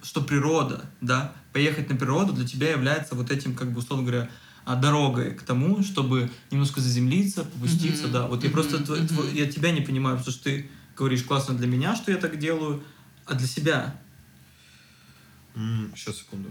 что 0.01 0.21
природа, 0.21 0.85
да, 1.01 1.33
поехать 1.53 1.89
на 1.89 1.95
природу 1.95 2.33
для 2.33 2.45
тебя 2.47 2.71
является 2.71 3.15
вот 3.15 3.31
этим, 3.31 3.55
как 3.55 3.71
бы, 3.71 3.79
условно 3.79 4.05
говоря, 4.05 4.29
а, 4.65 4.75
дорогой 4.75 5.31
к 5.35 5.43
тому, 5.43 5.83
чтобы 5.83 6.31
немножко 6.51 6.81
заземлиться, 6.81 7.43
попуститься, 7.43 8.03
Мгм. 8.03 8.11
да. 8.13 8.27
Вот 8.27 8.43
я 8.43 8.49
Мгм. 8.49 8.53
просто, 8.53 8.77
тво- 8.77 9.07
тво- 9.07 9.27
Мгм. 9.27 9.35
я 9.35 9.49
тебя 9.51 9.71
не 9.71 9.81
понимаю, 9.81 10.17
потому 10.17 10.33
что 10.33 10.43
ты 10.45 10.69
говоришь, 10.97 11.23
классно 11.23 11.53
для 11.55 11.67
меня, 11.67 11.95
что 11.95 12.11
я 12.11 12.17
так 12.17 12.39
делаю, 12.39 12.83
а 13.25 13.35
для 13.35 13.47
себя. 13.47 13.95
Сейчас, 15.95 16.17
секунду. 16.17 16.49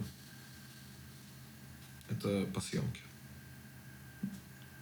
Это 2.08 2.46
по 2.54 2.60
съемке. 2.60 3.00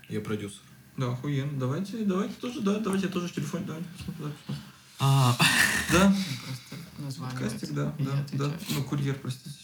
Я 0.08 0.20
продюсер. 0.20 0.60
Да, 0.96 1.12
охуенно. 1.12 1.58
Давайте, 1.58 2.04
давайте 2.04 2.34
тоже, 2.34 2.60
да, 2.60 2.78
давайте 2.80 3.06
я 3.06 3.12
тоже 3.12 3.28
в 3.28 3.32
телефоне, 3.32 3.64
давайте 3.66 3.88
посмотрим. 3.96 4.34
А, 4.98 5.34
Да, 5.92 6.14
кастик, 7.38 7.72
да, 7.72 7.94
да, 7.98 8.26
да. 8.34 8.52
Ну, 8.70 8.82
курьер, 8.84 9.14
простите. 9.14 9.56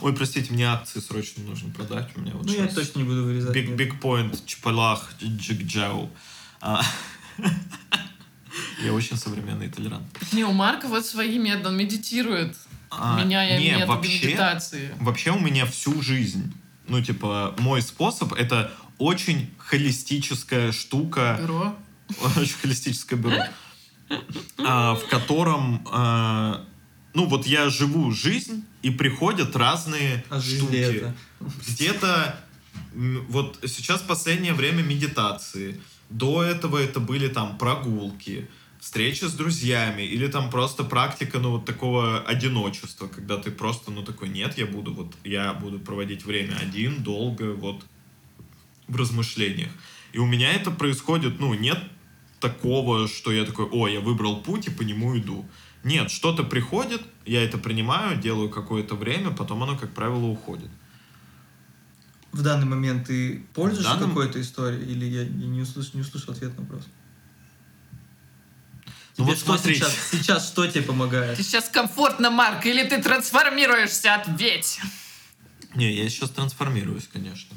Ой, 0.00 0.12
простите, 0.14 0.52
мне 0.52 0.64
акции 0.68 1.00
срочно 1.00 1.42
нужно 1.44 1.70
продать. 1.72 2.08
У 2.16 2.20
меня 2.20 2.32
вот 2.34 2.46
Ну, 2.46 2.52
я 2.52 2.66
точно 2.66 3.00
не 3.00 3.04
буду 3.04 3.24
вырезать. 3.24 3.56
Big, 3.56 3.74
big 3.76 4.00
Point, 4.00 4.38
Чапалах, 4.46 5.10
Джигджау. 5.22 6.10
А, 6.60 6.82
Я 8.84 8.92
очень 8.92 9.16
современный 9.16 9.66
и 9.66 9.70
толерантный. 9.70 10.20
Не, 10.32 10.44
у 10.44 10.52
Марка 10.52 10.86
вот 10.88 11.04
свои 11.06 11.38
методы, 11.38 11.68
он 11.68 11.76
медитирует, 11.76 12.56
А, 12.90 13.20
меняя 13.20 13.58
не, 13.58 13.70
методы 13.70 13.86
вообще- 13.86 14.26
медитации. 14.28 14.94
Вообще 15.00 15.30
у 15.32 15.38
меня 15.38 15.66
всю 15.66 16.00
жизнь, 16.02 16.52
ну, 16.86 17.02
типа, 17.02 17.54
мой 17.58 17.82
способ— 17.82 18.32
это 18.34 18.72
очень 18.98 19.50
холистическая 19.58 20.72
штука, 20.72 21.38
Бюро. 21.40 21.76
очень 22.36 22.54
холистическое 22.60 23.18
бюро, 23.18 23.44
а, 24.58 24.94
в 24.94 25.06
котором, 25.08 25.86
а, 25.90 26.64
ну, 27.18 27.24
вот 27.24 27.48
я 27.48 27.68
живу 27.68 28.12
жизнь, 28.12 28.64
и 28.82 28.90
приходят 28.90 29.56
разные 29.56 30.24
А 30.30 30.40
штуки. 30.40 30.76
это? 30.76 31.14
Где-то 31.66 32.40
вот 33.28 33.58
сейчас 33.66 34.02
последнее 34.02 34.54
время 34.54 34.84
медитации. 34.84 35.80
До 36.10 36.44
этого 36.44 36.78
это 36.78 37.00
были 37.00 37.26
там 37.26 37.58
прогулки, 37.58 38.48
встречи 38.78 39.24
с 39.24 39.32
друзьями 39.32 40.02
или 40.02 40.28
там 40.28 40.48
просто 40.48 40.84
практика, 40.84 41.40
ну, 41.40 41.50
вот 41.50 41.64
такого 41.64 42.20
одиночества, 42.20 43.08
когда 43.08 43.36
ты 43.36 43.50
просто, 43.50 43.90
ну, 43.90 44.04
такой, 44.04 44.28
нет, 44.28 44.56
я 44.56 44.66
буду 44.66 44.94
вот, 44.94 45.12
я 45.24 45.52
буду 45.54 45.80
проводить 45.80 46.24
время 46.24 46.56
один, 46.62 47.02
долго, 47.02 47.52
вот, 47.52 47.84
в 48.86 48.96
размышлениях. 48.96 49.72
И 50.12 50.18
у 50.18 50.26
меня 50.26 50.52
это 50.52 50.70
происходит, 50.70 51.40
ну, 51.40 51.52
нет 51.54 51.78
такого, 52.38 53.08
что 53.08 53.32
я 53.32 53.44
такой, 53.44 53.66
о, 53.66 53.88
я 53.88 53.98
выбрал 53.98 54.40
путь 54.40 54.68
и 54.68 54.70
по 54.70 54.82
нему 54.82 55.18
иду. 55.18 55.44
Нет, 55.84 56.10
что-то 56.10 56.42
приходит, 56.44 57.02
я 57.24 57.42
это 57.44 57.56
принимаю, 57.58 58.18
делаю 58.20 58.50
какое-то 58.50 58.94
время, 58.96 59.30
потом 59.30 59.62
оно, 59.62 59.76
как 59.76 59.92
правило, 59.94 60.24
уходит. 60.26 60.70
В 62.32 62.42
данный 62.42 62.66
момент 62.66 63.06
ты 63.06 63.44
пользуешься 63.54 63.92
данном- 63.94 64.10
какой-то 64.10 64.40
историей 64.40 64.84
или 64.90 65.06
я, 65.06 65.22
я 65.22 65.28
не, 65.28 65.62
услыш, 65.62 65.94
не 65.94 66.02
услышал 66.02 66.32
ответ 66.34 66.54
на 66.56 66.62
вопрос? 66.64 66.82
Ну 69.16 69.24
Тебе 69.24 69.34
вот 69.34 69.36
что 69.36 69.46
смотрите. 69.46 69.80
сейчас, 69.80 70.10
сейчас 70.12 70.46
что 70.48 70.66
тебе 70.66 70.82
помогает? 70.82 71.36
Ты 71.36 71.42
сейчас 71.42 71.68
комфортно, 71.68 72.30
Марк, 72.30 72.66
или 72.66 72.84
ты 72.88 73.02
трансформируешься? 73.02 74.14
Ответь. 74.14 74.80
Не, 75.74 75.92
я 75.92 76.08
сейчас 76.08 76.30
трансформируюсь, 76.30 77.08
конечно. 77.12 77.56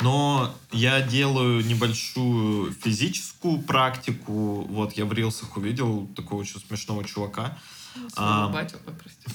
Но 0.00 0.54
я 0.70 1.00
делаю 1.00 1.64
небольшую 1.64 2.72
физическую 2.72 3.60
практику. 3.62 4.62
Вот, 4.68 4.92
я 4.92 5.04
в 5.04 5.12
рилсах 5.12 5.56
увидел 5.56 6.06
такого 6.14 6.40
очень 6.40 6.60
смешного 6.60 7.04
чувака. 7.04 7.58
Слово 8.14 8.44
А, 8.44 8.48
батю, 8.48 8.76
ой, 8.86 8.94
прости. 8.94 9.26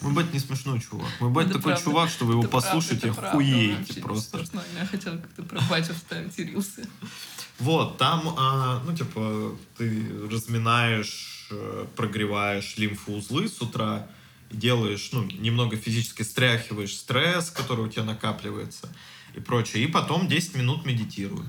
Мой 0.00 0.12
бать 0.12 0.32
не 0.32 0.38
смешной 0.38 0.80
чувак. 0.80 1.08
Мой 1.20 1.30
бать 1.30 1.46
Это 1.46 1.54
такой 1.58 1.72
правда. 1.72 1.84
чувак, 1.84 2.10
что 2.10 2.24
вы 2.24 2.32
его 2.34 2.42
Это 2.42 2.50
послушаете, 2.50 3.12
правда, 3.12 3.36
вообще 3.38 4.00
просто. 4.00 4.38
смешно. 4.38 4.62
Я 4.78 4.86
хотела 4.86 5.16
как-то 5.16 5.42
про 5.42 5.60
батю 5.62 5.94
вставить 5.94 6.38
и 6.38 6.44
рилсы. 6.44 6.88
Вот, 7.58 7.98
там, 7.98 8.34
а, 8.36 8.82
ну, 8.84 8.96
типа, 8.96 9.56
ты 9.76 10.08
разминаешь, 10.30 11.48
э, 11.50 11.86
прогреваешь 11.96 12.76
лимфоузлы 12.76 13.48
с 13.48 13.60
утра, 13.60 14.08
делаешь, 14.50 15.10
ну, 15.12 15.22
немного 15.24 15.76
физически 15.76 16.22
стряхиваешь 16.22 16.96
стресс, 16.96 17.50
который 17.50 17.84
у 17.84 17.88
тебя 17.88 18.04
накапливается 18.04 18.88
и 19.34 19.40
прочее. 19.40 19.84
И 19.84 19.86
потом 19.86 20.28
10 20.28 20.56
минут 20.56 20.84
медитирую. 20.84 21.46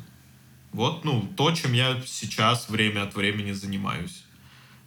Вот, 0.72 1.06
ну, 1.06 1.28
то, 1.38 1.52
чем 1.52 1.74
я 1.74 2.02
сейчас 2.06 2.70
время 2.70 3.04
от 3.04 3.16
времени 3.16 3.52
занимаюсь. 3.52 4.24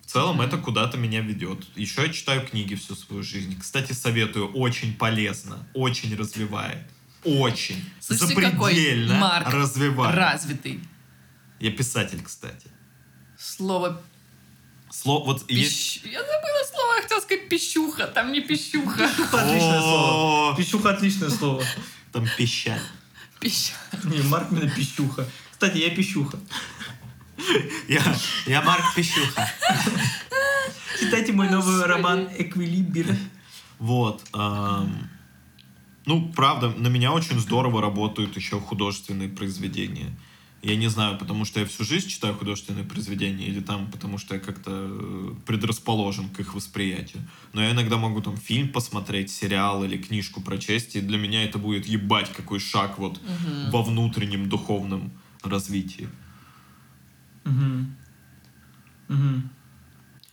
В 0.03 0.07
целом 0.07 0.41
это 0.41 0.57
куда-то 0.59 0.97
меня 0.97 1.21
ведет. 1.21 1.65
Еще 1.77 2.03
я 2.03 2.13
читаю 2.13 2.47
книги 2.47 2.75
всю 2.75 2.95
свою 2.95 3.23
жизнь. 3.23 3.59
Кстати, 3.59 3.93
советую, 3.93 4.53
очень 4.53 4.97
полезно, 4.97 5.67
очень 5.75 6.15
развивает. 6.17 6.79
Очень. 7.25 7.85
Слушайте, 8.01 8.35
какой 8.35 8.75
Запредельно 8.75 9.19
Марк 9.19 9.49
развивает. 9.53 10.15
Развитый. 10.15 10.81
Я 11.59 11.73
писатель, 11.73 12.23
кстати. 12.23 12.69
Слово 13.39 14.01
Слово, 14.91 15.27
вот 15.27 15.51
есть... 15.51 16.03
пищ... 16.03 16.13
Я 16.13 16.21
забыла 16.21 16.65
слово, 16.71 16.97
я 16.97 17.03
хотела 17.03 17.21
сказать 17.21 17.49
пищуха. 17.49 18.07
Там 18.07 18.33
не 18.33 18.41
пищуха. 18.41 19.05
Отличное 19.05 19.81
слово. 19.81 20.57
Пищуха 20.57 20.91
отличное 20.91 21.31
слово. 21.31 21.65
Там 22.17 22.27
пищаль. 22.39 22.81
Пища. 23.41 23.75
Не, 24.05 24.23
Марк 24.23 24.51
именно 24.51 24.71
пищуха. 24.71 25.29
Кстати, 25.53 25.77
я 25.77 25.91
пищуха. 25.91 26.39
Я, 27.89 28.01
я 28.47 28.63
Марк 28.63 28.95
Пищуха. 28.95 29.47
Читайте 30.99 31.33
мой 31.33 31.51
новый 31.51 31.85
роман 31.85 32.31
«Эквилибр». 32.39 33.15
Вот. 33.79 34.25
ну, 34.33 36.33
правда, 36.35 36.71
на 36.71 36.89
меня 36.89 37.13
очень 37.13 37.39
здорово 37.39 37.83
работают 37.83 38.35
еще 38.35 38.61
художественные 38.61 39.29
произведения. 39.29 40.17
Я 40.67 40.75
не 40.75 40.89
знаю, 40.89 41.17
потому 41.17 41.45
что 41.45 41.61
я 41.61 41.67
всю 41.67 41.85
жизнь 41.85 42.09
читаю 42.09 42.35
художественные 42.35 42.85
произведения, 42.85 43.47
или 43.47 43.61
там 43.61 43.89
потому 43.89 44.19
что 44.19 44.35
я 44.35 44.41
как-то 44.41 44.73
э, 44.73 45.35
предрасположен 45.47 46.29
к 46.29 46.41
их 46.41 46.57
восприятию. 46.57 47.23
Но 47.53 47.63
я 47.63 47.71
иногда 47.71 47.99
могу 47.99 48.21
там 48.21 48.37
фильм 48.37 48.73
посмотреть, 48.73 49.31
сериал 49.31 49.85
или 49.85 49.97
книжку 49.97 50.41
прочесть, 50.41 50.97
и 50.97 51.01
для 51.01 51.19
меня 51.19 51.45
это 51.45 51.59
будет 51.59 51.87
ебать 51.87 52.33
какой 52.33 52.59
шаг 52.59 52.99
вот 52.99 53.21
во 53.71 53.83
внутреннем 53.85 54.49
духовном 54.49 55.13
развитии. 55.45 56.09
Мгм. 57.45 57.97
Мгм. 59.07 59.51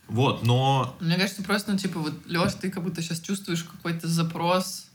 Вот, 0.08 0.42
но 0.42 0.96
Мне 1.00 1.16
кажется, 1.16 1.44
просто, 1.44 1.70
ну, 1.70 1.78
типа, 1.78 2.00
вот, 2.00 2.26
Леш, 2.26 2.54
ты 2.54 2.70
как 2.70 2.82
будто 2.82 3.02
сейчас 3.02 3.20
чувствуешь 3.20 3.62
какой-то 3.62 4.08
запрос 4.08 4.88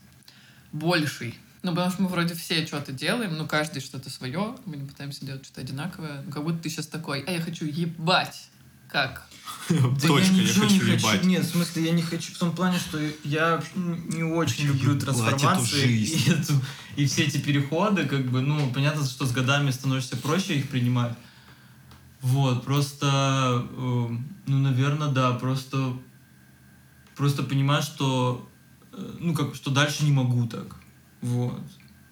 больший. 0.70 1.34
Ну, 1.62 1.70
потому 1.74 1.90
что 1.92 2.02
мы 2.02 2.08
вроде 2.08 2.34
все 2.34 2.66
что-то 2.66 2.92
делаем, 2.92 3.36
ну, 3.36 3.46
каждый 3.46 3.80
что-то 3.80 4.08
свое, 4.10 4.56
мы 4.64 4.76
не 4.76 4.86
пытаемся 4.88 5.26
делать 5.26 5.44
что-то 5.44 5.60
одинаковое. 5.60 6.22
Ну, 6.24 6.32
как 6.32 6.42
будто 6.42 6.58
ты 6.58 6.70
сейчас 6.70 6.86
такой, 6.86 7.20
а 7.26 7.30
я 7.32 7.40
хочу 7.40 7.66
ебать. 7.66 8.48
Как? 8.88 9.28
Да 9.68 10.08
точка, 10.08 10.32
я 10.34 10.42
ничего 10.42 10.66
хочу 10.66 10.84
не 10.84 10.92
ебать. 10.92 11.24
Нет, 11.24 11.44
в 11.44 11.50
смысле, 11.50 11.84
я 11.84 11.92
не 11.92 12.02
хочу. 12.02 12.32
В 12.32 12.38
том 12.38 12.52
плане, 12.52 12.78
что 12.78 12.98
я 13.24 13.62
не 13.76 14.22
очень 14.24 14.64
люблю 14.66 14.98
трансформации 14.98 15.90
и, 15.92 16.30
эту- 16.30 16.60
и 16.96 17.06
все 17.06 17.24
эти 17.24 17.36
переходы, 17.38 18.06
как 18.06 18.24
бы, 18.30 18.40
ну, 18.40 18.72
понятно, 18.72 19.04
что 19.04 19.26
с 19.26 19.32
годами 19.32 19.70
становишься 19.70 20.16
проще 20.16 20.58
их 20.58 20.68
принимать. 20.70 21.14
Вот, 22.20 22.64
просто, 22.64 23.64
э, 23.70 24.08
ну, 24.46 24.58
наверное, 24.58 25.08
да, 25.08 25.32
просто 25.32 25.96
просто 27.16 27.42
понимаешь, 27.42 27.84
что, 27.84 28.48
э, 28.92 29.16
ну, 29.20 29.34
как, 29.34 29.54
что 29.54 29.70
дальше 29.70 30.04
не 30.04 30.12
могу 30.12 30.46
так. 30.46 30.76
Вот. 31.22 31.60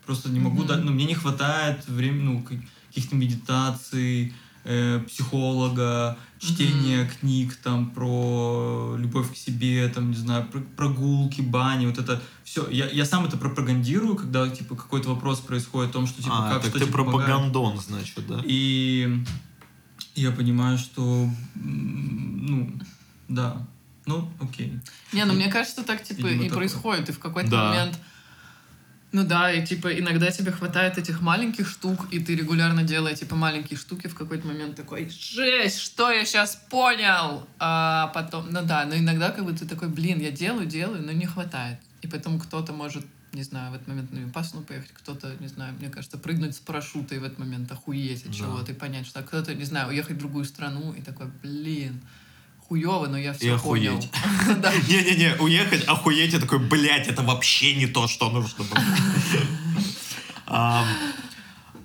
Просто 0.06 0.30
не 0.30 0.40
могу, 0.40 0.58
Мгм. 0.58 0.66
да, 0.66 0.76
ну, 0.76 0.92
мне 0.92 1.04
не 1.04 1.14
хватает 1.14 1.86
времени, 1.88 2.22
ну, 2.22 2.42
ка- 2.42 2.54
каких-то 2.88 3.14
медитаций, 3.16 4.32
э, 4.64 5.00
психолога, 5.06 6.18
чтения 6.38 7.10
книг 7.20 7.56
там 7.56 7.90
про 7.90 8.96
любовь 8.98 9.32
к 9.32 9.36
себе, 9.36 9.88
там, 9.88 10.10
не 10.10 10.16
знаю, 10.16 10.46
про- 10.46 10.60
прогулки, 10.60 11.40
бани, 11.40 11.86
вот 11.86 11.98
это 11.98 12.20
все. 12.44 12.68
Я, 12.70 12.88
я 12.90 13.04
сам 13.04 13.24
это 13.24 13.36
пропагандирую, 13.38 14.16
когда, 14.16 14.48
типа, 14.48 14.76
какой-то 14.76 15.08
вопрос 15.10 15.40
происходит 15.40 15.90
о 15.90 15.92
том, 15.94 16.06
что, 16.06 16.22
типа, 16.22 16.48
а, 16.48 16.52
как, 16.54 16.62
так 16.62 16.70
что 16.70 16.80
ты 16.86 16.92
помогает. 16.92 17.12
пропагандон, 17.26 17.78
значит, 17.80 18.26
да? 18.26 18.40
И 18.44 19.24
я 20.14 20.30
понимаю, 20.32 20.76
что, 20.78 21.28
ну, 21.54 22.72
да, 23.28 23.66
ну, 24.06 24.30
окей. 24.40 24.78
Не, 25.12 25.24
ну 25.24 25.34
мне 25.34 25.48
кажется, 25.50 25.82
так 25.82 26.02
типа 26.02 26.26
и 26.28 26.34
такое. 26.44 26.50
происходит. 26.50 27.08
И 27.08 27.12
в 27.12 27.18
какой-то 27.18 27.50
Да. 27.50 27.68
момент 27.68 27.98
ну 29.12 29.24
да, 29.24 29.52
и 29.52 29.64
типа 29.66 29.98
иногда 29.98 30.30
тебе 30.30 30.52
хватает 30.52 30.98
этих 30.98 31.20
маленьких 31.22 31.68
штук, 31.68 32.08
и 32.10 32.18
ты 32.20 32.34
регулярно 32.34 32.82
делая 32.82 33.14
типа 33.14 33.36
маленькие 33.36 33.78
штуки, 33.78 34.06
в 34.06 34.14
какой-то 34.14 34.46
момент 34.46 34.76
такой, 34.76 35.08
жесть, 35.08 35.78
что 35.80 36.10
я 36.10 36.24
сейчас 36.24 36.56
понял? 36.70 37.46
А 37.58 38.08
потом, 38.08 38.46
ну 38.50 38.60
да, 38.62 38.84
но 38.84 38.96
иногда 38.96 39.30
как 39.30 39.44
бы 39.44 39.52
ты 39.52 39.66
такой, 39.66 39.88
блин, 39.88 40.20
я 40.20 40.30
делаю, 40.30 40.66
делаю, 40.66 41.02
но 41.02 41.12
не 41.12 41.26
хватает. 41.26 41.78
И 42.02 42.06
потом 42.06 42.38
кто-то 42.38 42.72
может, 42.72 43.04
не 43.32 43.42
знаю, 43.42 43.72
в 43.72 43.74
этот 43.74 43.88
момент 43.88 44.12
на 44.12 44.18
Випассану 44.18 44.62
поехать, 44.62 44.90
кто-то, 44.92 45.34
не 45.40 45.48
знаю, 45.48 45.74
мне 45.78 45.88
кажется, 45.88 46.18
прыгнуть 46.18 46.54
с 46.54 46.58
парашюта 46.58 47.14
и 47.14 47.18
в 47.18 47.24
этот 47.24 47.38
момент 47.38 47.72
охуеть 47.72 48.24
от 48.24 48.32
Да. 48.32 48.36
чего-то 48.38 48.72
и 48.72 48.74
понять, 48.74 49.06
что 49.06 49.20
а 49.20 49.22
кто-то, 49.22 49.54
не 49.54 49.64
знаю, 49.64 49.88
уехать 49.88 50.16
в 50.16 50.18
другую 50.18 50.44
страну 50.44 50.92
и 50.92 51.00
такой, 51.02 51.26
блин, 51.42 52.00
хуёво, 52.68 53.06
но 53.06 53.18
я 53.18 53.32
И 53.32 53.36
все 53.36 53.58
понял. 53.58 53.96
охуеть. 53.96 54.10
Да. 54.60 54.72
Не-не-не, 54.88 55.34
уехать, 55.40 55.84
охуеть, 55.84 56.32
я 56.32 56.40
такой, 56.40 56.58
блядь, 56.58 57.08
это 57.08 57.22
вообще 57.22 57.74
не 57.74 57.86
то, 57.86 58.06
что 58.08 58.30
нужно 58.30 58.64
было. 58.64 58.82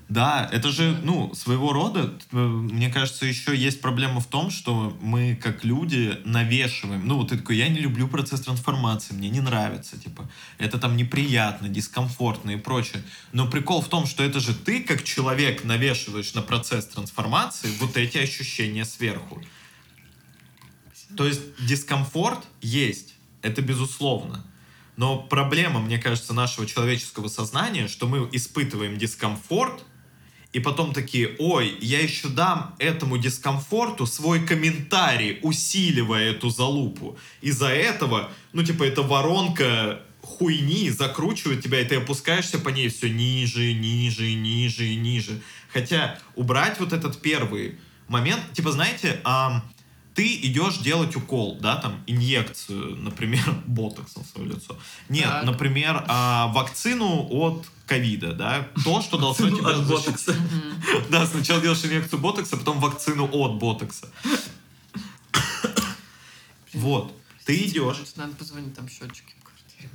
Да, 0.09 0.47
это 0.51 0.71
же, 0.71 0.95
ну, 1.03 1.33
своего 1.33 1.73
рода, 1.73 2.13
э, 2.31 2.37
мне 2.37 2.89
кажется, 2.89 3.25
еще 3.25 3.55
есть 3.57 3.81
проблема 3.81 4.19
в 4.19 4.27
том, 4.27 4.51
что 4.51 4.95
мы, 5.01 5.35
как 5.35 5.63
люди, 5.63 6.19
навешиваем. 6.23 7.07
Ну, 7.07 7.17
вот 7.17 7.29
ты 7.29 7.37
такой, 7.37 7.57
я 7.57 7.67
не 7.67 7.79
люблю 7.79 8.07
процесс 8.07 8.41
трансформации, 8.41 9.15
мне 9.15 9.29
не 9.29 9.39
нравится, 9.41 9.97
типа, 9.97 10.29
это 10.59 10.77
там 10.77 10.97
неприятно, 10.97 11.67
дискомфортно 11.67 12.51
и 12.51 12.57
прочее. 12.57 13.01
Но 13.31 13.47
прикол 13.47 13.81
в 13.81 13.87
том, 13.87 14.05
что 14.05 14.23
это 14.23 14.39
же 14.39 14.53
ты, 14.53 14.83
как 14.83 15.03
человек, 15.03 15.63
навешиваешь 15.63 16.35
на 16.35 16.43
процесс 16.43 16.85
трансформации 16.85 17.71
вот 17.79 17.97
эти 17.97 18.19
ощущения 18.19 18.85
сверху. 18.85 19.41
То 21.15 21.25
есть 21.25 21.41
дискомфорт 21.59 22.39
есть, 22.61 23.15
это 23.41 23.61
безусловно. 23.61 24.45
Но 24.95 25.23
проблема, 25.23 25.79
мне 25.79 25.97
кажется, 25.97 26.33
нашего 26.33 26.67
человеческого 26.67 27.27
сознания, 27.27 27.87
что 27.87 28.07
мы 28.07 28.29
испытываем 28.31 28.97
дискомфорт, 28.97 29.83
и 30.51 30.59
потом 30.59 30.93
такие, 30.93 31.35
ой, 31.39 31.75
я 31.81 31.99
еще 31.99 32.27
дам 32.27 32.75
этому 32.77 33.17
дискомфорту 33.17 34.05
свой 34.05 34.45
комментарий, 34.45 35.39
усиливая 35.41 36.29
эту 36.29 36.49
залупу. 36.49 37.17
Из-за 37.41 37.69
этого, 37.69 38.31
ну, 38.53 38.63
типа, 38.63 38.83
эта 38.83 39.01
воронка 39.01 40.03
хуйни 40.21 40.91
закручивает 40.91 41.63
тебя, 41.63 41.81
и 41.81 41.85
ты 41.85 41.95
опускаешься 41.95 42.59
по 42.59 42.69
ней 42.69 42.89
все 42.89 43.09
ниже, 43.09 43.73
ниже, 43.73 44.33
ниже 44.35 44.95
ниже. 44.95 45.41
Хотя 45.71 46.19
убрать 46.35 46.79
вот 46.79 46.93
этот 46.93 47.19
первый 47.19 47.79
момент, 48.07 48.41
типа, 48.53 48.71
знаете, 48.71 49.19
ам, 49.23 49.63
ты 50.15 50.35
идешь 50.43 50.77
делать 50.77 51.15
укол, 51.15 51.57
да, 51.59 51.77
там, 51.77 52.03
инъекцию, 52.07 52.95
например, 53.01 53.43
ботоксом 53.65 54.23
в 54.23 54.27
свое 54.27 54.49
лицо. 54.49 54.77
Нет, 55.09 55.25
Так. 55.29 55.45
например, 55.45 56.03
а, 56.07 56.47
вакцину 56.47 57.27
от 57.29 57.65
ковида, 57.87 58.33
да, 58.33 58.67
то, 58.83 59.01
что 59.01 59.17
должно 59.23 59.49
тебя 59.49 59.69
От 59.69 59.87
ботокса. 59.87 60.35
Да, 61.09 61.25
сначала 61.25 61.61
делаешь 61.61 61.83
инъекцию 61.83 62.19
ботокса, 62.19 62.57
потом 62.57 62.79
вакцину 62.79 63.27
от 63.31 63.55
ботокса. 63.59 64.07
Вот. 66.73 67.15
Ты 67.45 67.65
идешь. 67.67 67.97
Надо 68.15 68.33
позвонить, 68.35 68.73
там 68.73 68.89
счетчики 68.89 69.35
в 69.39 69.43
квартире. 69.43 69.89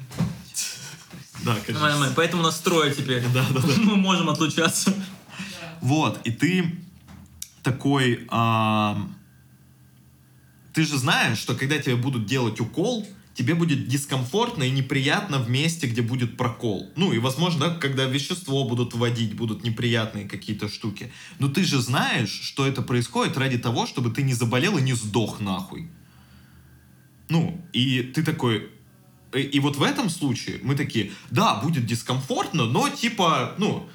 Да, 1.42 1.56
конечно. 1.66 2.12
Поэтому 2.14 2.42
настроя 2.42 2.94
теперь. 2.94 3.22
Да, 3.34 3.44
да, 3.50 3.60
да. 3.60 3.68
Мы 3.78 3.96
можем 3.96 4.28
отлучаться. 4.30 4.94
Вот, 5.80 6.20
и 6.24 6.30
ты 6.30 6.78
такой... 7.62 8.28
ты 10.78 10.84
же 10.84 10.96
знаешь, 10.96 11.38
что 11.38 11.56
когда 11.56 11.76
тебе 11.78 11.96
будут 11.96 12.26
делать 12.26 12.60
укол, 12.60 13.04
тебе 13.34 13.56
будет 13.56 13.88
дискомфортно 13.88 14.62
и 14.62 14.70
неприятно 14.70 15.38
в 15.38 15.50
месте, 15.50 15.88
где 15.88 16.02
будет 16.02 16.36
прокол. 16.36 16.92
Ну, 16.94 17.12
и, 17.12 17.18
возможно, 17.18 17.66
да, 17.66 17.74
когда 17.74 18.04
вещество 18.04 18.62
будут 18.62 18.94
вводить, 18.94 19.34
будут 19.34 19.64
неприятные 19.64 20.28
какие-то 20.28 20.68
штуки. 20.68 21.10
Но 21.40 21.48
ты 21.48 21.64
же 21.64 21.80
знаешь, 21.80 22.30
что 22.30 22.64
это 22.64 22.80
происходит 22.82 23.36
ради 23.36 23.58
того, 23.58 23.88
чтобы 23.88 24.10
ты 24.10 24.22
не 24.22 24.34
заболел 24.34 24.78
и 24.78 24.80
не 24.80 24.92
сдох 24.92 25.40
нахуй. 25.40 25.90
Ну, 27.28 27.60
и 27.72 28.02
ты 28.02 28.22
такой... 28.22 28.70
И, 29.34 29.40
и 29.40 29.58
вот 29.58 29.74
в 29.74 29.82
этом 29.82 30.08
случае 30.08 30.60
мы 30.62 30.76
такие, 30.76 31.10
да, 31.32 31.56
будет 31.56 31.86
дискомфортно, 31.86 32.66
но 32.66 32.88
типа, 32.88 33.56
ну, 33.58 33.90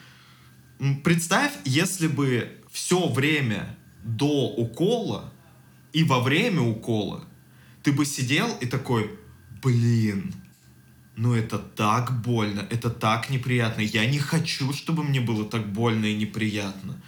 Представь, 1.06 1.54
если 1.64 2.08
бы 2.08 2.62
все 2.70 3.08
время 3.08 3.78
до 4.04 4.50
укола 4.50 5.33
и 5.94 6.04
во 6.04 6.20
время 6.20 6.62
укола 6.62 7.24
ты 7.84 7.92
бы 7.92 8.06
сидел 8.06 8.50
и 8.62 8.66
такой, 8.66 9.12
блин, 9.62 10.34
ну 11.16 11.36
это 11.36 11.60
так 11.60 12.22
больно, 12.22 12.66
это 12.72 12.90
так 12.90 13.30
неприятно. 13.30 13.82
Я 13.82 14.06
не 14.08 14.18
хочу, 14.18 14.74
чтобы 14.74 15.04
мне 15.04 15.22
было 15.22 15.46
так 15.46 15.72
больно 15.72 16.06
и 16.06 16.16
неприятно. 16.16 17.00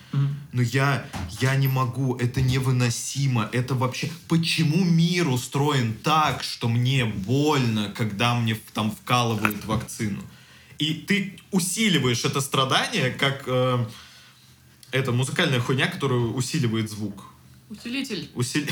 Но 0.52 0.62
я, 0.62 1.06
я 1.42 1.56
не 1.56 1.68
могу, 1.68 2.16
это 2.16 2.42
невыносимо, 2.42 3.50
это 3.52 3.76
вообще... 3.76 4.10
Почему 4.30 4.86
мир 4.86 5.28
устроен 5.28 5.94
так, 5.94 6.44
что 6.44 6.70
мне 6.70 7.04
больно, 7.06 7.92
когда 7.96 8.36
мне 8.36 8.56
там 8.74 8.92
вкалывают 8.92 9.66
вакцину? 9.66 10.22
И 10.78 10.94
ты 10.94 11.38
усиливаешь 11.52 12.24
это 12.24 12.42
страдание, 12.42 13.10
как 13.10 13.44
э, 13.48 13.86
это 14.92 15.12
музыкальная 15.12 15.60
хуйня, 15.60 15.88
которая 15.88 16.20
усиливает 16.20 16.90
звук. 16.90 17.35
Усилитель. 17.70 18.30
Усили- 18.36 18.72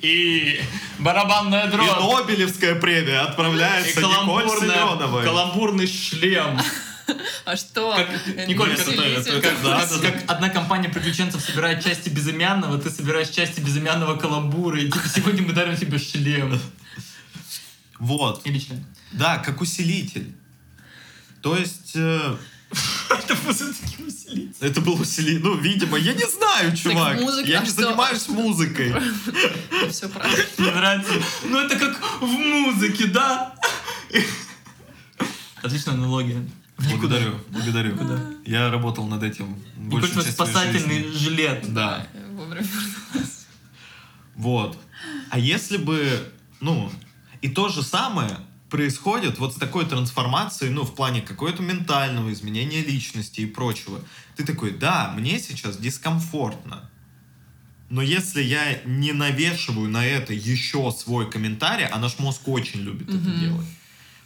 И 0.00 0.60
барабанная 0.98 1.68
И 1.68 1.70
дробь. 1.70 1.88
Нобелевская 2.00 2.74
премия 2.74 3.12
И 3.12 3.16
отправляется 3.16 4.00
Николь 4.00 4.12
каламбурная- 4.14 4.60
Семеновой. 4.60 5.24
каламбурный 5.24 5.86
шлем. 5.86 6.58
А 7.44 7.56
что? 7.56 7.94
Как- 7.96 8.08
Это 8.28 8.46
Николь, 8.46 8.70
как- 8.76 8.86
усилитель. 8.86 9.12
это- 9.34 9.40
Как, 9.40 9.62
Да, 9.62 9.86
как- 10.00 10.30
одна 10.30 10.48
компания 10.48 10.88
приключенцев 10.88 11.40
собирает 11.42 11.84
части 11.84 12.08
безымянного, 12.08 12.78
ты 12.78 12.90
собираешь 12.90 13.28
части 13.28 13.60
безымянного 13.60 14.16
каламбура, 14.16 14.80
и 14.80 14.84
типа 14.86 15.08
сегодня 15.14 15.42
мы 15.42 15.52
дарим 15.52 15.76
тебе 15.76 15.98
шлем. 15.98 16.58
Вот. 17.98 18.46
Или 18.46 18.58
член. 18.58 18.84
Да, 19.12 19.38
как 19.38 19.60
усилитель. 19.60 20.32
То 21.42 21.56
есть... 21.56 21.92
э, 21.96 22.36
Это 23.10 23.36
все-таки 23.52 24.01
усилитель. 24.32 24.54
это 24.60 24.80
был 24.80 25.00
усилитель. 25.00 25.42
Ну, 25.42 25.56
видимо, 25.56 25.98
я 25.98 26.14
не 26.14 26.24
знаю, 26.26 26.76
чувак. 26.76 27.20
музыка, 27.20 27.48
я 27.48 27.58
а 27.60 27.62
не 27.62 27.70
что? 27.70 27.82
занимаюсь 27.82 28.28
музыкой. 28.28 28.94
Все 29.90 30.08
правильно. 30.08 30.44
Мне 30.58 30.70
нравится. 30.70 31.12
Ну 31.44 31.58
это 31.58 31.78
как 31.78 32.00
в 32.20 32.26
музыке, 32.26 33.06
да? 33.06 33.54
Отличная 35.62 35.94
аналогия. 35.94 36.44
Благодарю, 36.78 37.38
благодарю. 37.50 37.92
Никуда. 37.94 38.20
Я 38.44 38.70
работал 38.70 39.06
над 39.06 39.22
этим 39.22 39.56
большую 39.76 40.12
твой 40.12 40.24
часть 40.24 40.36
своей 40.36 40.50
спасательный 40.52 41.04
жизни. 41.04 41.18
жилет. 41.18 41.72
Да. 41.72 42.06
Вовремя. 42.32 42.66
Вот. 44.34 44.78
А 45.30 45.38
если 45.38 45.76
бы, 45.76 46.32
ну, 46.60 46.90
и 47.40 47.48
то 47.48 47.68
же 47.68 47.82
самое 47.82 48.38
происходит 48.72 49.38
вот 49.38 49.52
с 49.52 49.56
такой 49.56 49.84
трансформацией, 49.84 50.72
ну, 50.72 50.84
в 50.84 50.94
плане 50.94 51.20
какого-то 51.20 51.62
ментального 51.62 52.32
изменения 52.32 52.82
личности 52.82 53.42
и 53.42 53.46
прочего. 53.46 54.00
Ты 54.34 54.44
такой, 54.46 54.70
да, 54.70 55.12
мне 55.14 55.38
сейчас 55.38 55.76
дискомфортно. 55.76 56.88
Но 57.90 58.00
если 58.00 58.42
я 58.42 58.80
не 58.86 59.12
навешиваю 59.12 59.90
на 59.90 60.06
это 60.06 60.32
еще 60.32 60.90
свой 60.90 61.30
комментарий, 61.30 61.84
а 61.84 61.98
наш 61.98 62.18
мозг 62.18 62.48
очень 62.48 62.80
любит 62.80 63.10
это 63.10 63.18
Мгм. 63.18 63.40
делать. 63.40 63.66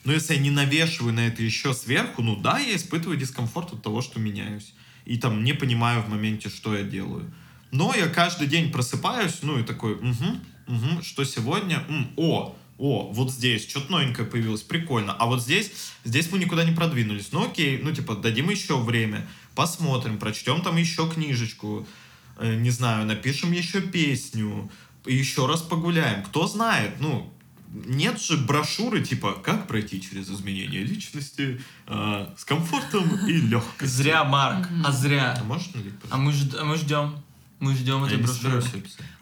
Но 0.04 0.12
если 0.12 0.34
я 0.34 0.40
не 0.40 0.52
навешиваю 0.52 1.12
на 1.12 1.26
это 1.26 1.42
еще 1.42 1.74
сверху, 1.74 2.22
ну 2.22 2.36
да, 2.36 2.60
я 2.60 2.76
испытываю 2.76 3.18
дискомфорт 3.18 3.72
от 3.72 3.82
того, 3.82 4.00
что 4.00 4.20
меняюсь. 4.20 4.74
И 5.06 5.18
там 5.18 5.42
не 5.42 5.54
понимаю 5.54 6.02
в 6.02 6.08
моменте, 6.08 6.50
что 6.50 6.76
я 6.76 6.84
делаю. 6.84 7.34
Но 7.72 7.92
я 7.96 8.06
каждый 8.06 8.46
день 8.46 8.70
просыпаюсь, 8.70 9.38
ну 9.42 9.58
и 9.58 9.64
такой, 9.64 9.94
угу, 9.94 10.40
угу, 10.68 11.02
что 11.02 11.24
сегодня? 11.24 11.82
М, 11.88 12.12
о, 12.16 12.56
о, 12.78 13.10
вот 13.12 13.30
здесь 13.30 13.68
что-то 13.68 13.90
новенькое 13.92 14.28
появилось, 14.28 14.62
прикольно. 14.62 15.12
А 15.14 15.26
вот 15.26 15.42
здесь, 15.42 15.70
здесь 16.04 16.30
мы 16.30 16.38
никуда 16.38 16.64
не 16.64 16.72
продвинулись. 16.72 17.28
Ну 17.32 17.44
окей, 17.46 17.78
ну 17.82 17.92
типа 17.92 18.14
дадим 18.16 18.50
еще 18.50 18.78
время, 18.78 19.26
посмотрим, 19.54 20.18
прочтем 20.18 20.60
там 20.62 20.76
еще 20.76 21.08
книжечку, 21.08 21.86
э, 22.38 22.54
не 22.56 22.70
знаю, 22.70 23.06
напишем 23.06 23.52
еще 23.52 23.80
песню, 23.80 24.70
еще 25.06 25.46
раз 25.46 25.62
погуляем. 25.62 26.22
Кто 26.24 26.46
знает, 26.46 26.96
ну, 27.00 27.32
нет 27.72 28.20
же 28.20 28.36
брошюры 28.36 29.02
типа 29.02 29.32
«Как 29.34 29.66
пройти 29.66 30.00
через 30.00 30.30
изменение 30.30 30.82
личности 30.82 31.60
э, 31.86 32.26
с 32.36 32.44
комфортом 32.44 33.26
и 33.26 33.32
легкостью». 33.32 33.88
Зря, 33.88 34.24
Марк, 34.24 34.68
а 34.84 34.88
А 34.88 34.92
зря. 34.92 35.42
можешь 35.44 35.72
налить? 35.74 35.94
А 36.10 36.16
мы, 36.16 36.32
жд- 36.32 36.56
а 36.58 36.64
мы 36.64 36.76
ждем. 36.76 37.16
Мы 37.58 37.74
ждем 37.74 38.04
этой 38.04 38.18
брошюры. 38.18 38.62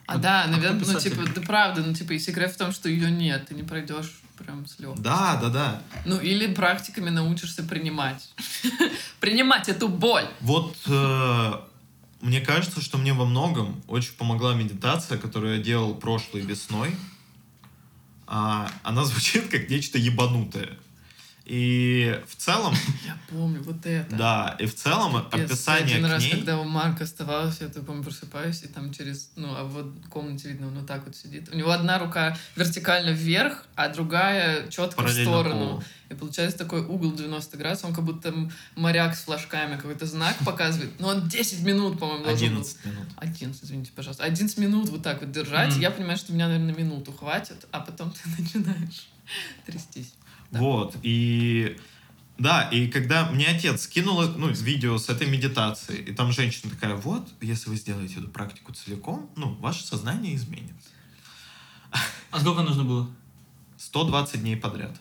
А 0.06 0.14
Вот 0.14 0.22
да, 0.22 0.42
кто 0.42 0.52
наверное, 0.52 0.86
ну 0.86 1.00
типа, 1.00 1.22
да 1.34 1.40
правда, 1.40 1.82
ну 1.82 1.94
типа 1.94 2.12
и 2.12 2.18
секрет 2.18 2.52
в 2.52 2.56
том, 2.58 2.72
что 2.72 2.88
ее 2.88 3.10
нет, 3.10 3.46
ты 3.48 3.54
не 3.54 3.62
пройдешь 3.62 4.20
прям 4.36 4.66
с 4.66 4.78
легкостью. 4.78 5.04
Да, 5.04 5.36
да, 5.40 5.48
да. 5.48 5.82
Ну 6.04 6.18
или 6.18 6.52
практиками 6.52 7.10
научишься 7.10 7.62
принимать. 7.62 8.28
Принимать 9.20 9.68
эту 9.68 9.88
боль. 9.88 10.26
Вот 10.40 10.76
э, 10.86 11.52
мне 12.20 12.40
кажется, 12.40 12.80
что 12.80 12.98
мне 12.98 13.12
во 13.12 13.24
многом 13.24 13.82
очень 13.86 14.14
помогла 14.14 14.54
медитация, 14.54 15.18
которую 15.18 15.56
я 15.58 15.62
делал 15.62 15.94
прошлой 15.94 16.40
весной. 16.40 16.94
А, 18.26 18.70
она 18.82 19.04
звучит 19.06 19.48
как 19.48 19.68
нечто 19.68 19.98
ебанутое. 19.98 20.78
И 21.44 22.22
в 22.26 22.36
целом, 22.36 22.74
Я 23.04 23.18
помню 23.28 23.62
вот 23.62 23.84
это. 23.84 24.16
да, 24.16 24.56
и 24.58 24.64
в 24.64 24.74
целом 24.74 25.12
Пиздец, 25.30 25.50
описание 25.50 25.96
Один 25.96 26.06
раз, 26.06 26.22
ней... 26.22 26.30
когда 26.30 26.58
у 26.58 26.64
Марка 26.64 27.04
оставалось, 27.04 27.60
я, 27.60 27.68
помню, 27.68 28.02
просыпаюсь, 28.02 28.62
и 28.62 28.68
там 28.68 28.92
через, 28.94 29.30
ну, 29.36 29.54
а 29.54 29.64
вот 29.64 29.84
в 29.84 30.08
комнате 30.08 30.48
видно, 30.48 30.68
он 30.68 30.74
вот 30.78 30.86
так 30.86 31.04
вот 31.04 31.14
сидит. 31.14 31.50
У 31.52 31.56
него 31.56 31.70
одна 31.70 31.98
рука 31.98 32.34
вертикально 32.56 33.10
вверх, 33.10 33.66
а 33.74 33.88
другая 33.90 34.68
четко 34.68 35.02
в 35.02 35.10
сторону. 35.10 35.68
полу. 35.68 35.84
И 36.08 36.14
получается 36.14 36.58
такой 36.58 36.80
угол 36.80 37.12
90 37.12 37.56
градусов, 37.58 37.90
он 37.90 37.94
как 37.94 38.04
будто 38.04 38.32
моряк 38.74 39.14
с 39.14 39.24
флажками 39.24 39.76
какой-то 39.76 40.06
знак 40.06 40.36
показывает. 40.46 40.98
Но 40.98 41.08
он 41.08 41.28
10 41.28 41.60
минут, 41.60 41.98
по-моему, 41.98 42.24
должен 42.24 42.54
был. 42.54 42.60
11 42.60 42.84
минут. 42.86 43.06
11, 43.16 43.64
извините, 43.64 43.92
пожалуйста. 43.94 44.24
11 44.24 44.56
минут 44.56 44.88
вот 44.88 45.02
так 45.02 45.20
вот 45.20 45.30
держать. 45.30 45.76
Я 45.76 45.90
понимаю, 45.90 46.16
что 46.16 46.32
меня, 46.32 46.48
наверное, 46.48 46.74
минуту 46.74 47.12
хватит, 47.12 47.66
а 47.70 47.80
потом 47.80 48.12
ты 48.12 48.20
начинаешь 48.42 49.08
трястись. 49.66 50.14
Да. 50.50 50.58
Вот, 50.58 50.96
и... 51.02 51.76
Да, 52.36 52.62
и 52.62 52.88
когда 52.88 53.30
мне 53.30 53.46
отец 53.46 53.82
скинул 53.82 54.20
ну, 54.22 54.48
видео 54.48 54.98
с 54.98 55.08
этой 55.08 55.28
медитацией, 55.28 56.02
и 56.02 56.12
там 56.12 56.32
женщина 56.32 56.70
такая, 56.70 56.96
вот, 56.96 57.28
если 57.40 57.70
вы 57.70 57.76
сделаете 57.76 58.18
эту 58.18 58.28
практику 58.28 58.72
целиком, 58.72 59.30
ну, 59.36 59.54
ваше 59.60 59.84
сознание 59.84 60.34
изменится. 60.34 60.88
А 62.32 62.40
сколько 62.40 62.62
нужно 62.62 62.82
было? 62.82 63.08
120 63.76 64.40
дней 64.40 64.56
подряд. 64.56 65.00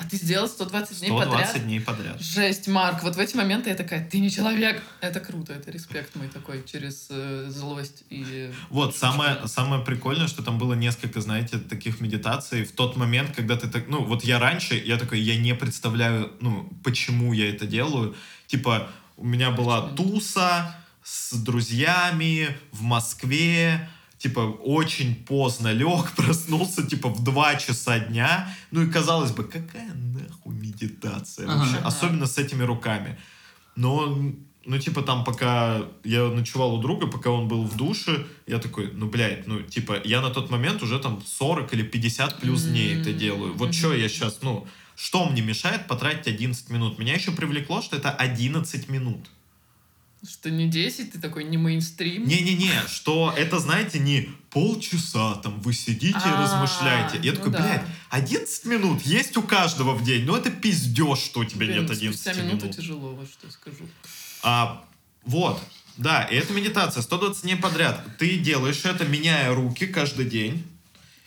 А 0.00 0.04
ты 0.08 0.16
сделал 0.16 0.48
120 0.48 0.98
дней 1.00 1.10
120 1.10 1.46
подряд? 1.46 1.64
дней 1.64 1.80
подряд. 1.80 2.20
Жесть, 2.20 2.68
Марк, 2.68 3.02
вот 3.02 3.16
в 3.16 3.18
эти 3.18 3.36
моменты 3.36 3.68
я 3.68 3.76
такая, 3.76 4.08
ты 4.08 4.18
не 4.18 4.30
человек. 4.30 4.82
Это 5.02 5.20
круто, 5.20 5.52
это 5.52 5.70
респект 5.70 6.16
мой 6.16 6.28
такой 6.28 6.64
через 6.64 7.08
э, 7.10 7.46
злость 7.50 8.04
и... 8.08 8.50
Вот, 8.70 8.96
самое, 8.96 9.46
самое 9.46 9.84
прикольное, 9.84 10.26
что 10.26 10.42
там 10.42 10.58
было 10.58 10.72
несколько, 10.72 11.20
знаете, 11.20 11.58
таких 11.58 12.00
медитаций 12.00 12.64
в 12.64 12.72
тот 12.72 12.96
момент, 12.96 13.36
когда 13.36 13.56
ты 13.56 13.68
так, 13.68 13.88
ну, 13.88 14.02
вот 14.02 14.24
я 14.24 14.38
раньше, 14.38 14.74
я 14.74 14.96
такой, 14.96 15.20
я 15.20 15.36
не 15.36 15.54
представляю, 15.54 16.32
ну, 16.40 16.70
почему 16.82 17.34
я 17.34 17.50
это 17.50 17.66
делаю. 17.66 18.16
Типа, 18.46 18.88
у 19.18 19.26
меня 19.26 19.50
была 19.50 19.90
туса 19.90 20.76
с 21.02 21.34
друзьями 21.34 22.56
в 22.72 22.82
Москве, 22.82 23.86
типа, 24.20 24.40
очень 24.40 25.14
поздно 25.14 25.72
лег, 25.72 26.12
проснулся, 26.16 26.86
типа, 26.86 27.08
в 27.08 27.24
2 27.24 27.54
часа 27.56 27.98
дня. 27.98 28.54
Ну 28.70 28.82
и 28.82 28.90
казалось 28.90 29.32
бы, 29.32 29.44
какая 29.44 29.92
нахуй 29.94 30.54
медитация 30.54 31.48
Ага. 31.48 31.56
вообще, 31.58 31.76
Ага. 31.78 31.88
особенно 31.88 32.26
с 32.26 32.36
этими 32.38 32.62
руками. 32.62 33.18
Но, 33.76 34.18
ну, 34.66 34.78
типа, 34.78 35.02
там, 35.02 35.24
пока 35.24 35.82
я 36.04 36.28
ночевал 36.28 36.74
у 36.74 36.82
друга, 36.82 37.06
пока 37.06 37.30
он 37.30 37.48
был 37.48 37.64
в 37.64 37.76
душе, 37.76 38.26
я 38.46 38.58
такой, 38.58 38.90
ну, 38.92 39.08
блядь, 39.08 39.46
ну, 39.46 39.62
типа, 39.62 39.96
я 40.04 40.20
на 40.20 40.28
тот 40.30 40.50
момент 40.50 40.82
уже 40.82 40.98
там 40.98 41.22
40 41.26 41.72
или 41.72 41.82
50 41.82 42.40
плюс 42.40 42.64
дней 42.64 43.00
это 43.00 43.10
М, 43.10 43.18
делаю. 43.18 43.52
Вот 43.54 43.68
мгм. 43.68 43.72
что 43.72 43.94
я 43.94 44.08
сейчас, 44.08 44.40
ну, 44.42 44.66
что 44.96 45.24
мне 45.30 45.40
мешает 45.40 45.86
потратить 45.86 46.26
11 46.28 46.68
минут? 46.68 46.98
Меня 46.98 47.14
еще 47.14 47.30
привлекло, 47.32 47.80
что 47.80 47.96
это 47.96 48.10
11 48.10 48.90
минут. 48.90 49.30
Что 50.28 50.50
не 50.50 50.68
10, 50.68 51.12
ты 51.12 51.18
такой 51.18 51.44
не 51.44 51.56
мейнстрим. 51.56 52.26
Не-не-не, 52.26 52.86
что 52.88 53.32
это, 53.34 53.58
знаете, 53.58 53.98
не 53.98 54.28
полчаса 54.50 55.36
там 55.36 55.60
вы 55.60 55.72
сидите 55.72 56.18
и 56.18 56.22
А, 56.22 56.42
размышляете. 56.42 57.18
Я 57.22 57.32
ну 57.32 57.38
такой, 57.38 57.52
блядь, 57.52 57.82
11 58.10 58.64
минут 58.66 59.02
есть 59.02 59.36
у 59.38 59.42
каждого 59.42 59.94
в 59.94 60.04
день, 60.04 60.24
но 60.26 60.36
это 60.36 60.50
пиздеж, 60.50 61.18
что 61.20 61.40
у 61.40 61.44
тебя 61.46 61.66
нет 61.66 61.90
11 61.90 62.20
спустя 62.20 62.34
минуту 62.34 62.64
минут. 62.66 62.76
тяжело, 62.76 63.14
вот 63.14 63.30
что 63.30 63.50
скажу. 63.50 63.88
А, 64.42 64.84
вот, 65.24 65.58
да, 65.96 66.24
и 66.24 66.36
это 66.36 66.52
медитация, 66.52 67.02
120 67.02 67.42
дней 67.42 67.56
подряд. 67.56 68.04
Ты 68.18 68.36
делаешь 68.36 68.84
это, 68.84 69.06
меняя 69.06 69.54
руки 69.54 69.86
каждый 69.86 70.26
день. 70.26 70.62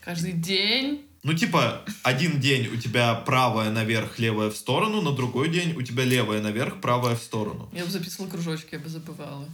Каждый 0.01 0.33
день 0.33 1.05
Ну, 1.23 1.33
типа, 1.33 1.85
один 2.03 2.41
день 2.41 2.67
у 2.67 2.75
тебя 2.75 3.15
правая 3.15 3.71
наверх, 3.71 4.19
левая 4.19 4.49
в 4.49 4.57
сторону, 4.57 5.01
на 5.01 5.13
другой 5.13 5.49
день 5.49 5.73
у 5.73 5.81
тебя 5.81 6.03
левая 6.03 6.41
наверх, 6.41 6.81
правая 6.81 7.15
в 7.15 7.21
сторону. 7.21 7.69
я 7.71 7.85
бы 7.85 7.91
записывала 7.91 8.29
кружочки, 8.29 8.73
я 8.73 8.79
бы 8.79 8.89
забывала. 8.89 9.45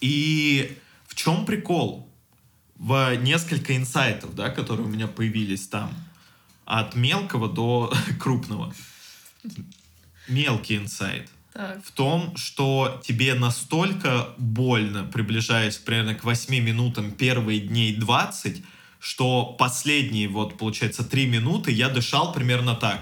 И 0.00 0.76
в 1.06 1.14
чем 1.14 1.46
прикол? 1.46 2.08
В 2.74 3.14
несколько 3.16 3.76
инсайтов, 3.76 4.34
да, 4.34 4.50
которые 4.50 4.86
у 4.86 4.90
меня 4.90 5.06
появились 5.06 5.68
там. 5.68 5.94
От 6.64 6.96
мелкого 6.96 7.48
до 7.48 7.94
крупного. 8.18 8.74
Мелкий 10.28 10.76
инсайт. 10.76 11.28
Так. 11.52 11.84
в 11.84 11.92
том, 11.92 12.34
что 12.36 13.02
тебе 13.04 13.34
настолько 13.34 14.30
больно, 14.38 15.04
приближаясь 15.04 15.76
примерно 15.76 16.14
к 16.14 16.24
8 16.24 16.64
минутам 16.64 17.12
первые 17.12 17.60
дней 17.60 17.94
20, 17.94 18.62
что 19.02 19.56
последние, 19.58 20.28
вот, 20.28 20.56
получается, 20.58 21.02
3 21.02 21.26
минуты 21.26 21.72
я 21.72 21.88
дышал 21.88 22.32
примерно 22.32 22.76
так. 22.76 23.00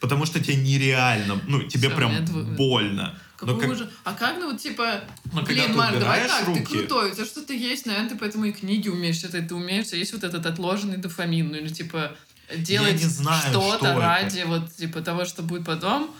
Потому 0.00 0.26
что 0.26 0.38
тебе 0.40 0.56
нереально, 0.56 1.40
ну, 1.46 1.62
тебе 1.62 1.88
Всё, 1.88 1.96
прям 1.96 2.12
дв- 2.12 2.54
больно. 2.56 3.18
Но 3.40 3.48
Какой 3.48 3.62
как- 3.62 3.70
ужас. 3.72 3.88
А 4.04 4.12
как, 4.14 4.36
ну, 4.38 4.56
типа, 4.56 5.00
Но 5.32 5.42
блин, 5.42 5.64
ты 5.66 5.72
Марк, 5.72 5.98
давай 5.98 6.26
так, 6.28 6.44
ты 6.44 6.46
руки- 6.46 6.62
крутой, 6.78 7.10
у 7.10 7.14
тебя 7.14 7.24
что-то 7.24 7.52
есть, 7.52 7.86
наверное, 7.86 8.10
ты 8.10 8.16
поэтому 8.16 8.44
и 8.46 8.52
книги 8.52 8.88
умеешь 8.88 9.16
читать, 9.16 9.48
ты 9.48 9.54
умеешь, 9.54 9.86
тебя 9.86 9.98
есть 9.98 10.12
вот 10.12 10.24
этот 10.24 10.46
отложенный 10.46 10.96
дофамин, 10.96 11.48
ну, 11.50 11.56
или, 11.56 11.68
типа, 11.68 12.12
делать 12.56 13.00
что-то 13.00 13.38
что 13.48 13.76
это. 13.76 13.98
ради, 14.00 14.44
вот, 14.46 14.74
типа, 14.76 15.00
того, 15.02 15.24
что 15.24 15.42
будет 15.42 15.66
потом, 15.66 16.10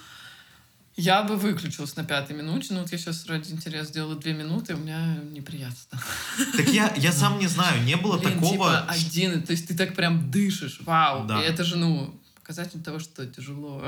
я 0.97 1.23
бы 1.23 1.37
выключилась 1.37 1.95
на 1.97 2.05
пятой 2.05 2.35
минуте, 2.35 2.73
ну, 2.73 2.81
вот 2.81 2.91
я 2.91 2.99
сейчас 2.99 3.27
ради 3.27 3.53
интереса 3.53 3.91
сделала 3.91 4.17
две 4.17 4.33
минуты, 4.33 4.75
у 4.75 4.79
меня 4.79 5.19
неприятно. 5.31 6.01
Так 6.57 6.69
я, 6.69 6.93
я 6.97 7.13
сам 7.13 7.39
не 7.39 7.47
знаю, 7.47 7.83
не 7.85 7.97
было 7.97 8.17
Блин, 8.17 8.33
такого... 8.33 8.53
типа, 8.53 8.87
один, 8.89 9.43
то 9.43 9.53
есть 9.53 9.69
ты 9.69 9.77
так 9.77 9.95
прям 9.95 10.31
дышишь, 10.31 10.81
вау, 10.81 11.27
Да. 11.27 11.43
и 11.43 11.45
это 11.45 11.65
же, 11.65 11.77
ну, 11.77 12.19
показатель 12.41 12.83
того, 12.83 12.99
что 12.99 13.27
тяжело. 13.27 13.85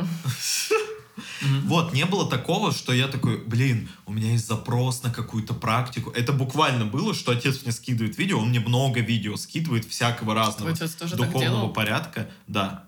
Вот, 1.65 1.93
не 1.93 2.05
было 2.05 2.29
такого, 2.31 2.73
что 2.73 2.93
я 2.93 3.09
такой, 3.09 3.39
блин, 3.39 3.89
у 4.07 4.13
меня 4.13 4.33
есть 4.33 4.47
запрос 4.47 5.03
на 5.03 5.11
какую-то 5.13 5.55
практику. 5.55 6.11
Это 6.11 6.33
буквально 6.33 6.85
было, 6.85 7.13
что 7.15 7.33
отец 7.33 7.63
мне 7.63 7.73
скидывает 7.73 8.19
видео, 8.19 8.39
он 8.39 8.51
мне 8.51 8.61
много 8.61 9.01
видео 9.01 9.37
скидывает 9.37 9.85
всякого 9.85 10.35
разного 10.35 10.75
духовного 11.17 11.69
порядка. 11.73 12.31
Да. 12.47 12.85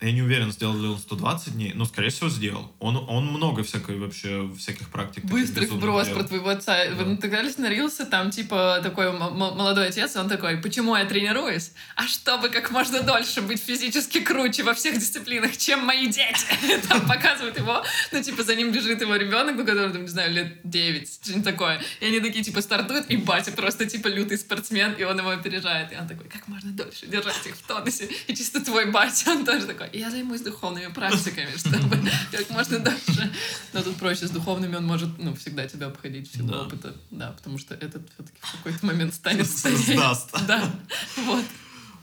Я 0.00 0.12
не 0.12 0.22
уверен, 0.22 0.52
сделал 0.52 0.78
ли 0.78 0.86
он 0.86 0.96
120 0.96 1.54
дней, 1.54 1.72
но, 1.74 1.84
скорее 1.84 2.10
всего, 2.10 2.28
сделал. 2.28 2.70
Он, 2.78 2.96
он 2.96 3.26
много 3.26 3.64
всякой 3.64 3.98
вообще, 3.98 4.48
всяких 4.56 4.90
практик. 4.90 5.24
безумных 5.24 5.70
вброс 5.72 6.08
про 6.08 6.22
твоего 6.22 6.50
отца. 6.50 6.84
Да. 6.84 6.94
Вы 6.94 7.04
натыкались 7.04 7.58
на 7.58 7.68
рилсы, 7.68 8.06
там 8.06 8.30
типа 8.30 8.78
такой 8.82 9.10
молодой 9.12 9.88
отец, 9.88 10.14
он 10.14 10.28
такой, 10.28 10.58
почему 10.58 10.94
я 10.94 11.04
тренируюсь? 11.04 11.72
А 11.96 12.06
чтобы 12.06 12.48
как 12.48 12.70
можно 12.70 13.02
дольше 13.02 13.42
быть 13.42 13.60
физически 13.60 14.20
круче 14.20 14.62
во 14.62 14.74
всех 14.74 14.94
дисциплинах, 14.98 15.56
чем 15.56 15.84
мои 15.84 16.06
дети. 16.06 16.46
Там 16.88 17.06
показывают 17.08 17.58
его, 17.58 17.82
ну 18.12 18.22
типа 18.22 18.44
за 18.44 18.54
ним 18.54 18.70
бежит 18.70 19.00
его 19.00 19.16
ребенок, 19.16 19.56
ну 19.56 19.64
который, 19.64 19.92
там, 19.92 20.02
не 20.02 20.08
знаю, 20.08 20.32
лет 20.32 20.60
9, 20.62 21.12
что-нибудь 21.22 21.44
такое. 21.44 21.82
И 22.00 22.06
они 22.06 22.20
такие 22.20 22.44
типа 22.44 22.62
стартуют, 22.62 23.06
и 23.08 23.16
батя 23.16 23.50
просто 23.50 23.86
типа 23.86 24.08
лютый 24.08 24.38
спортсмен, 24.38 24.92
и 24.92 25.02
он 25.02 25.18
его 25.18 25.30
опережает. 25.30 25.92
И 25.92 25.96
он 25.96 26.06
такой, 26.06 26.28
как 26.28 26.46
можно 26.46 26.70
дольше 26.70 27.06
держать 27.06 27.46
их 27.46 27.56
в 27.56 27.66
тонусе. 27.66 28.08
И 28.26 28.34
чисто 28.34 28.64
твой 28.64 28.86
батя, 28.86 29.30
он 29.32 29.44
тоже 29.44 29.66
такой, 29.66 29.87
я 29.92 30.10
займусь 30.10 30.40
духовными 30.42 30.92
практиками, 30.92 31.50
чтобы 31.56 32.10
как 32.30 32.50
можно 32.50 32.78
дольше. 32.78 33.32
Но 33.72 33.82
тут 33.82 33.96
проще 33.96 34.26
с 34.26 34.30
духовными, 34.30 34.76
он 34.76 34.84
может, 34.86 35.18
ну, 35.18 35.34
всегда 35.34 35.66
тебя 35.66 35.86
обходить 35.86 36.30
в 36.30 36.34
силу 36.36 36.48
Да. 36.48 36.62
опыта. 36.62 36.94
Да, 37.10 37.32
потому 37.32 37.58
что 37.58 37.74
этот 37.74 38.08
все-таки 38.14 38.38
в 38.40 38.52
какой-то 38.52 38.86
момент 38.86 39.14
станет 39.14 39.48
старее. 39.48 39.78
Сдаст. 39.78 40.34
Да, 40.46 40.70
вот. 41.16 41.44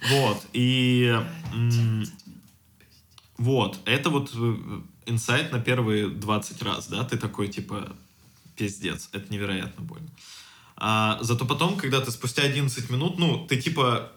Вот, 0.09 0.45
и... 0.53 1.15
Вот, 3.37 3.79
это 3.85 4.09
вот 4.09 4.31
э, 4.33 4.55
инсайт 5.07 5.51
на 5.51 5.59
первые 5.59 6.07
20 6.07 6.61
раз, 6.63 6.87
да, 6.87 7.03
ты 7.03 7.17
такой, 7.17 7.49
типа, 7.49 7.95
пиздец, 8.55 9.09
это 9.11 9.31
невероятно 9.31 9.83
больно. 9.83 10.07
А, 10.77 11.17
зато 11.21 11.45
потом, 11.45 11.77
когда 11.77 11.99
ты 12.01 12.11
спустя 12.11 12.43
11 12.43 12.89
минут, 12.89 13.17
ну, 13.17 13.45
ты, 13.45 13.61
типа, 13.61 14.11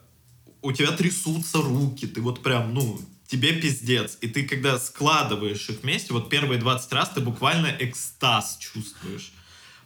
у 0.63 0.73
тебя 0.73 0.93
трясутся 0.93 1.59
руки, 1.59 2.07
ты 2.07 2.21
вот 2.21 2.43
прям, 2.43 2.75
ну, 2.75 3.01
тебе 3.29 3.53
пиздец. 3.53 4.19
И 4.23 4.27
ты, 4.27 4.43
когда 4.45 4.79
складываешь 4.79 5.69
их 5.69 5.83
вместе, 5.83 6.13
вот 6.13 6.29
первые 6.29 6.59
20 6.59 6.93
раз 6.93 7.11
ты 7.11 7.21
буквально 7.21 7.69
экстаз 7.79 8.59
чувствуешь. 8.59 9.33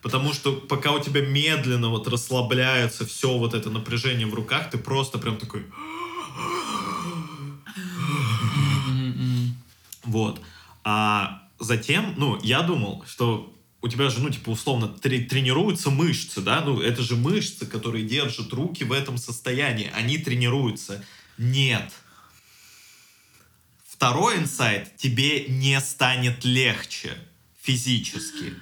Потому 0.01 0.33
что 0.33 0.53
пока 0.53 0.93
у 0.93 1.01
тебя 1.01 1.21
медленно 1.21 1.89
вот 1.89 2.09
расслабляется 2.09 3.05
все 3.05 3.37
вот 3.37 3.55
это 3.55 3.69
напряжение 3.69 4.27
в 4.27 4.35
руках, 4.35 4.71
ты 4.71 4.79
просто 4.79 5.19
прям 5.19 5.37
такой... 5.37 5.67
Вот. 10.05 10.41
А 10.85 11.43
затем, 11.59 12.15
ну, 12.17 12.39
я 12.43 12.63
думал, 12.63 13.05
что 13.07 13.53
у 13.81 13.89
тебя 13.89 14.11
же, 14.11 14.21
ну, 14.21 14.31
типа, 14.31 14.51
условно, 14.51 14.89
тре- 14.89 15.25
тренируются 15.25 15.91
мышцы, 15.91 16.41
да? 16.41 16.61
Ну, 16.61 16.81
это 16.81 17.03
же 17.03 17.17
мышцы, 17.17 17.67
которые 17.67 18.05
держат 18.05 18.53
руки 18.53 18.85
в 18.85 18.93
этом 18.93 19.17
состоянии. 19.17 19.91
Они 19.95 20.19
тренируются. 20.19 21.05
Нет. 21.39 21.93
Второй 24.03 24.39
инсайт. 24.39 24.97
Тебе 24.97 25.45
не 25.47 25.81
станет 25.81 26.45
легче 26.45 27.11
физически. 27.63 28.53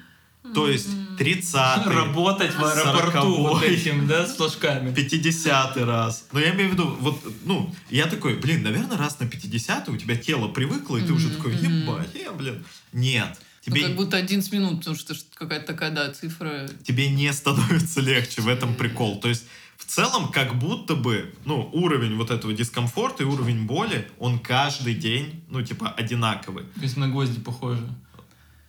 То 0.55 0.69
есть 0.69 0.89
30 1.17 1.87
Работать 1.87 2.55
в 2.55 2.63
аэропорту 2.63 3.39
вот 3.39 3.63
этим, 3.63 4.07
да, 4.07 4.27
с 4.27 4.37
флажками. 4.37 4.93
50 4.93 5.79
раз. 5.79 6.27
Но 6.33 6.41
я 6.41 6.55
имею 6.55 6.69
в 6.69 6.73
виду, 6.75 6.95
вот, 7.01 7.25
ну, 7.47 7.75
я 7.89 8.05
такой, 8.05 8.35
блин, 8.35 8.63
наверное, 8.63 8.99
раз 8.99 9.19
на 9.19 9.27
50 9.27 9.89
у 9.89 9.97
тебя 9.97 10.15
тело 10.15 10.49
привыкло, 10.49 10.99
и 10.99 11.07
ты 11.07 11.15
уже 11.15 11.31
такой, 11.31 11.55
ебать, 11.55 12.11
я, 12.15 12.33
блин. 12.33 12.63
Нет. 12.93 13.31
Ну, 13.67 13.75
Тебе, 13.75 13.87
как 13.87 13.97
будто 13.97 14.19
11 14.19 14.53
минут, 14.53 14.81
потому 14.81 14.97
что 14.97 15.15
какая-то 15.35 15.67
такая, 15.67 15.91
да, 15.91 16.13
цифра. 16.13 16.69
тебе 16.87 17.09
не 17.09 17.33
становится 17.33 18.03
легче, 18.03 18.43
в 18.43 18.49
этом 18.49 18.75
прикол. 18.75 19.19
То 19.21 19.29
есть, 19.29 19.45
в 19.81 19.87
целом, 19.87 20.31
как 20.31 20.59
будто 20.59 20.95
бы, 20.95 21.35
ну, 21.47 21.69
уровень 21.73 22.17
вот 22.17 22.31
этого 22.31 22.53
дискомфорта 22.53 23.23
и 23.23 23.27
уровень 23.27 23.67
боли, 23.67 24.09
он 24.19 24.39
каждый 24.39 24.95
день, 24.95 25.43
ну, 25.49 25.63
типа, 25.63 25.89
одинаковый. 25.89 26.65
То 26.65 26.83
есть 26.83 26.97
на 26.97 27.09
гвозди 27.09 27.41
похоже. 27.41 27.89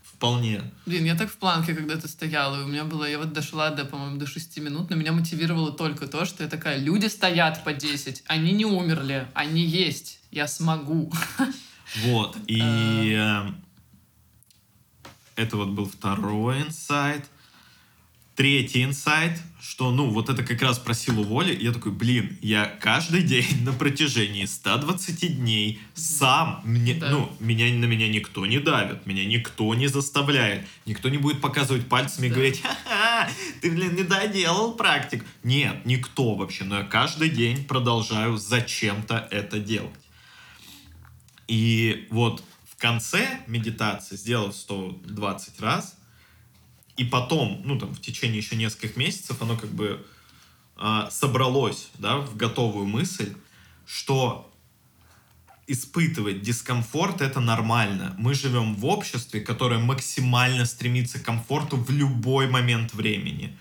Вполне. 0.03 0.61
Блин, 0.85 1.03
я 1.05 1.15
так 1.15 1.29
в 1.29 1.35
планке 1.37 1.75
когда-то 1.75 2.07
стояла, 2.07 2.61
и 2.61 2.63
у 2.63 2.67
меня 2.67 2.85
было, 2.85 3.09
я 3.09 3.17
вот 3.17 3.33
дошла 3.33 3.71
до, 3.71 3.85
по-моему, 3.85 4.17
до 4.17 4.25
6 4.25 4.57
минут, 4.59 4.89
но 4.89 4.95
меня 4.95 5.11
мотивировало 5.11 5.71
только 5.71 6.07
то, 6.07 6.25
что 6.25 6.43
я 6.43 6.49
такая, 6.49 6.77
люди 6.77 7.07
стоят 7.07 7.63
по 7.63 7.73
10, 7.73 8.23
они 8.27 8.53
не 8.53 8.65
умерли, 8.65 9.27
они 9.33 9.61
есть, 9.63 10.19
я 10.31 10.47
смогу. 10.47 11.11
Вот. 12.05 12.37
И 12.47 12.61
э, 13.17 13.51
это 15.35 15.57
вот 15.57 15.69
был 15.69 15.89
второй 15.89 16.61
инсайт. 16.61 17.25
Третий 18.35 18.83
инсайт, 18.83 19.37
что, 19.61 19.91
ну, 19.91 20.09
вот 20.09 20.29
это 20.29 20.41
как 20.43 20.61
раз 20.61 20.79
про 20.79 20.93
силу 20.93 21.23
воли. 21.23 21.55
Я 21.61 21.71
такой, 21.73 21.91
блин, 21.91 22.37
я 22.41 22.65
каждый 22.65 23.23
день 23.23 23.63
на 23.63 23.73
протяжении 23.73 24.45
120 24.45 25.37
дней 25.37 25.79
сам, 25.93 26.61
мне, 26.63 26.93
Да. 26.95 27.09
ну, 27.09 27.31
меня, 27.39 27.65
на 27.73 27.85
меня 27.85 28.07
никто 28.07 28.45
не 28.45 28.59
давит, 28.59 29.05
меня 29.05 29.25
никто 29.25 29.75
не 29.75 29.87
заставляет, 29.87 30.65
никто 30.85 31.09
не 31.09 31.17
будет 31.17 31.41
показывать 31.41 31.87
пальцами 31.89 32.27
и 32.27 32.29
Да. 32.29 32.35
говорить, 32.35 32.61
ха-ха, 32.61 33.29
ты, 33.61 33.69
блин, 33.69 33.95
не 33.95 34.03
доделал 34.03 34.73
практик. 34.75 35.25
Нет, 35.43 35.85
никто 35.85 36.33
вообще, 36.33 36.63
но 36.63 36.79
я 36.79 36.83
каждый 36.83 37.29
день 37.29 37.65
продолжаю 37.65 38.37
зачем-то 38.37 39.27
это 39.29 39.59
делать. 39.59 39.91
И 41.47 42.07
вот 42.09 42.43
в 42.69 42.77
конце 42.81 43.41
медитации, 43.45 44.15
сделав 44.15 44.55
120 44.55 45.59
раз, 45.59 45.97
и 46.97 47.03
потом, 47.03 47.61
ну 47.65 47.77
там 47.77 47.93
в 47.93 48.01
течение 48.01 48.37
еще 48.37 48.55
нескольких 48.55 48.97
месяцев, 48.97 49.41
оно 49.41 49.57
как 49.57 49.69
бы 49.69 50.05
а, 50.75 51.09
собралось, 51.11 51.89
да, 51.97 52.17
в 52.17 52.35
готовую 52.35 52.87
мысль, 52.87 53.33
что 53.85 54.51
испытывать 55.67 56.41
дискомфорт 56.41 57.21
это 57.21 57.39
нормально. 57.39 58.15
Мы 58.17 58.33
живем 58.33 58.75
в 58.75 58.85
обществе, 58.85 59.41
которое 59.41 59.79
максимально 59.79 60.65
стремится 60.65 61.19
к 61.19 61.23
комфорту 61.23 61.77
в 61.77 61.89
любой 61.91 62.47
момент 62.47 62.93
времени. 62.93 63.57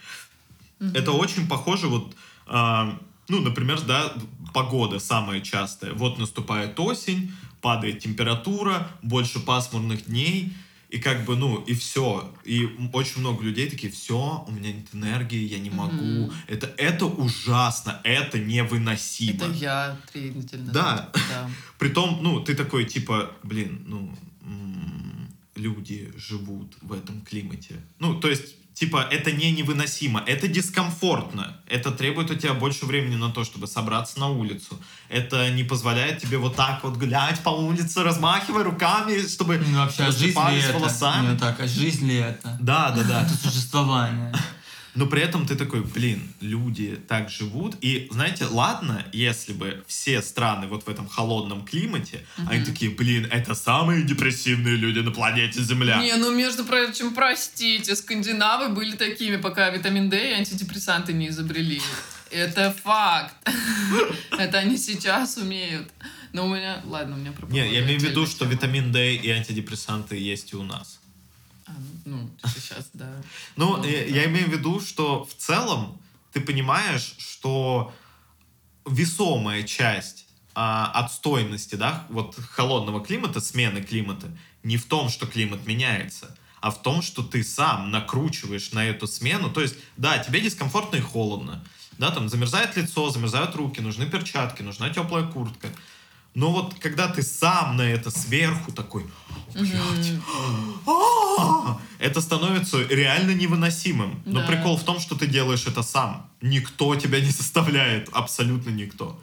Это 0.94 1.12
очень 1.12 1.46
похоже 1.46 1.88
вот, 1.88 2.16
а, 2.46 2.98
ну, 3.28 3.40
например, 3.40 3.80
да, 3.82 4.14
погода 4.54 4.98
самая 4.98 5.40
частая. 5.40 5.92
Вот 5.92 6.18
наступает 6.18 6.80
осень, 6.80 7.32
падает 7.60 8.00
температура, 8.00 8.88
больше 9.02 9.38
пасмурных 9.40 10.06
дней, 10.06 10.54
и 10.90 10.98
как 10.98 11.24
бы, 11.24 11.36
ну, 11.36 11.60
и 11.62 11.74
все. 11.74 12.32
И 12.44 12.68
очень 12.92 13.20
много 13.20 13.44
людей 13.44 13.70
такие, 13.70 13.92
все, 13.92 14.44
у 14.46 14.50
меня 14.50 14.72
нет 14.72 14.86
энергии, 14.92 15.38
я 15.38 15.58
не 15.58 15.70
могу. 15.70 15.94
Мгм. 15.94 16.32
Это, 16.48 16.72
это 16.76 17.06
ужасно, 17.06 18.00
это 18.04 18.38
невыносимо. 18.38 19.44
Это 19.44 19.52
я 19.52 19.96
требовательно. 20.12 20.72
Да. 20.72 21.10
да. 21.14 21.50
Притом, 21.78 22.18
ну, 22.22 22.40
ты 22.40 22.54
такой, 22.54 22.84
типа, 22.84 23.30
блин, 23.42 23.84
ну, 23.86 24.16
люди 25.54 26.12
живут 26.16 26.76
в 26.80 26.92
этом 26.92 27.20
климате. 27.22 27.76
Ну, 27.98 28.18
то 28.18 28.28
есть, 28.28 28.56
типа, 28.80 29.06
это 29.10 29.30
не 29.30 29.52
невыносимо, 29.52 30.22
это 30.26 30.48
дискомфортно. 30.48 31.58
Это 31.66 31.90
требует 31.90 32.30
у 32.30 32.34
тебя 32.34 32.54
больше 32.54 32.86
времени 32.86 33.14
на 33.16 33.30
то, 33.30 33.44
чтобы 33.44 33.66
собраться 33.66 34.18
на 34.18 34.28
улицу. 34.28 34.80
Это 35.10 35.50
не 35.50 35.64
позволяет 35.64 36.22
тебе 36.22 36.38
вот 36.38 36.56
так 36.56 36.82
вот 36.82 36.96
гулять 36.96 37.40
по 37.40 37.50
улице, 37.50 38.02
размахивая 38.02 38.64
руками, 38.64 39.20
чтобы 39.28 39.58
Ну 39.58 39.78
вообще, 39.80 40.04
а 40.04 40.10
жизнь 40.10 40.24
ли 40.24 40.32
рассыпались 40.32 40.64
это? 40.64 40.78
волосами. 40.78 41.32
Не 41.32 41.38
так, 41.38 41.60
а 41.60 41.66
жизнь 41.66 42.06
ли 42.08 42.16
это? 42.16 42.56
Да, 42.58 42.90
да, 42.96 43.02
да. 43.04 43.22
Это 43.22 43.34
существование. 43.34 44.32
Но 44.94 45.06
при 45.06 45.22
этом 45.22 45.46
ты 45.46 45.54
такой, 45.54 45.82
блин, 45.82 46.32
люди 46.40 46.98
так 47.08 47.30
живут. 47.30 47.76
И, 47.80 48.08
знаете, 48.10 48.46
ладно, 48.46 49.04
если 49.12 49.52
бы 49.52 49.84
все 49.86 50.20
страны 50.22 50.66
вот 50.66 50.86
в 50.86 50.88
этом 50.88 51.08
холодном 51.08 51.64
климате, 51.64 52.26
они 52.48 52.64
такие, 52.64 52.90
блин, 52.90 53.28
это 53.30 53.54
самые 53.54 54.02
депрессивные 54.02 54.76
люди 54.76 54.98
на 55.00 55.10
планете 55.10 55.62
Земля. 55.62 56.00
Не, 56.00 56.14
ну, 56.16 56.34
между 56.34 56.64
прочим, 56.64 57.14
простите, 57.14 57.94
скандинавы 57.94 58.70
были 58.70 58.96
такими, 58.96 59.36
пока 59.36 59.70
витамин 59.70 60.10
D 60.10 60.30
и 60.30 60.32
антидепрессанты 60.32 61.12
не 61.12 61.28
изобрели. 61.28 61.80
Это 62.30 62.72
факт. 62.72 63.34
Это 64.38 64.58
они 64.58 64.76
сейчас 64.76 65.36
умеют. 65.36 65.90
Но 66.32 66.46
у 66.46 66.54
меня... 66.54 66.80
Ладно, 66.84 67.16
у 67.16 67.18
меня 67.18 67.32
про 67.32 67.46
Не, 67.46 67.72
я 67.72 67.82
имею 67.82 67.98
в 67.98 68.02
виду, 68.02 68.26
что 68.26 68.44
витамин 68.44 68.92
D 68.92 69.16
и 69.16 69.30
антидепрессанты 69.30 70.16
есть 70.16 70.52
и 70.52 70.56
у 70.56 70.62
нас. 70.62 71.00
А, 71.70 71.80
ну, 72.04 72.30
сейчас, 72.54 72.90
да. 72.92 73.10
Ну, 73.56 73.76
Ну, 73.76 73.84
я, 73.84 73.98
да. 73.98 74.04
я 74.04 74.24
имею 74.26 74.48
в 74.48 74.52
виду, 74.52 74.80
что 74.80 75.24
в 75.24 75.34
целом 75.34 76.00
ты 76.32 76.40
понимаешь, 76.40 77.14
что 77.18 77.92
весомая 78.86 79.62
часть 79.62 80.26
а, 80.54 80.90
отстойности, 80.92 81.76
да, 81.76 82.06
вот 82.08 82.36
холодного 82.36 83.04
климата, 83.04 83.40
смены 83.40 83.82
климата, 83.82 84.28
не 84.62 84.76
в 84.76 84.86
том, 84.86 85.08
что 85.08 85.26
климат 85.26 85.66
меняется, 85.66 86.36
а 86.60 86.70
в 86.70 86.82
том, 86.82 87.02
что 87.02 87.22
ты 87.22 87.42
сам 87.42 87.90
накручиваешь 87.90 88.72
на 88.72 88.84
эту 88.84 89.06
смену. 89.06 89.50
То 89.50 89.60
есть, 89.60 89.76
да, 89.96 90.18
тебе 90.18 90.40
дискомфортно 90.40 90.96
и 90.96 91.00
холодно. 91.00 91.64
Да, 91.98 92.10
там 92.10 92.28
замерзает 92.28 92.76
лицо, 92.76 93.10
замерзают 93.10 93.54
руки, 93.54 93.80
нужны 93.80 94.06
перчатки, 94.06 94.62
нужна 94.62 94.90
теплая 94.90 95.26
куртка. 95.26 95.68
Но 96.34 96.52
вот 96.52 96.74
когда 96.78 97.08
ты 97.08 97.22
сам 97.22 97.76
на 97.76 97.82
это 97.82 98.10
сверху 98.10 98.72
такой, 98.72 99.04
блядь, 99.54 100.12
а, 100.86 101.80
это 101.98 102.20
становится 102.20 102.82
реально 102.84 103.32
невыносимым. 103.32 104.22
Но 104.24 104.46
прикол 104.46 104.76
в 104.76 104.84
том, 104.84 105.00
что 105.00 105.16
ты 105.16 105.26
делаешь 105.26 105.66
это 105.66 105.82
сам. 105.82 106.30
Никто 106.40 106.94
тебя 106.96 107.20
не 107.20 107.30
заставляет, 107.30 108.08
абсолютно 108.12 108.70
никто. 108.70 109.20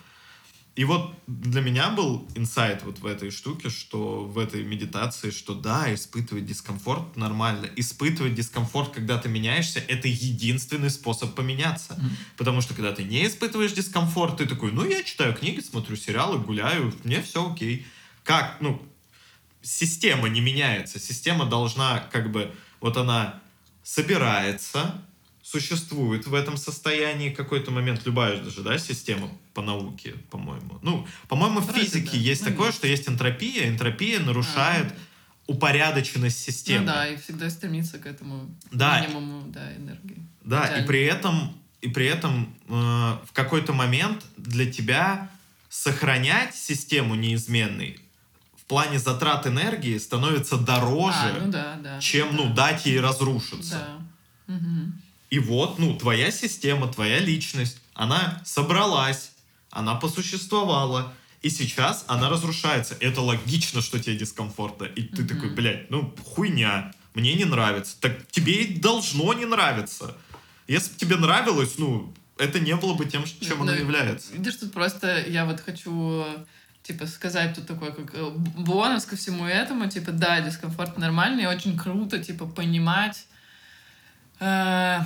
И 0.78 0.86
вот 0.86 1.12
для 1.26 1.62
меня 1.62 1.90
был 1.90 2.28
инсайт 2.36 2.84
вот 2.84 3.00
в 3.00 3.06
этой 3.08 3.32
штуке, 3.32 3.72
что 3.72 4.26
в 4.26 4.38
этой 4.38 4.64
медитации, 4.64 5.32
что 5.32 5.56
да, 5.56 5.92
испытывать 5.92 6.46
дискомфорт 6.46 7.18
нормально. 7.18 7.68
Испытывать 7.76 8.36
дискомфорт, 8.36 8.94
когда 8.94 9.18
ты 9.18 9.28
меняешься, 9.28 9.80
это 9.80 10.08
единственный 10.08 10.92
способ 10.92 11.34
поменяться. 11.34 11.96
Мгм. 11.96 12.18
Потому 12.38 12.62
что 12.62 12.76
когда 12.76 12.92
ты 12.92 13.04
не 13.04 13.26
испытываешь 13.26 13.72
дискомфорт, 13.72 14.38
ты 14.38 14.46
такой, 14.46 14.72
ну 14.72 14.88
я 14.88 15.02
читаю 15.02 15.34
книги, 15.34 15.62
смотрю 15.62 15.96
сериалы, 15.96 16.38
гуляю, 16.38 16.94
мне 17.04 17.24
все 17.24 17.52
окей. 17.52 17.88
Как, 18.24 18.58
ну, 18.60 18.80
система 19.64 20.30
не 20.30 20.42
меняется. 20.42 21.00
Система 21.00 21.48
должна, 21.48 22.02
как 22.12 22.32
бы, 22.32 22.54
вот 22.82 22.98
она 22.98 23.42
собирается, 23.82 25.04
существует 25.42 26.28
в 26.28 26.36
этом 26.36 26.56
состоянии 26.56 27.32
какой-то 27.32 27.72
момент, 27.72 28.06
любая 28.06 28.44
даже, 28.44 28.62
да, 28.62 28.78
система 28.78 29.32
по 29.58 29.64
науке, 29.64 30.14
по-моему. 30.30 30.78
Ну, 30.84 31.08
по-моему, 31.28 31.62
в 31.62 31.72
физике 31.72 32.12
да, 32.12 32.18
есть 32.18 32.42
такое, 32.44 32.58
наверное. 32.68 32.78
что 32.78 32.88
есть 32.88 33.10
энтропия. 33.10 33.68
Энтропия 33.68 34.20
нарушает 34.20 34.94
упорядоченность 35.48 36.38
системы. 36.40 36.82
Ну 36.82 36.86
да, 36.86 37.08
и 37.08 37.18
всегда 37.18 37.50
стремиться 37.50 37.98
к 37.98 38.06
этому 38.06 38.56
Да. 38.72 39.02
минимуму 39.02 39.48
да, 39.48 39.76
энергии. 39.76 40.22
Да, 40.44 40.78
и 40.78 40.86
при 40.86 41.02
этом, 41.06 41.58
и 41.82 41.88
при 41.90 42.06
этом 42.06 42.54
э, 42.68 42.72
в 42.72 43.30
какой-то 43.34 43.74
момент 43.74 44.24
для 44.38 44.72
тебя 44.72 45.28
сохранять 45.70 46.56
систему 46.56 47.16
неизменной 47.16 48.00
в 48.62 48.64
плане 48.66 49.00
затрат 49.00 49.48
энергии 49.48 49.98
становится 49.98 50.58
дороже, 50.58 51.18
А, 51.18 51.40
ну 51.46 51.52
да, 51.52 51.80
да. 51.82 52.00
чем 52.00 52.30
да. 52.30 52.44
ну 52.44 52.54
дать 52.54 52.86
ей 52.86 53.00
разрушиться. 53.00 53.88
Да. 54.48 54.54
Мгм. 54.54 55.02
И 55.32 55.40
вот, 55.40 55.80
ну, 55.80 55.98
твоя 55.98 56.30
система, 56.32 56.88
твоя 56.88 57.20
личность, 57.20 57.82
она 57.96 58.40
собралась, 58.46 59.32
она 59.70 59.96
посуществовала, 59.96 61.14
и 61.42 61.50
сейчас 61.50 62.04
она 62.08 62.30
разрушается. 62.30 62.96
Это 63.00 63.22
логично, 63.22 63.82
что 63.82 64.00
тебе 64.00 64.16
дискомфортно. 64.18 64.86
И 64.86 65.04
ты 65.04 65.22
Мгм. 65.24 65.28
такой, 65.28 65.50
блядь, 65.50 65.90
ну, 65.90 66.16
хуйня. 66.26 66.92
мне 67.14 67.34
не 67.34 67.46
нравится. 67.46 67.96
Так 68.00 68.28
тебе 68.30 68.64
и 68.64 68.80
должно 68.80 69.34
не 69.34 69.46
нравиться. 69.46 70.16
Если 70.68 70.92
бы 70.94 71.00
тебе 71.00 71.16
нравилось, 71.16 71.80
ну, 71.80 72.14
это 72.38 72.60
не 72.60 72.76
было 72.76 72.94
бы 72.94 73.06
тем, 73.06 73.24
чем 73.26 73.64
оно 73.64 73.72
Ну, 73.72 73.78
является. 73.80 74.34
Видишь, 74.34 74.56
тут 74.58 74.72
просто 74.72 75.24
я 75.28 75.46
вот 75.46 75.60
хочу 75.62 76.26
типа 76.84 77.08
сказать 77.08 77.56
тут 77.56 77.66
такой 77.68 77.92
как 77.94 78.14
э, 78.14 78.30
бонус 78.30 79.06
ко 79.06 79.16
всему 79.16 79.46
этому, 79.46 79.90
типа 79.90 80.12
да, 80.12 80.42
дискомфорт 80.42 80.98
нормальный, 81.00 81.44
и 81.44 81.48
очень 81.48 81.78
круто 81.78 82.20
типа 82.24 82.46
понимать, 82.46 83.26
э, 84.40 85.00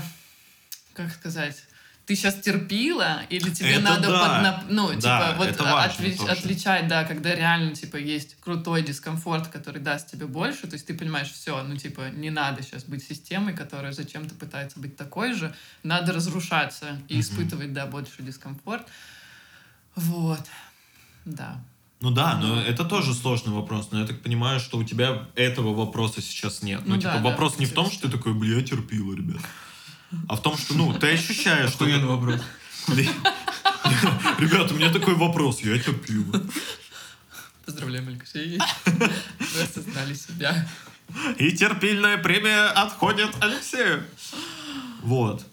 как 0.93 1.11
сказать, 1.13 1.63
ты 2.11 2.15
сейчас 2.17 2.35
терпила 2.41 3.21
или 3.29 3.49
тебе 3.51 3.75
Это 3.75 3.81
надо 3.83 4.07
да. 4.09 4.25
поднап- 4.25 4.65
ну 4.69 4.89
Да, 4.99 5.29
типа 5.29 5.33
вот 5.37 5.47
отли- 5.47 6.17
тоже. 6.17 6.31
отличать, 6.31 6.89
да, 6.89 7.05
когда 7.05 7.33
реально 7.33 7.73
типа 7.73 7.95
есть 7.95 8.35
крутой 8.41 8.81
дискомфорт, 8.83 9.47
который 9.47 9.81
даст 9.81 10.11
тебе 10.11 10.25
больше, 10.25 10.67
то 10.67 10.73
есть 10.73 10.85
ты 10.85 10.93
понимаешь, 10.93 11.31
все, 11.31 11.63
ну 11.63 11.77
типа 11.77 12.09
не 12.13 12.29
надо 12.29 12.63
сейчас 12.63 12.83
быть 12.83 13.01
системой, 13.01 13.53
которая 13.55 13.93
зачем-то 13.93 14.35
пытается 14.35 14.77
быть 14.81 14.97
такой 14.97 15.33
же, 15.33 15.55
надо 15.83 16.11
разрушаться 16.11 16.99
и 17.07 17.13
Мгм. 17.13 17.21
испытывать, 17.21 17.71
да, 17.71 17.85
больше 17.85 18.21
дискомфорт. 18.23 18.85
Вот. 19.95 20.41
Да. 21.23 21.61
Ну 22.01 22.11
да, 22.11 22.35
но 22.35 22.59
это 22.61 22.83
тоже 22.83 23.13
сложный 23.13 23.53
вопрос. 23.53 23.89
Но 23.91 24.01
я 24.01 24.05
так 24.07 24.19
понимаю, 24.21 24.59
что 24.59 24.77
у 24.79 24.83
тебя 24.83 25.27
этого 25.35 25.73
вопроса 25.73 26.21
сейчас 26.21 26.61
нет. 26.61 26.81
Ну, 26.85 26.95
Ну 26.95 27.01
типа, 27.01 27.13
да, 27.13 27.19
да, 27.19 27.29
вопрос 27.29 27.57
не 27.57 27.65
в 27.67 27.73
том, 27.73 27.89
что 27.89 28.09
ты 28.09 28.17
такой, 28.17 28.33
бля, 28.33 28.57
я 28.57 28.63
терпила, 28.63 29.15
ребят. 29.15 29.37
А 30.27 30.35
в 30.35 30.41
том, 30.41 30.57
что, 30.57 30.73
ну, 30.73 30.93
ты 30.93 31.11
ощущаешь, 31.13 31.71
что... 31.71 31.85
Охуенный 31.85 32.07
вопрос. 32.07 32.41
Ребята, 34.39 34.73
у 34.73 34.77
меня 34.77 34.91
такой 34.91 35.15
вопрос, 35.15 35.61
я 35.61 35.77
терпила. 35.79 36.43
Поздравляем, 37.65 38.07
Алексей. 38.07 38.59
Вы 38.85 39.61
осознали 39.61 40.13
себя. 40.13 40.67
И 41.37 41.51
терпильная 41.51 42.17
премия 42.17 42.67
отходит 42.69 43.29
Алексею. 43.39 44.03
Вот. 45.03 45.45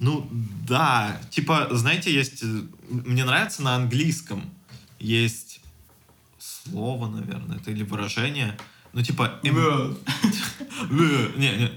Ну, 0.00 0.28
да. 0.66 1.20
Типа, 1.30 1.68
знаете, 1.70 2.12
есть... 2.12 2.42
э, 2.42 2.62
Мне 2.88 3.24
нравится 3.24 3.62
на 3.62 3.76
английском 3.76 4.52
есть 4.98 5.60
слово, 6.38 7.08
наверное, 7.08 7.58
это 7.58 7.70
или 7.70 7.82
выражение. 7.82 8.56
Ну, 8.92 9.02
типа... 9.02 9.38
эм- 9.42 9.56
Э, 9.58 9.94
Не, 11.36 11.56
не. 11.56 11.72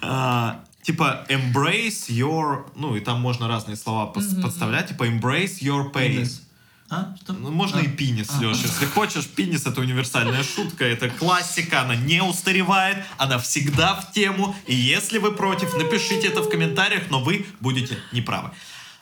А, 0.00 0.64
Типа, 0.86 1.26
embrace 1.28 2.08
your... 2.08 2.70
Ну, 2.76 2.94
и 2.94 3.00
там 3.00 3.20
можно 3.20 3.48
разные 3.48 3.76
слова 3.76 4.06
подставлять. 4.06 4.88
Типа, 4.88 5.08
embrace 5.08 5.58
your 5.60 5.92
pain. 5.92 6.14
Пенис. 6.14 6.42
А? 6.88 7.16
Что? 7.20 7.32
Ну, 7.32 7.50
можно 7.50 7.80
А. 7.80 7.82
и 7.82 7.88
пинис, 7.88 8.28
А. 8.30 8.40
Леша. 8.40 8.62
Если 8.62 8.86
хочешь, 8.86 9.26
пинис 9.26 9.66
это 9.66 9.80
универсальная 9.80 10.44
шутка, 10.44 10.84
это 10.84 11.08
классика, 11.08 11.82
она 11.82 11.96
не 11.96 12.22
устаревает, 12.22 13.04
она 13.18 13.40
всегда 13.40 13.96
в 13.96 14.12
тему. 14.12 14.54
И 14.68 14.76
если 14.76 15.18
вы 15.18 15.32
против, 15.32 15.74
напишите 15.74 16.28
это 16.28 16.42
в 16.42 16.48
комментариях, 16.48 17.10
но 17.10 17.20
вы 17.20 17.46
будете 17.58 17.98
неправы. 18.12 18.52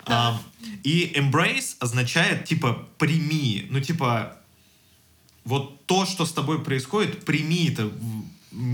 А, 0.06 0.40
и 0.84 1.12
embrace 1.14 1.76
означает 1.80 2.46
типа 2.46 2.88
прими, 2.96 3.66
ну 3.70 3.80
типа 3.80 4.36
вот 5.44 5.84
то, 5.84 6.06
что 6.06 6.24
с 6.24 6.32
тобой 6.32 6.62
происходит, 6.64 7.26
прими 7.26 7.68
это, 7.68 7.90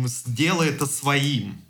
сделай 0.07 0.69
это 0.69 0.87
своим. 0.87 1.61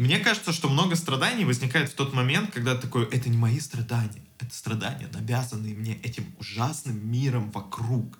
И 0.00 0.02
мне 0.02 0.18
кажется, 0.18 0.54
что 0.54 0.70
много 0.70 0.96
страданий 0.96 1.44
возникает 1.44 1.90
в 1.90 1.94
тот 1.94 2.14
момент, 2.14 2.54
когда 2.54 2.74
такой, 2.74 3.04
это 3.10 3.28
не 3.28 3.36
мои 3.36 3.60
страдания, 3.60 4.22
это 4.38 4.54
страдания, 4.54 5.10
навязанные 5.12 5.74
мне 5.74 5.96
этим 5.96 6.24
ужасным 6.38 7.06
миром 7.12 7.50
вокруг. 7.50 8.18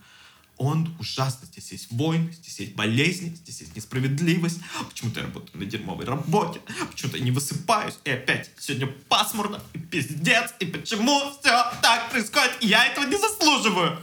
Он 0.58 0.94
ужасный. 0.98 1.46
Здесь 1.46 1.72
есть 1.72 1.90
войны, 1.90 2.32
здесь 2.32 2.60
есть 2.60 2.74
болезни, 2.74 3.30
здесь 3.34 3.62
есть 3.62 3.74
несправедливость. 3.74 4.60
Почему-то 4.90 5.20
я 5.20 5.26
работаю 5.28 5.58
на 5.58 5.64
дерьмовой 5.64 6.04
работе, 6.04 6.60
почему-то 6.90 7.16
я 7.16 7.24
не 7.24 7.30
высыпаюсь, 7.30 7.98
и 8.04 8.10
опять 8.10 8.50
сегодня 8.58 8.86
пасмурно, 9.08 9.62
и 9.72 9.78
пиздец, 9.78 10.52
и 10.60 10.66
почему 10.66 11.18
все 11.40 11.64
так 11.80 12.10
происходит, 12.10 12.58
и 12.60 12.66
я 12.66 12.84
этого 12.84 13.06
не 13.06 13.16
заслуживаю. 13.16 13.98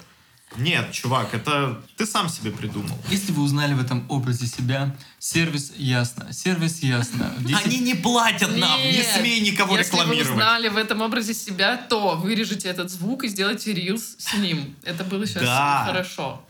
Нет, 0.55 0.91
чувак, 0.93 1.33
это 1.33 1.83
ты 1.97 2.05
сам 2.05 2.29
себе 2.29 2.51
придумал. 2.51 2.97
Если 3.09 3.31
вы 3.31 3.43
узнали 3.43 3.73
в 3.73 3.81
этом 3.81 4.05
образе 4.09 4.47
себя, 4.47 4.95
сервис 5.19 5.73
ясно. 5.75 6.31
Сервис 6.31 6.79
ясно. 6.79 7.33
В 7.37 7.45
10 7.45 7.65
Они 7.65 7.79
не 7.79 7.93
платят 7.95 8.55
нам, 8.57 8.79
не 8.79 8.93
Нет. 8.93 9.05
смей 9.07 9.41
никого 9.41 9.77
Если 9.77 9.91
вы 9.91 9.97
рекламировать. 10.03 10.31
узнали 10.31 10.69
в 10.69 10.77
этом 10.77 11.01
образе 11.01 11.33
себя, 11.33 11.77
то 11.77 12.15
вырежите 12.15 12.69
этот 12.69 12.89
звук 12.89 13.25
и 13.25 13.27
сделайте 13.27 13.73
рилс 13.73 14.15
с 14.17 14.33
ним. 14.35 14.75
Это 14.83 15.03
было 15.03 15.27
сейчас 15.27 15.43
Да. 15.43 15.83
хорошо. 15.85 16.41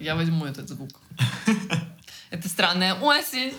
Я 0.00 0.16
возьму 0.16 0.44
этот 0.44 0.68
звук. 0.68 0.90
Это 2.30 2.48
странная 2.48 2.94
осень. 2.94 3.54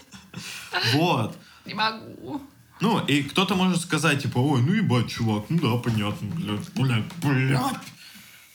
Вот. 0.94 1.38
Не 1.66 1.74
могу. 1.74 2.42
Ну, 2.82 3.00
и 3.06 3.24
кто-то 3.24 3.56
может 3.56 3.82
сказать, 3.82 4.22
типа, 4.24 4.40
ой, 4.40 4.62
ну 4.62 4.74
ебать, 4.74 5.10
чувак, 5.10 5.46
ну 5.50 5.58
да, 5.60 5.82
понятно, 5.82 6.28
блядь, 6.36 6.70
блядь, 6.74 7.14
блядь. 7.22 7.62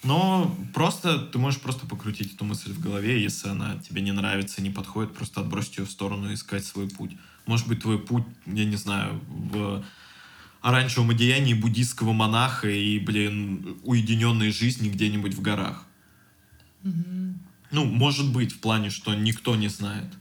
Но 0.04 0.56
просто, 0.74 1.18
ты 1.18 1.38
можешь 1.38 1.60
просто 1.60 1.86
покрутить 1.86 2.34
эту 2.34 2.44
мысль 2.44 2.72
в 2.72 2.80
голове, 2.80 3.20
если 3.20 3.48
она 3.48 3.76
тебе 3.78 4.00
не 4.00 4.12
нравится, 4.12 4.62
не 4.62 4.70
подходит, 4.70 5.14
просто 5.14 5.40
отбросить 5.40 5.78
ее 5.78 5.84
в 5.86 5.90
сторону 5.90 6.30
и 6.30 6.34
искать 6.34 6.64
свой 6.64 6.88
путь. 6.88 7.12
Может 7.46 7.66
быть, 7.66 7.80
твой 7.80 7.98
путь, 7.98 8.24
я 8.46 8.64
не 8.64 8.76
знаю, 8.76 9.20
в 9.28 9.84
оранжевом 10.60 11.10
одеянии 11.10 11.54
буддийского 11.54 12.12
монаха 12.12 12.68
и, 12.68 12.98
блин, 12.98 13.78
уединенной 13.82 14.52
жизни 14.52 14.88
где-нибудь 14.88 15.34
в 15.34 15.40
горах. 15.40 15.84
Ну, 17.70 17.84
может 17.84 18.32
быть, 18.32 18.52
в 18.52 18.60
плане, 18.60 18.90
что 18.90 19.14
никто 19.14 19.56
не 19.56 19.68
знает. 19.68 20.12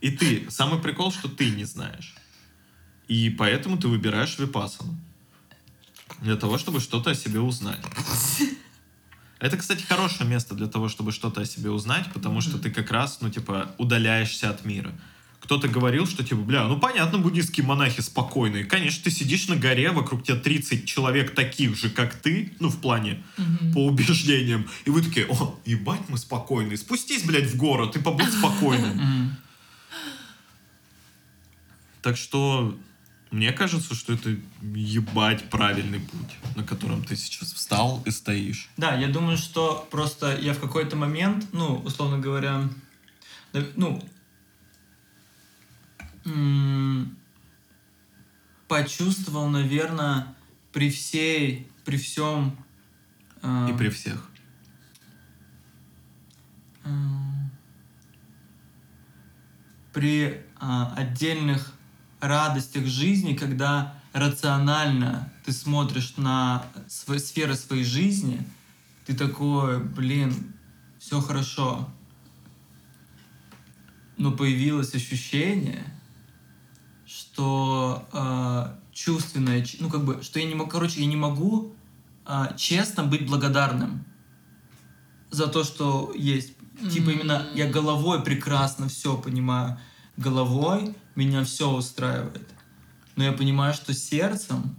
И 0.00 0.10
ты. 0.10 0.48
Самый 0.48 0.80
прикол, 0.80 1.12
что 1.12 1.28
ты 1.28 1.50
не 1.50 1.64
знаешь. 1.64 2.14
И 3.08 3.30
поэтому 3.30 3.78
ты 3.78 3.88
выбираешь 3.88 4.38
випассану. 4.38 4.96
Для 6.20 6.36
того, 6.36 6.58
чтобы 6.58 6.80
что-то 6.80 7.10
о 7.10 7.14
себе 7.14 7.40
узнать. 7.40 7.80
Это, 9.38 9.56
кстати, 9.56 9.82
хорошее 9.82 10.28
место 10.28 10.54
для 10.54 10.66
того, 10.66 10.88
чтобы 10.88 11.12
что-то 11.12 11.42
о 11.42 11.44
себе 11.44 11.70
узнать, 11.70 12.12
потому 12.12 12.40
что 12.40 12.58
ты 12.58 12.70
как 12.70 12.90
раз, 12.90 13.18
ну, 13.20 13.30
типа, 13.30 13.72
удаляешься 13.78 14.50
от 14.50 14.64
мира. 14.64 14.92
Кто-то 15.40 15.68
говорил, 15.68 16.06
что, 16.06 16.24
типа, 16.24 16.40
бля, 16.40 16.64
ну, 16.64 16.78
понятно, 16.80 17.18
буддийские 17.18 17.64
монахи 17.64 18.00
спокойные. 18.00 18.64
Конечно, 18.64 19.04
ты 19.04 19.10
сидишь 19.12 19.46
на 19.46 19.54
горе, 19.54 19.92
вокруг 19.92 20.24
тебя 20.24 20.36
30 20.36 20.84
человек 20.84 21.34
таких 21.34 21.76
же, 21.76 21.88
как 21.88 22.14
ты, 22.16 22.52
ну, 22.58 22.68
в 22.68 22.80
плане, 22.80 23.22
по 23.72 23.86
убеждениям. 23.86 24.66
И 24.84 24.90
вы 24.90 25.02
такие, 25.02 25.26
о, 25.28 25.56
ебать, 25.64 26.08
мы 26.08 26.18
спокойные. 26.18 26.76
Спустись, 26.76 27.22
блядь, 27.22 27.48
в 27.48 27.56
город 27.56 27.94
и 27.96 28.00
побудь 28.00 28.32
спокойным. 28.32 29.36
Так 32.02 32.16
что 32.16 32.76
мне 33.30 33.52
кажется, 33.52 33.94
что 33.94 34.14
это 34.14 34.36
ебать 34.62 35.50
правильный 35.50 36.00
путь, 36.00 36.36
на 36.56 36.64
котором 36.64 37.04
ты 37.04 37.16
сейчас 37.16 37.52
встал 37.52 38.02
и 38.06 38.10
стоишь. 38.10 38.70
Да, 38.76 38.94
я 38.94 39.08
думаю, 39.08 39.36
что 39.36 39.86
просто 39.90 40.36
я 40.38 40.54
в 40.54 40.60
какой-то 40.60 40.96
момент, 40.96 41.46
ну, 41.52 41.76
условно 41.84 42.18
говоря, 42.18 42.68
ну, 43.76 44.02
почувствовал, 48.66 49.48
наверное, 49.48 50.34
при 50.72 50.90
всей, 50.90 51.70
при 51.84 51.96
всем... 51.96 52.56
э, 53.42 53.70
И 53.72 53.76
при 53.76 53.88
всех. 53.88 54.30
М, 56.84 57.50
при 59.92 60.42
а, 60.60 60.94
отдельных 60.94 61.74
радостях 62.20 62.86
жизни, 62.86 63.34
когда 63.34 63.94
рационально 64.12 65.32
ты 65.44 65.52
смотришь 65.52 66.14
на 66.16 66.64
св- 66.88 67.20
сферы 67.20 67.54
своей 67.54 67.84
жизни, 67.84 68.46
ты 69.06 69.14
такой, 69.14 69.82
блин, 69.82 70.54
все 70.98 71.20
хорошо. 71.20 71.88
Но 74.16 74.32
появилось 74.32 74.94
ощущение, 74.94 75.84
что 77.06 78.06
а, 78.12 78.78
чувственное, 78.92 79.64
ну 79.78 79.88
как 79.88 80.04
бы, 80.04 80.22
что 80.22 80.40
я 80.40 80.46
не 80.46 80.54
могу, 80.54 80.70
короче, 80.70 81.00
я 81.00 81.06
не 81.06 81.16
могу 81.16 81.72
а, 82.24 82.52
честно 82.54 83.04
быть 83.04 83.26
благодарным 83.26 84.04
за 85.30 85.46
то, 85.46 85.64
что 85.64 86.12
есть. 86.14 86.52
Типа 86.92 87.10
именно 87.10 87.48
я 87.54 87.68
головой 87.68 88.22
прекрасно 88.22 88.88
все 88.88 89.16
понимаю. 89.16 89.78
Головой 90.16 90.94
меня 91.18 91.42
все 91.42 91.68
устраивает. 91.68 92.48
Но 93.16 93.24
я 93.24 93.32
понимаю, 93.32 93.74
что 93.74 93.92
сердцем, 93.92 94.76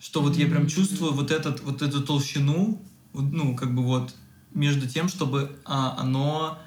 что 0.00 0.20
вот 0.20 0.36
я 0.36 0.46
прям 0.46 0.66
чувствую 0.66 1.12
вот, 1.12 1.30
этот, 1.30 1.62
вот 1.62 1.82
эту 1.82 2.02
толщину, 2.02 2.82
ну, 3.12 3.54
как 3.54 3.72
бы 3.72 3.84
вот, 3.84 4.12
между 4.52 4.88
тем, 4.88 5.08
чтобы 5.08 5.56
а, 5.64 5.96
оно... 5.98 6.58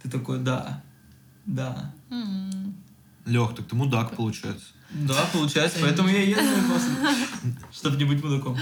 Ты 0.00 0.10
такой, 0.10 0.38
да, 0.38 0.84
да. 1.44 1.92
М. 2.10 2.76
Лех, 3.24 3.56
так 3.56 3.66
ты 3.66 3.74
мудак, 3.74 4.14
получается. 4.14 4.66
Да, 4.90 5.28
получается, 5.32 5.78
поэтому 5.80 6.08
я 6.08 6.22
еду 6.22 6.40
чтобы 7.72 7.96
не 7.96 8.04
быть 8.04 8.22
мудаком. 8.22 8.56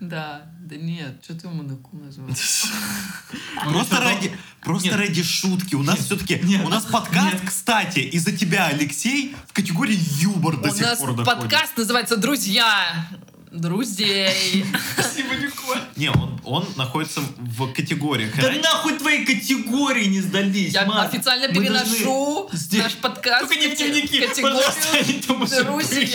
Да, 0.00 0.42
да 0.60 0.76
нет, 0.76 1.20
что 1.24 1.34
ты 1.34 1.48
мудаку 1.48 1.96
назвал? 1.96 2.28
Просто 3.64 4.00
ради, 4.00 4.32
просто 4.62 4.88
нет. 4.88 4.96
ради 4.96 5.22
шутки. 5.22 5.74
У 5.74 5.82
нас 5.82 5.98
все-таки, 5.98 6.40
у 6.64 6.68
нас 6.68 6.84
подкаст, 6.84 7.36
кстати, 7.44 8.00
из-за 8.00 8.32
тебя, 8.32 8.66
Алексей, 8.66 9.34
в 9.48 9.52
категории 9.52 9.98
юмор 10.20 10.56
до 10.60 10.68
У 10.70 10.74
сих 10.74 10.82
нас 10.86 10.98
пор 10.98 11.14
доходит. 11.16 11.40
подкаст 11.40 11.76
называется 11.76 12.16
«Друзья». 12.16 13.08
Друзей. 13.50 14.64
Спасибо, 14.92 15.34
Николь. 15.34 15.80
Не, 15.96 16.10
он, 16.10 16.38
он 16.44 16.68
находится 16.76 17.20
в 17.38 17.72
категориях. 17.72 18.36
Да 18.36 18.48
Раньше- 18.48 18.60
нахуй 18.60 18.98
твои 18.98 19.24
категории 19.24 20.04
не 20.04 20.20
сдались, 20.20 20.74
Я 20.74 20.84
Марк. 20.84 21.12
официально 21.14 21.48
Мы 21.48 21.54
переношу 21.54 22.50
наш 22.72 22.94
подкаст 22.96 23.48
Только 23.48 23.56
не 23.58 23.74
в 23.74 23.78
там 23.78 24.28
категорию 24.28 25.42
уже 25.42 25.64
были. 25.64 26.10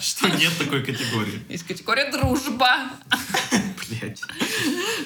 Что 0.00 0.28
нет 0.28 0.52
такой 0.58 0.82
категории. 0.82 1.44
Есть 1.48 1.66
категория 1.66 2.10
«Дружба». 2.10 2.90
Блять. 3.88 4.22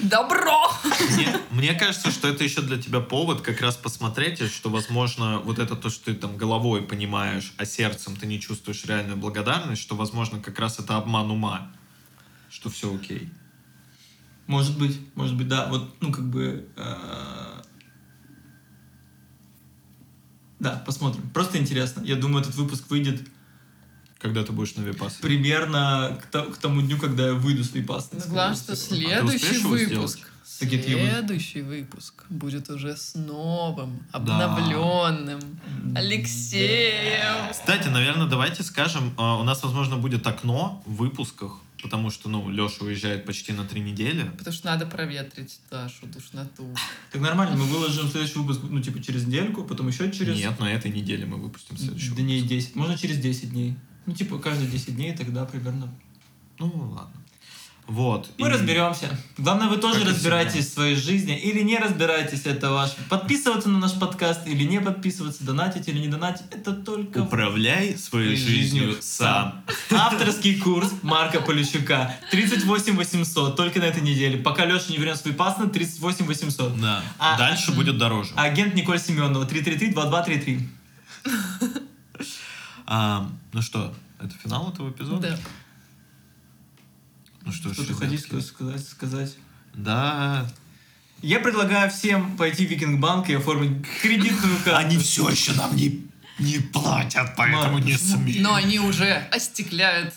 Добро. 0.00 0.72
Мне, 1.10 1.36
мне 1.50 1.74
кажется, 1.74 2.10
что 2.10 2.28
это 2.28 2.44
еще 2.44 2.62
для 2.62 2.80
тебя 2.80 3.00
повод 3.00 3.42
как 3.42 3.60
раз 3.60 3.76
посмотреть, 3.76 4.40
что, 4.52 4.70
возможно, 4.70 5.38
вот 5.38 5.58
это 5.58 5.76
то, 5.76 5.90
что 5.90 6.06
ты 6.06 6.14
там 6.14 6.36
головой 6.36 6.82
понимаешь, 6.82 7.52
а 7.56 7.64
сердцем 7.64 8.16
ты 8.16 8.26
не 8.26 8.40
чувствуешь 8.40 8.84
реальную 8.84 9.16
благодарность, 9.16 9.82
что, 9.82 9.96
возможно, 9.96 10.40
как 10.40 10.58
раз 10.58 10.78
это 10.78 10.96
обман 10.96 11.30
ума, 11.30 11.70
что 12.50 12.70
все 12.70 12.94
окей. 12.94 13.30
Может 14.46 14.78
быть, 14.78 14.98
может 15.14 15.36
быть, 15.36 15.48
да. 15.48 15.66
Вот, 15.68 15.94
ну, 16.00 16.10
как 16.10 16.28
бы... 16.30 16.68
э, 16.76 17.62
Да, 20.60 20.82
посмотрим. 20.84 21.28
Просто 21.30 21.58
интересно. 21.58 22.02
Я 22.02 22.16
думаю, 22.16 22.42
этот 22.42 22.54
выпуск 22.56 22.90
выйдет 22.90 23.22
Когда 24.18 24.42
ты 24.42 24.52
будешь 24.52 24.74
на 24.74 24.82
випасе. 24.82 25.16
примерно 25.20 26.18
к, 26.20 26.26
то- 26.26 26.42
к 26.50 26.56
тому 26.58 26.82
дню, 26.82 26.98
когда 26.98 27.26
я 27.28 27.34
выйду 27.34 27.62
с 27.62 27.72
випасной. 27.72 28.20
Ну, 28.24 28.30
Главное, 28.32 28.56
что 28.56 28.72
успеешь 28.72 29.00
следующий 29.02 29.54
его 29.60 29.68
выпуск, 29.70 30.18
следующий 30.44 31.62
выпуск 31.62 32.24
будет 32.28 32.68
уже 32.68 32.96
с 32.96 33.14
новым, 33.14 34.00
Да. 34.12 34.18
обновленным 34.18 35.40
Алексеем. 35.94 37.50
Кстати, 37.50 37.88
наверное, 37.88 38.26
давайте 38.26 38.62
скажем, 38.62 39.12
а, 39.16 39.38
у 39.38 39.44
нас, 39.44 39.62
возможно, 39.62 39.96
будет 39.96 40.26
окно 40.26 40.82
в 40.86 40.96
выпусках, 40.96 41.52
потому 41.82 42.10
что, 42.10 42.28
ну, 42.28 42.50
Леша 42.50 42.84
уезжает 42.84 43.24
почти 43.24 43.52
на 43.52 43.64
три 43.64 43.80
недели. 43.80 44.24
Потому 44.36 44.54
что 44.54 44.66
надо 44.66 44.86
проветрить 44.86 45.60
Дашу 45.70 46.06
душноту. 46.06 46.74
Так 47.12 47.20
нормально, 47.20 47.56
мы 47.56 47.64
выложим 47.64 48.10
следующий 48.10 48.38
выпуск, 48.38 48.60
ну, 48.68 48.80
типа, 48.80 49.02
через 49.02 49.26
недельку, 49.26 49.62
потом 49.64 49.88
еще 49.88 50.10
через... 50.10 50.36
Нет, 50.36 50.58
на 50.58 50.72
этой 50.72 50.90
неделе 50.90 51.24
мы 51.26 51.36
выпустим 51.36 51.76
следующий 51.76 52.10
Дней 52.10 52.40
выпуск. 52.42 52.48
10. 52.64 52.76
Можно 52.76 52.98
через 52.98 53.18
10 53.18 53.50
дней. 53.50 53.76
Ну, 54.08 54.14
типа, 54.14 54.38
каждые 54.38 54.70
10 54.70 54.96
дней 54.96 55.14
тогда 55.14 55.44
примерно. 55.44 55.92
Ну, 56.58 56.72
ладно. 56.96 57.12
Вот. 57.86 58.30
Мы 58.38 58.48
и- 58.48 58.50
разберемся. 58.50 59.18
Главное, 59.36 59.68
вы 59.68 59.76
тоже 59.76 60.02
Как 60.02 60.14
всегда. 60.16 60.44
в 60.46 60.62
своей 60.62 60.96
жизни 60.96 61.38
или 61.38 61.60
не 61.60 61.76
разбираетесь, 61.76 62.46
это 62.46 62.70
ваш. 62.72 62.92
Подписываться 63.10 63.68
на 63.68 63.78
наш 63.78 63.98
подкаст 63.98 64.46
или 64.46 64.64
не 64.64 64.80
подписываться, 64.80 65.44
донатить 65.44 65.88
или 65.88 65.98
не 65.98 66.08
донатить, 66.08 66.46
это 66.50 66.72
только 66.72 67.18
Управляй 67.18 67.98
своей 67.98 68.34
жизнью 68.34 68.92
жизнью 68.92 68.96
сам. 69.02 69.62
Авторский 69.90 70.58
курс 70.58 70.90
Марка 71.02 71.42
Полищука. 71.42 72.16
38 72.30 72.96
800 72.96 73.56
только 73.56 73.78
на 73.78 73.84
этой 73.84 74.00
неделе. 74.02 74.38
Пока 74.38 74.64
Леша 74.64 74.86
не 74.88 74.96
вернет 74.96 75.18
свой 75.18 75.34
паспорт, 75.34 75.70
38 75.74 76.24
800. 76.24 76.80
Да. 76.80 77.02
А- 77.18 77.36
Дальше 77.36 77.72
будет 77.72 77.98
дороже. 77.98 78.30
Агент 78.36 78.74
Николь 78.74 79.00
Семенова. 79.00 79.44
333-2233. 79.46 80.66
А, 82.90 83.30
ну 83.52 83.60
что, 83.60 83.94
это 84.18 84.34
финал 84.42 84.72
этого 84.72 84.90
эпизода? 84.90 85.28
Да. 85.32 85.38
Ну 87.44 87.52
что 87.52 87.74
Что 87.74 87.84
ты 87.84 87.92
хотишь 87.92 88.22
сказать? 88.46 88.80
сказать? 88.82 89.36
Да. 89.74 90.50
Я 91.20 91.40
предлагаю 91.40 91.90
всем 91.90 92.34
пойти 92.38 92.66
в 92.66 92.70
Викинг-банк 92.70 93.28
и 93.28 93.34
оформить 93.34 93.86
кредитную 94.00 94.56
карту. 94.64 94.76
Они 94.86 94.96
все 94.96 95.28
еще 95.28 95.52
нам 95.52 95.76
не, 95.76 96.06
не 96.38 96.60
платят, 96.60 97.34
поэтому 97.36 97.78
не 97.78 97.92
почему? 97.92 98.16
смею. 98.16 98.42
Но 98.42 98.54
они 98.54 98.80
уже 98.80 99.12
остекляют. 99.32 100.14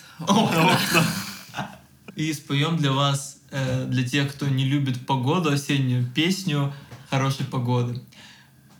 И 2.15 2.31
споем 2.31 2.77
для 2.77 2.93
вас, 2.93 3.37
э, 3.51 3.85
для 3.85 4.07
тех, 4.07 4.33
кто 4.33 4.47
не 4.47 4.63
любит 4.63 5.05
погоду 5.05 5.49
осеннюю, 5.51 6.09
песню 6.09 6.73
хорошей 7.09 7.45
погоды. 7.45 8.01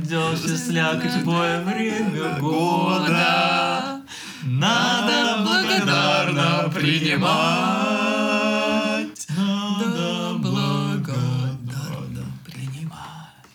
Дождь 0.09 0.47
и 0.47 0.57
слякоть 0.57 1.13
в 1.13 1.19
любое 1.19 1.63
время 1.63 2.39
года, 2.41 4.01
надо 4.43 5.45
благодарно 5.45 6.71
принимать. 6.75 8.16